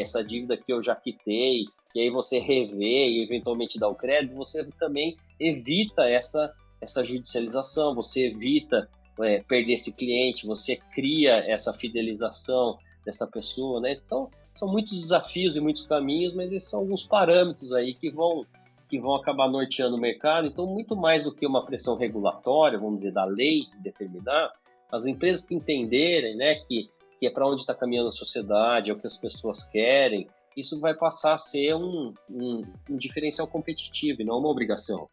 essa 0.00 0.24
dívida 0.24 0.56
que 0.56 0.72
eu 0.72 0.82
já 0.82 0.96
quitei, 0.96 1.64
e 1.94 2.00
aí 2.00 2.10
você 2.10 2.38
revê 2.38 3.06
e 3.08 3.22
eventualmente 3.22 3.78
dá 3.78 3.88
o 3.88 3.94
crédito, 3.94 4.34
você 4.34 4.64
também 4.78 5.16
evita 5.40 6.02
essa 6.02 6.52
essa 6.80 7.04
judicialização, 7.04 7.94
você 7.94 8.26
evita 8.26 8.88
é, 9.20 9.40
perder 9.40 9.74
esse 9.74 9.92
cliente, 9.94 10.46
você 10.46 10.76
cria 10.92 11.36
essa 11.50 11.72
fidelização 11.72 12.78
dessa 13.04 13.26
pessoa, 13.26 13.80
né? 13.80 13.96
Então, 14.04 14.30
são 14.54 14.68
muitos 14.68 14.98
desafios 15.00 15.56
e 15.56 15.60
muitos 15.60 15.84
caminhos, 15.84 16.34
mas 16.34 16.52
esses 16.52 16.68
são 16.68 16.80
alguns 16.80 17.06
parâmetros 17.06 17.72
aí 17.72 17.94
que 17.94 18.10
vão 18.10 18.46
que 18.88 18.98
vão 18.98 19.14
acabar 19.14 19.50
norteando 19.50 19.96
o 19.96 20.00
mercado. 20.00 20.46
Então, 20.46 20.64
muito 20.64 20.96
mais 20.96 21.24
do 21.24 21.34
que 21.34 21.46
uma 21.46 21.60
pressão 21.60 21.94
regulatória, 21.94 22.78
vamos 22.78 22.96
dizer, 22.96 23.12
da 23.12 23.24
lei 23.24 23.66
determinar, 23.82 24.50
as 24.90 25.04
empresas 25.04 25.44
que 25.44 25.54
entenderem, 25.54 26.34
né, 26.34 26.54
que, 26.66 26.88
que 27.20 27.26
é 27.26 27.30
para 27.30 27.46
onde 27.46 27.60
está 27.60 27.74
caminhando 27.74 28.08
a 28.08 28.12
sociedade, 28.12 28.90
é 28.90 28.94
o 28.94 28.98
que 28.98 29.06
as 29.06 29.18
pessoas 29.18 29.64
querem, 29.64 30.26
isso 30.56 30.80
vai 30.80 30.94
passar 30.94 31.34
a 31.34 31.38
ser 31.38 31.74
um, 31.74 32.12
um, 32.30 32.62
um 32.90 32.96
diferencial 32.96 33.46
competitivo 33.46 34.22
e 34.22 34.24
não 34.24 34.38
uma 34.38 34.48
obrigação. 34.48 35.08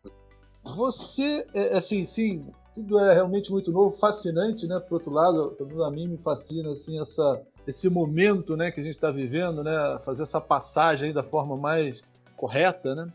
Você, 0.66 1.46
é, 1.54 1.78
assim, 1.78 2.04
sim, 2.04 2.52
tudo 2.74 3.00
é 3.00 3.14
realmente 3.14 3.52
muito 3.52 3.72
novo, 3.72 3.96
fascinante, 3.96 4.68
né? 4.68 4.80
Por 4.80 4.96
outro 4.96 5.14
lado, 5.14 5.52
pelo 5.52 5.84
a 5.84 5.92
mim 5.92 6.08
me 6.08 6.18
fascina 6.18 6.72
assim 6.72 7.00
essa 7.00 7.42
esse 7.68 7.90
momento, 7.90 8.56
né, 8.56 8.70
que 8.70 8.80
a 8.80 8.84
gente 8.84 8.94
está 8.94 9.10
vivendo, 9.10 9.64
né? 9.64 9.98
Fazer 10.06 10.24
essa 10.24 10.40
passagem 10.40 11.12
da 11.12 11.24
forma 11.24 11.56
mais 11.56 12.00
correta, 12.36 12.94
né? 12.94 13.08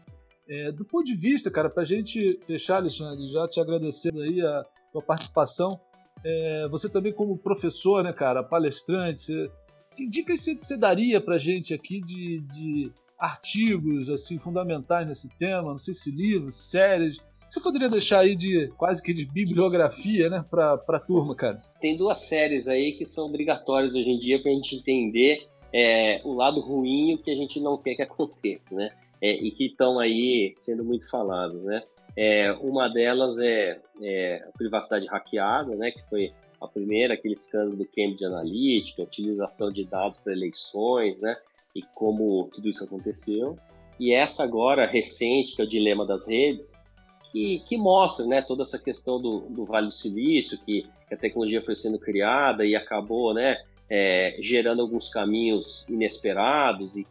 É, 0.49 0.73
do 0.73 0.85
ponto 0.85 1.05
de 1.05 1.15
vista, 1.15 1.51
cara, 1.51 1.69
para 1.69 1.85
a 1.85 1.87
gente 1.87 2.41
deixar, 2.49 2.77
Alexandre, 2.77 3.31
já 3.33 3.47
te 3.47 3.61
agradecendo 3.61 4.21
aí 4.23 4.41
a 4.41 4.65
tua 4.93 5.03
participação. 5.03 5.81
É, 6.25 6.67
você 6.69 6.89
também 6.89 7.13
como 7.13 7.39
professor, 7.39 8.03
né, 8.03 8.13
cara, 8.13 8.43
palestrante, 8.43 9.21
você, 9.21 9.51
que 9.97 10.09
dicas 10.09 10.41
você, 10.41 10.57
você 10.57 10.77
daria 10.77 11.21
para 11.21 11.37
a 11.37 11.39
gente 11.39 11.73
aqui 11.73 12.01
de, 12.01 12.41
de 12.41 12.93
artigos 13.17 14.09
assim 14.09 14.39
fundamentais 14.39 15.07
nesse 15.07 15.29
tema? 15.39 15.71
Não 15.71 15.79
sei 15.79 15.95
se 15.95 16.11
livros, 16.11 16.57
séries, 16.57 17.19
você 17.51 17.61
poderia 17.61 17.89
deixar 17.89 18.21
aí 18.21 18.37
de 18.37 18.69
quase 18.79 19.03
que 19.03 19.13
de 19.13 19.25
bibliografia, 19.25 20.31
né, 20.31 20.45
para 20.49 20.75
a 20.75 21.01
turma, 21.01 21.35
cara? 21.35 21.59
Tem 21.81 21.97
duas 21.97 22.21
séries 22.21 22.69
aí 22.69 22.93
que 22.93 23.05
são 23.05 23.27
obrigatórias 23.27 23.93
hoje 23.93 24.09
em 24.09 24.19
dia 24.19 24.41
para 24.41 24.53
a 24.53 24.55
gente 24.55 24.77
entender 24.77 25.49
é, 25.73 26.21
o 26.25 26.33
lado 26.33 26.61
ruim 26.61 27.15
o 27.15 27.19
que 27.19 27.31
a 27.31 27.37
gente 27.37 27.61
não 27.61 27.77
quer 27.77 27.95
que 27.97 28.03
aconteça, 28.03 28.75
né? 28.75 28.89
É, 29.21 29.33
e 29.33 29.51
que 29.51 29.67
estão 29.67 29.99
aí 29.99 30.53
sendo 30.55 30.85
muito 30.85 31.11
falados, 31.11 31.61
né? 31.63 31.83
É, 32.17 32.53
uma 32.61 32.89
delas 32.89 33.39
é, 33.39 33.81
é, 34.01 34.45
a 34.49 34.53
privacidade 34.57 35.07
hackeada, 35.07 35.77
né? 35.77 35.91
Que 35.91 36.03
foi 36.09 36.33
a 36.61 36.67
primeira, 36.67 37.15
aquele 37.15 37.35
escândalo 37.35 37.77
do 37.77 37.85
Cambridge 37.85 38.25
Analytica, 38.25 39.03
utilização 39.03 39.73
de 39.73 39.85
dados 39.85 40.21
para 40.21 40.33
eleições, 40.33 41.17
né? 41.19 41.37
E 41.75 41.83
como 41.95 42.49
tudo 42.55 42.69
isso 42.69 42.85
aconteceu. 42.85 43.59
E 43.99 44.15
essa 44.15 44.43
agora, 44.43 44.87
recente, 44.87 45.55
que 45.55 45.63
é 45.63 45.65
o 45.65 45.69
dilema 45.69 46.07
das 46.07 46.27
redes, 46.27 46.80
que, 47.33 47.61
que 47.61 47.77
mostra 47.77 48.27
né, 48.27 48.43
toda 48.43 48.63
essa 48.63 48.79
questão 48.79 49.21
do, 49.21 49.41
do 49.49 49.65
Vale 49.65 49.87
do 49.87 49.93
Silício, 49.93 50.59
que, 50.59 50.83
a 51.11 51.17
tecnologia 51.17 51.63
foi 51.63 51.75
sendo 51.75 51.99
criada 51.99 52.65
e 52.65 52.77
acabou 52.77 53.35
né, 53.35 53.57
é, 53.89 54.37
gerando 54.41 54.83
alguns 54.83 55.09
caminhos 55.09 55.85
inesperados 55.89 56.97
e 56.97 57.05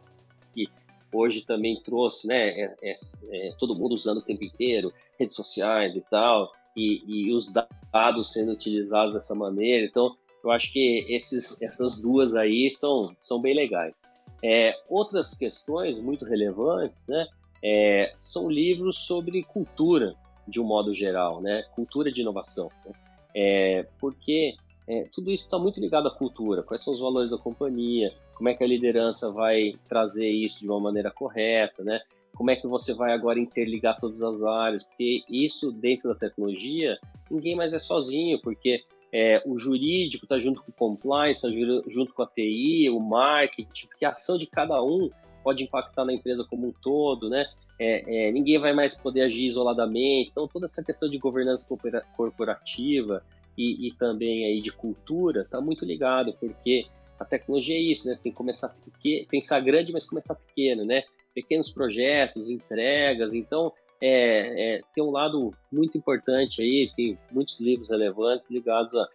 que 0.54 0.68
hoje 1.12 1.42
também 1.42 1.80
trouxe 1.82 2.26
né, 2.26 2.50
é, 2.50 2.74
é, 2.82 2.92
é, 3.32 3.52
todo 3.58 3.76
mundo 3.76 3.92
usando 3.92 4.18
o 4.18 4.22
tempo 4.22 4.44
inteiro, 4.44 4.92
redes 5.18 5.34
sociais 5.34 5.96
e 5.96 6.00
tal, 6.10 6.52
e, 6.76 7.02
e, 7.06 7.34
os 7.34 7.52
dados 7.52 8.32
sendo 8.32 8.52
utilizados 8.52 9.12
dessa 9.12 9.34
maneira. 9.34 9.84
Então, 9.84 10.16
eu 10.42 10.50
acho 10.50 10.72
que 10.72 11.06
esses, 11.08 11.60
essas 11.60 12.00
duas 12.00 12.34
aí 12.34 12.70
são, 12.70 13.14
são 13.20 13.40
bem 13.40 13.54
legais. 13.54 13.94
É, 14.42 14.72
outras 14.88 15.34
questões 15.36 15.98
muito 15.98 16.24
relevantes, 16.24 17.04
né? 17.06 17.26
É, 17.62 18.12
são 18.18 18.48
livros 18.48 18.98
sobre 18.98 19.42
cultura, 19.42 20.14
de 20.46 20.60
um 20.60 20.64
modo 20.64 20.94
geral, 20.94 21.40
né? 21.40 21.62
Cultura 21.74 22.10
de 22.10 22.20
inovação. 22.20 22.68
Né? 22.84 22.92
É, 23.34 23.86
porque 23.98 24.56
é, 24.86 25.04
tudo 25.12 25.30
isso 25.30 25.44
está 25.44 25.58
muito 25.58 25.78
ligado 25.78 26.08
à 26.08 26.10
cultura. 26.10 26.62
Quais 26.62 26.82
são 26.82 26.92
os 26.92 27.00
valores 27.00 27.30
da 27.30 27.38
companhia? 27.38 28.12
Como 28.34 28.48
é 28.48 28.54
que 28.54 28.64
a 28.64 28.66
liderança 28.66 29.30
vai 29.30 29.72
trazer 29.88 30.28
isso 30.28 30.60
de 30.60 30.66
uma 30.70 30.80
maneira 30.80 31.10
correta, 31.10 31.84
né? 31.84 32.00
Como 32.34 32.50
é 32.50 32.56
que 32.56 32.66
você 32.66 32.94
vai 32.94 33.12
agora 33.12 33.38
interligar 33.38 33.98
todas 33.98 34.22
as 34.22 34.42
áreas? 34.42 34.82
Porque 34.84 35.22
isso 35.28 35.70
dentro 35.72 36.08
da 36.08 36.14
tecnologia, 36.14 36.98
ninguém 37.30 37.54
mais 37.54 37.74
é 37.74 37.78
sozinho, 37.78 38.40
porque 38.40 38.82
é, 39.12 39.42
o 39.44 39.58
jurídico 39.58 40.24
está 40.24 40.40
junto 40.40 40.62
com 40.62 40.70
o 40.70 40.74
compliance, 40.74 41.46
está 41.46 41.82
junto 41.88 42.14
com 42.14 42.22
a 42.22 42.26
TI, 42.26 42.88
o 42.88 42.98
marketing, 42.98 43.86
porque 43.88 44.04
a 44.04 44.10
ação 44.10 44.38
de 44.38 44.46
cada 44.46 44.82
um 44.82 45.10
pode 45.42 45.64
impactar 45.64 46.04
na 46.04 46.12
empresa 46.12 46.44
como 46.48 46.68
um 46.68 46.72
todo, 46.82 47.28
né? 47.28 47.46
É, 47.78 48.28
é, 48.28 48.32
ninguém 48.32 48.58
vai 48.58 48.74
mais 48.74 48.96
poder 48.96 49.22
agir 49.22 49.46
isoladamente. 49.46 50.30
Então, 50.30 50.46
toda 50.46 50.66
essa 50.66 50.84
questão 50.84 51.08
de 51.08 51.18
governança 51.18 51.66
corporativa 52.14 53.22
e, 53.56 53.88
e 53.88 53.94
também 53.94 54.44
aí 54.44 54.60
de 54.60 54.70
cultura 54.70 55.42
está 55.42 55.60
muito 55.60 55.84
ligado, 55.84 56.34
porque 56.38 56.86
a 57.18 57.24
tecnologia 57.24 57.76
é 57.76 57.80
isso, 57.80 58.06
né? 58.06 58.14
Você 58.14 58.22
tem 58.22 58.32
que 58.32 58.38
começar 58.38 58.68
pequeno, 58.68 59.26
pensar 59.28 59.60
grande, 59.60 59.92
mas 59.92 60.08
começar 60.08 60.34
pequeno, 60.34 60.84
né? 60.84 61.02
Pequenos 61.34 61.70
projetos, 61.72 62.50
entregas. 62.50 63.32
Então, 63.32 63.72
é, 64.02 64.76
é, 64.76 64.80
tem 64.94 65.04
um 65.04 65.10
lado 65.10 65.52
muito 65.70 65.98
importante 65.98 66.62
aí, 66.62 66.90
tem 66.96 67.18
muitos 67.32 67.60
livros 67.60 67.88
relevantes 67.88 68.50
ligados 68.50 68.94
à 68.94 69.06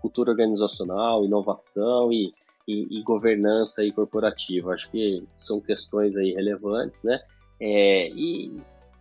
cultura 0.00 0.30
organizacional, 0.30 1.24
inovação 1.24 2.12
e 2.12 2.32
e, 2.68 3.02
governança 3.02 3.82
e 3.82 3.90
corporativa. 3.90 4.74
Acho 4.74 4.90
que 4.90 5.24
são 5.34 5.60
questões 5.60 6.14
aí 6.16 6.32
relevantes, 6.32 7.00
né? 7.02 7.18
É, 7.60 8.08
e, 8.10 8.52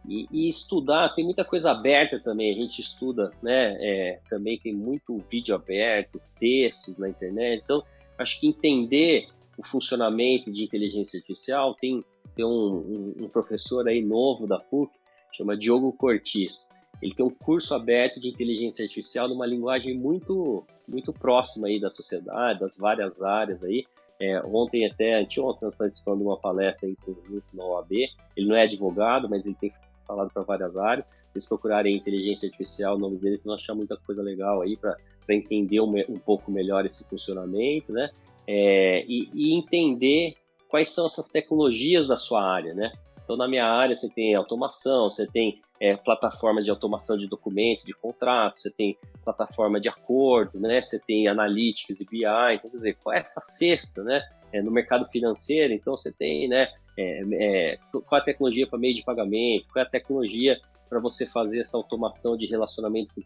e, 0.08 0.26
e, 0.32 0.50
estudar, 0.50 1.14
tem 1.14 1.26
muita 1.26 1.44
coisa 1.44 1.72
aberta 1.72 2.20
também, 2.20 2.52
a 2.52 2.56
gente 2.56 2.82
estuda, 2.82 3.30
né? 3.44 3.76
É, 3.80 4.20
também 4.30 4.58
tem 4.58 4.74
muito 4.74 5.22
vídeo 5.30 5.54
aberto, 5.54 6.22
textos 6.40 6.98
na 6.98 7.10
internet, 7.10 7.62
então 7.64 7.84
acho 8.18 8.40
que 8.40 8.48
entender 8.48 9.28
o 9.58 9.66
funcionamento 9.66 10.52
de 10.52 10.64
inteligência 10.64 11.18
artificial 11.18 11.76
tem, 11.76 12.04
tem 12.36 12.46
um, 12.46 12.50
um, 12.50 13.16
um 13.26 13.30
professor 13.30 13.88
aí 13.88 14.02
novo 14.02 14.48
da 14.48 14.58
PUC, 14.58 14.92
chama 15.36 15.58
Diogo 15.58 15.92
Cortis. 15.94 16.70
Ele 17.02 17.14
tem 17.14 17.26
um 17.26 17.30
curso 17.30 17.76
aberto 17.76 18.20
de 18.20 18.28
inteligência 18.28 18.84
artificial 18.84 19.28
numa 19.28 19.46
linguagem 19.46 19.98
muito 19.98 20.66
muito 20.88 21.12
próxima 21.12 21.68
aí 21.68 21.80
da 21.80 21.92
sociedade, 21.92 22.62
das 22.62 22.78
várias 22.78 23.22
áreas 23.22 23.64
aí. 23.64 23.86
É, 24.20 24.42
ontem 24.46 24.86
até, 24.86 25.20
anteontem, 25.20 25.68
nós 25.68 25.76
participando 25.76 26.20
de 26.20 26.24
uma 26.24 26.38
palestra 26.38 26.90
em 26.90 26.96
conjunto 26.96 27.46
na 27.54 27.64
OAB. 27.64 27.92
Ele 28.36 28.48
não 28.48 28.56
é 28.56 28.64
advogado, 28.64 29.30
mas 29.30 29.46
ele 29.46 29.56
tem 29.56 29.72
falado 30.08 30.32
para 30.34 30.44
várias 30.44 30.76
áreas. 30.76 31.06
Se 31.06 31.30
vocês 31.34 31.48
procurarem 31.48 31.96
inteligência 31.96 32.48
artificial, 32.48 32.96
o 32.96 33.00
nome 33.00 33.18
dele, 33.18 33.36
vocês 33.36 33.46
vão 33.46 33.56
achar 33.56 33.76
muita 33.76 33.98
coisa 33.98 34.22
legal 34.24 34.62
aí 34.62 34.78
para 34.78 34.98
entender 35.30 35.82
um, 35.82 35.92
um, 36.10 36.16
pouco 36.16 36.50
melhor 36.50 36.86
esse 36.86 37.04
funcionamento, 37.08 37.92
né? 37.92 38.10
É, 38.48 39.06
e, 39.08 39.30
e 39.34 39.54
entender 39.54 40.34
quais 40.70 40.90
são 40.90 41.06
essas 41.06 41.30
tecnologias 41.30 42.08
da 42.08 42.18
sua 42.18 42.44
área, 42.44 42.74
né? 42.74 42.92
Então, 43.28 43.36
na 43.36 43.46
minha 43.46 43.66
área, 43.66 43.94
você 43.94 44.10
tem 44.10 44.34
automação, 44.36 45.12
você 45.12 45.28
tem 45.28 45.60
é, 45.82 45.98
plataformas 45.98 46.64
de 46.64 46.72
automação 46.72 47.18
de 47.18 47.28
documentos, 47.28 47.84
de 47.84 47.92
contratos, 47.92 48.62
você 48.62 48.72
tem 48.72 48.98
plataforma 49.22 49.82
de 49.82 49.90
acordo, 49.90 50.58
né? 50.62 50.82
Você 50.82 50.98
tem 50.98 51.28
analytics 51.28 52.00
e 52.00 52.06
BI. 52.06 52.24
Então, 52.24 52.72
quer 52.72 52.78
dizer, 52.78 52.98
qual 53.04 53.14
é 53.14 53.20
essa 53.20 53.42
cesta, 53.42 54.02
né? 54.02 54.22
É, 54.54 54.62
no 54.62 54.72
mercado 54.72 55.06
financeiro, 55.10 55.74
então 55.74 55.98
você 55.98 56.10
tem, 56.10 56.48
né? 56.48 56.70
É, 56.98 57.22
é, 57.34 57.78
qual 57.92 58.22
a 58.22 58.24
tecnologia 58.24 58.66
para 58.66 58.80
meio 58.80 58.96
de 58.96 59.04
pagamento? 59.04 59.68
Qual 59.74 59.84
é 59.84 59.86
a 59.86 59.90
tecnologia 59.90 60.58
para 60.88 61.02
você 61.02 61.26
fazer 61.26 61.60
essa 61.60 61.76
automação 61.76 62.38
de 62.38 62.46
relacionamento 62.46 63.14
com, 63.14 63.22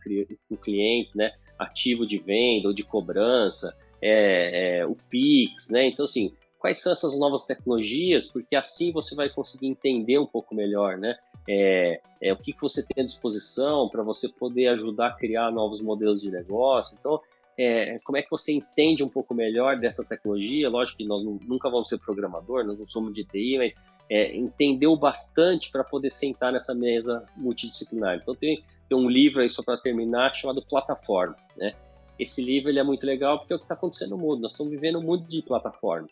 com 0.49 0.57
clientes, 0.57 1.13
né? 1.13 1.31
Ativo 1.59 2.07
de 2.07 2.17
venda 2.17 2.69
ou 2.69 2.73
de 2.73 2.81
cobrança, 2.83 3.71
é, 4.01 4.79
é, 4.79 4.85
o 4.87 4.95
Pix, 5.11 5.69
né? 5.69 5.85
Então, 5.85 6.05
assim, 6.05 6.33
quais 6.61 6.79
são 6.79 6.93
essas 6.93 7.19
novas 7.19 7.45
tecnologias, 7.47 8.27
porque 8.27 8.55
assim 8.55 8.91
você 8.91 9.15
vai 9.15 9.29
conseguir 9.29 9.65
entender 9.65 10.19
um 10.19 10.27
pouco 10.27 10.53
melhor, 10.53 10.95
né? 10.95 11.17
É, 11.49 11.99
é 12.21 12.31
o 12.31 12.37
que, 12.37 12.53
que 12.53 12.61
você 12.61 12.85
tem 12.85 13.01
à 13.01 13.05
disposição 13.05 13.89
para 13.89 14.03
você 14.03 14.29
poder 14.29 14.67
ajudar 14.67 15.07
a 15.07 15.13
criar 15.13 15.51
novos 15.51 15.81
modelos 15.81 16.21
de 16.21 16.29
negócio. 16.29 16.95
Então, 16.97 17.19
é, 17.57 17.97
como 18.03 18.17
é 18.17 18.21
que 18.21 18.29
você 18.29 18.53
entende 18.53 19.03
um 19.03 19.07
pouco 19.07 19.33
melhor 19.33 19.79
dessa 19.79 20.05
tecnologia? 20.05 20.69
Lógico 20.69 20.99
que 20.99 21.05
nós 21.05 21.23
nunca 21.23 21.67
vamos 21.67 21.89
ser 21.89 21.97
programador, 21.97 22.63
nós 22.63 22.77
não 22.77 22.87
somos 22.87 23.11
de 23.11 23.25
TI, 23.25 23.57
mas 23.57 23.73
é, 24.07 24.35
entendeu 24.37 24.95
bastante 24.95 25.71
para 25.71 25.83
poder 25.83 26.11
sentar 26.11 26.53
nessa 26.53 26.75
mesa 26.75 27.25
multidisciplinar. 27.41 28.19
Então, 28.21 28.35
tem, 28.35 28.63
tem 28.87 28.95
um 28.95 29.09
livro 29.09 29.41
aí, 29.41 29.49
só 29.49 29.63
para 29.63 29.77
terminar, 29.77 30.35
chamado 30.35 30.63
Plataforma, 30.69 31.35
né? 31.57 31.73
Esse 32.19 32.39
livro 32.43 32.69
ele 32.69 32.77
é 32.77 32.83
muito 32.83 33.03
legal 33.03 33.39
porque 33.39 33.51
é 33.51 33.55
o 33.55 33.57
que 33.57 33.65
está 33.65 33.73
acontecendo 33.73 34.11
no 34.11 34.17
mundo. 34.19 34.41
Nós 34.41 34.51
estamos 34.51 34.71
vivendo 34.71 34.99
um 34.99 35.01
mundo 35.01 35.27
de 35.27 35.41
plataforma 35.41 36.07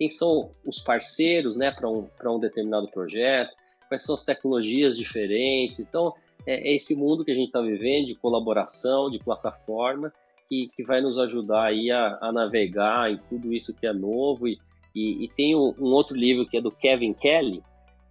quem 0.00 0.08
são 0.08 0.50
os 0.66 0.80
parceiros 0.80 1.58
né, 1.58 1.70
para 1.70 1.86
um, 1.86 2.08
um 2.24 2.38
determinado 2.38 2.88
projeto, 2.88 3.54
quais 3.86 4.02
são 4.02 4.14
as 4.14 4.24
tecnologias 4.24 4.96
diferentes. 4.96 5.78
Então, 5.78 6.14
é, 6.46 6.70
é 6.70 6.74
esse 6.74 6.96
mundo 6.96 7.22
que 7.22 7.30
a 7.30 7.34
gente 7.34 7.48
está 7.48 7.60
vivendo 7.60 8.06
de 8.06 8.14
colaboração, 8.14 9.10
de 9.10 9.18
plataforma, 9.18 10.10
que, 10.48 10.70
que 10.74 10.82
vai 10.84 11.02
nos 11.02 11.18
ajudar 11.18 11.68
aí 11.68 11.90
a, 11.90 12.18
a, 12.22 12.32
navegar 12.32 13.12
em 13.12 13.18
tudo 13.28 13.52
isso 13.52 13.74
que 13.74 13.86
é 13.86 13.92
novo. 13.92 14.48
E, 14.48 14.58
e, 14.94 15.26
e 15.26 15.28
tem 15.28 15.54
um, 15.54 15.74
um, 15.78 15.92
outro 15.92 16.16
livro 16.16 16.46
que 16.46 16.56
é 16.56 16.62
do 16.62 16.72
Kevin 16.72 17.12
Kelly, 17.12 17.62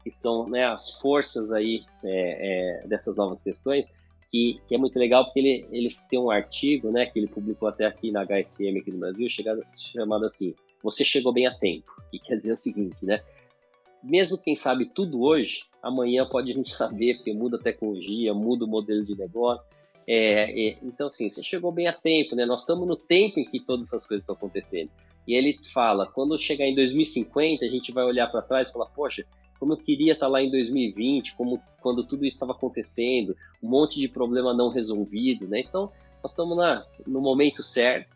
que 0.04 0.12
são 0.12 0.48
né, 0.48 0.66
as 0.66 0.92
forças 1.00 1.52
aí 1.52 1.84
é, 2.04 2.82
é, 2.84 2.88
dessas 2.88 3.18
novas 3.18 3.42
questões, 3.42 3.84
que, 4.32 4.62
que, 4.68 4.76
é 4.76 4.78
muito 4.78 5.00
legal 5.00 5.26
porque 5.26 5.40
ele, 5.40 5.68
ele 5.72 5.90
tem 6.08 6.20
um 6.20 6.30
artigo, 6.30 6.92
né, 6.92 7.08
que 7.08 7.18
ele 7.18 7.28
publicou 7.28 7.68
até 7.68 7.88
aqui 7.88 8.12
na 8.12 8.20
HSM 8.24 8.78
aqui 8.78 8.92
no 8.94 9.00
Brasil, 9.00 9.28
chegado, 9.28 9.66
chamado 9.74 10.28
assim, 10.28 10.54
você 10.84 11.04
chegou 11.04 11.34
bem 11.34 11.48
a 11.48 11.54
tempo, 11.54 11.92
que 12.12 12.20
quer 12.20 12.38
dizer 12.38 12.54
o 12.54 12.58
seguinte, 12.58 13.04
né, 13.04 13.22
mesmo 14.04 14.38
quem 14.38 14.56
sabe 14.56 14.86
tudo 14.86 15.22
hoje, 15.22 15.64
amanhã 15.82 16.28
pode 16.28 16.54
não 16.54 16.64
saber, 16.66 17.16
porque 17.16 17.34
muda 17.34 17.58
a 17.58 17.62
tecnologia, 17.62 18.34
muda 18.34 18.66
o 18.66 18.68
modelo 18.68 19.04
de 19.06 19.16
negócio, 19.16 19.64
é, 20.08 20.70
é, 20.70 20.78
então 20.82 21.08
assim, 21.08 21.30
você 21.30 21.44
chegou 21.44 21.72
bem 21.72 21.88
a 21.88 21.94
tempo, 21.94 22.36
né, 22.36 22.46
nós 22.46 22.62
estamos 22.62 22.88
no 22.88 22.96
tempo 22.96 23.40
em 23.40 23.46
que 23.46 23.60
todas 23.60 23.90
essas 23.90 24.06
coisas 24.06 24.24
estão 24.24 24.36
acontecendo, 24.36 24.92
e 25.28 25.36
ele 25.36 25.56
fala, 25.72 26.08
quando 26.08 26.40
chegar 26.40 26.66
em 26.66 26.74
2050, 26.74 27.64
a 27.64 27.68
gente 27.68 27.92
vai 27.92 28.04
olhar 28.04 28.28
para 28.28 28.42
trás 28.42 28.70
e 28.70 28.74
falar, 28.74 28.88
poxa, 28.88 29.24
como 29.60 29.74
eu 29.74 29.78
queria 29.78 30.14
estar 30.14 30.28
lá 30.28 30.42
em 30.42 30.50
2020, 30.50 31.36
como 31.36 31.62
quando 31.82 32.04
tudo 32.04 32.26
isso 32.26 32.38
estava 32.38 32.54
acontecendo, 32.54 33.36
um 33.62 33.70
monte 33.70 34.00
de 34.00 34.08
problema 34.08 34.54
não 34.54 34.70
resolvido, 34.70 35.48
né? 35.48 35.60
Então, 35.60 35.92
nós 36.24 36.32
estamos 36.32 36.58
no 37.06 37.22
momento 37.22 37.62
certo, 37.62 38.10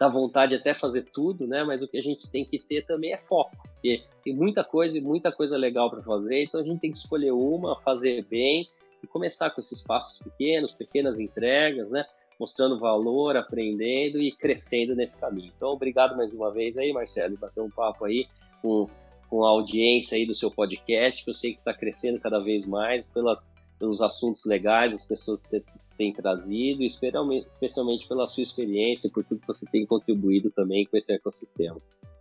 dá 0.00 0.08
vontade 0.08 0.54
até 0.54 0.72
fazer 0.72 1.02
tudo, 1.02 1.46
né? 1.46 1.62
Mas 1.62 1.82
o 1.82 1.86
que 1.86 1.98
a 1.98 2.02
gente 2.02 2.30
tem 2.30 2.42
que 2.42 2.58
ter 2.58 2.86
também 2.86 3.12
é 3.12 3.18
foco, 3.18 3.54
porque 3.74 4.02
tem 4.24 4.34
muita 4.34 4.64
coisa 4.64 4.96
e 4.96 5.00
muita 5.00 5.30
coisa 5.30 5.58
legal 5.58 5.90
para 5.90 6.00
fazer, 6.00 6.42
então 6.42 6.58
a 6.58 6.64
gente 6.64 6.80
tem 6.80 6.90
que 6.90 6.96
escolher 6.96 7.32
uma, 7.32 7.78
fazer 7.82 8.24
bem 8.24 8.66
e 9.02 9.06
começar 9.06 9.50
com 9.50 9.60
esses 9.60 9.82
passos 9.82 10.18
pequenos, 10.22 10.72
pequenas 10.72 11.20
entregas, 11.20 11.90
né? 11.90 12.06
Mostrando 12.38 12.78
valor, 12.78 13.36
aprendendo 13.36 14.18
e 14.18 14.32
crescendo 14.32 14.96
nesse 14.96 15.20
caminho. 15.20 15.52
Então, 15.54 15.68
obrigado 15.68 16.16
mais 16.16 16.32
uma 16.32 16.50
vez 16.50 16.78
aí, 16.78 16.90
Marcelo, 16.94 17.36
bater 17.36 17.60
um 17.60 17.68
papo 17.68 18.06
aí 18.06 18.26
com 18.62 18.88
com 19.28 19.44
a 19.44 19.48
audiência 19.48 20.18
aí 20.18 20.26
do 20.26 20.34
seu 20.34 20.50
podcast, 20.50 21.22
que 21.22 21.30
eu 21.30 21.34
sei 21.34 21.52
que 21.52 21.60
está 21.60 21.72
crescendo 21.72 22.18
cada 22.18 22.40
vez 22.40 22.66
mais 22.66 23.06
pelas, 23.06 23.54
pelos 23.78 24.02
assuntos 24.02 24.44
legais, 24.44 24.92
as 24.92 25.04
pessoas 25.04 25.42
que 25.42 25.48
você 25.50 25.64
tem 26.00 26.14
trazido, 26.14 26.82
especialmente 26.82 28.08
pela 28.08 28.24
sua 28.24 28.42
experiência 28.42 29.06
e 29.06 29.10
por 29.10 29.22
tudo 29.22 29.42
que 29.42 29.46
você 29.46 29.66
tem 29.66 29.84
contribuído 29.84 30.50
também 30.50 30.86
com 30.86 30.96
esse 30.96 31.12
ecossistema. 31.12 31.76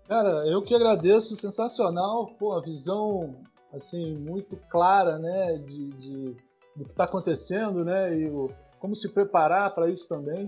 Cara, 0.06 0.46
eu 0.46 0.62
que 0.62 0.76
agradeço, 0.76 1.34
sensacional, 1.38 2.28
pô, 2.38 2.52
a 2.52 2.62
visão 2.62 3.38
assim 3.74 4.16
muito 4.20 4.58
clara, 4.70 5.18
né, 5.18 5.60
de, 5.60 5.88
de 5.92 6.36
do 6.76 6.84
que 6.84 6.92
está 6.92 7.06
acontecendo, 7.06 7.86
né, 7.86 8.18
e 8.20 8.30
o, 8.30 8.50
como 8.80 8.98
se 8.98 9.08
preparar 9.08 9.74
para 9.74 9.90
isso 9.90 10.10
também. 10.10 10.46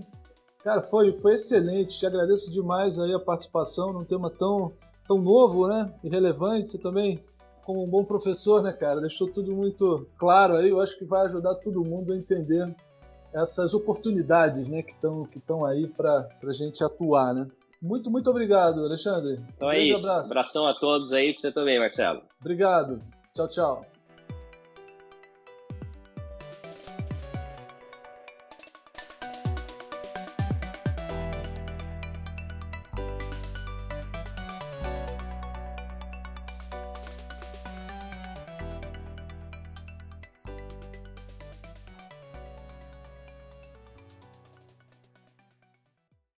Cara, 0.62 0.82
foi, 0.82 1.16
foi 1.16 1.34
excelente. 1.34 1.98
Te 1.98 2.06
agradeço 2.06 2.52
demais 2.52 2.98
aí 2.98 3.14
a 3.14 3.18
participação 3.18 3.94
num 3.94 4.04
tema 4.04 4.28
tão 4.28 4.74
tão 5.08 5.20
novo, 5.20 5.66
né? 5.66 5.92
E 6.04 6.08
relevante. 6.08 6.68
Você 6.68 6.78
também, 6.78 7.24
como 7.64 7.82
um 7.82 7.90
bom 7.90 8.04
professor, 8.04 8.62
né, 8.62 8.72
cara, 8.72 9.00
deixou 9.00 9.28
tudo 9.28 9.56
muito 9.56 10.06
claro 10.16 10.54
aí. 10.54 10.68
Eu 10.68 10.80
acho 10.80 10.96
que 10.96 11.04
vai 11.04 11.26
ajudar 11.26 11.56
todo 11.56 11.82
mundo 11.82 12.12
a 12.12 12.16
entender 12.16 12.72
essas 13.34 13.74
oportunidades, 13.74 14.68
né, 14.68 14.82
que 14.82 14.92
estão 14.92 15.24
que 15.24 15.40
aí 15.66 15.86
para 15.86 16.28
a 16.42 16.52
gente 16.52 16.82
atuar, 16.84 17.34
né? 17.34 17.46
Muito, 17.80 18.10
muito 18.10 18.30
obrigado, 18.30 18.84
Alexandre. 18.84 19.36
Então 19.56 19.68
um 19.68 19.72
é 19.72 19.80
isso. 19.80 20.06
Abraço. 20.06 20.30
Abração 20.30 20.68
a 20.68 20.74
todos 20.74 21.12
aí, 21.12 21.32
para 21.32 21.40
você 21.40 21.52
também, 21.52 21.80
Marcelo. 21.80 22.22
Obrigado. 22.40 22.98
Tchau, 23.34 23.48
tchau. 23.48 23.91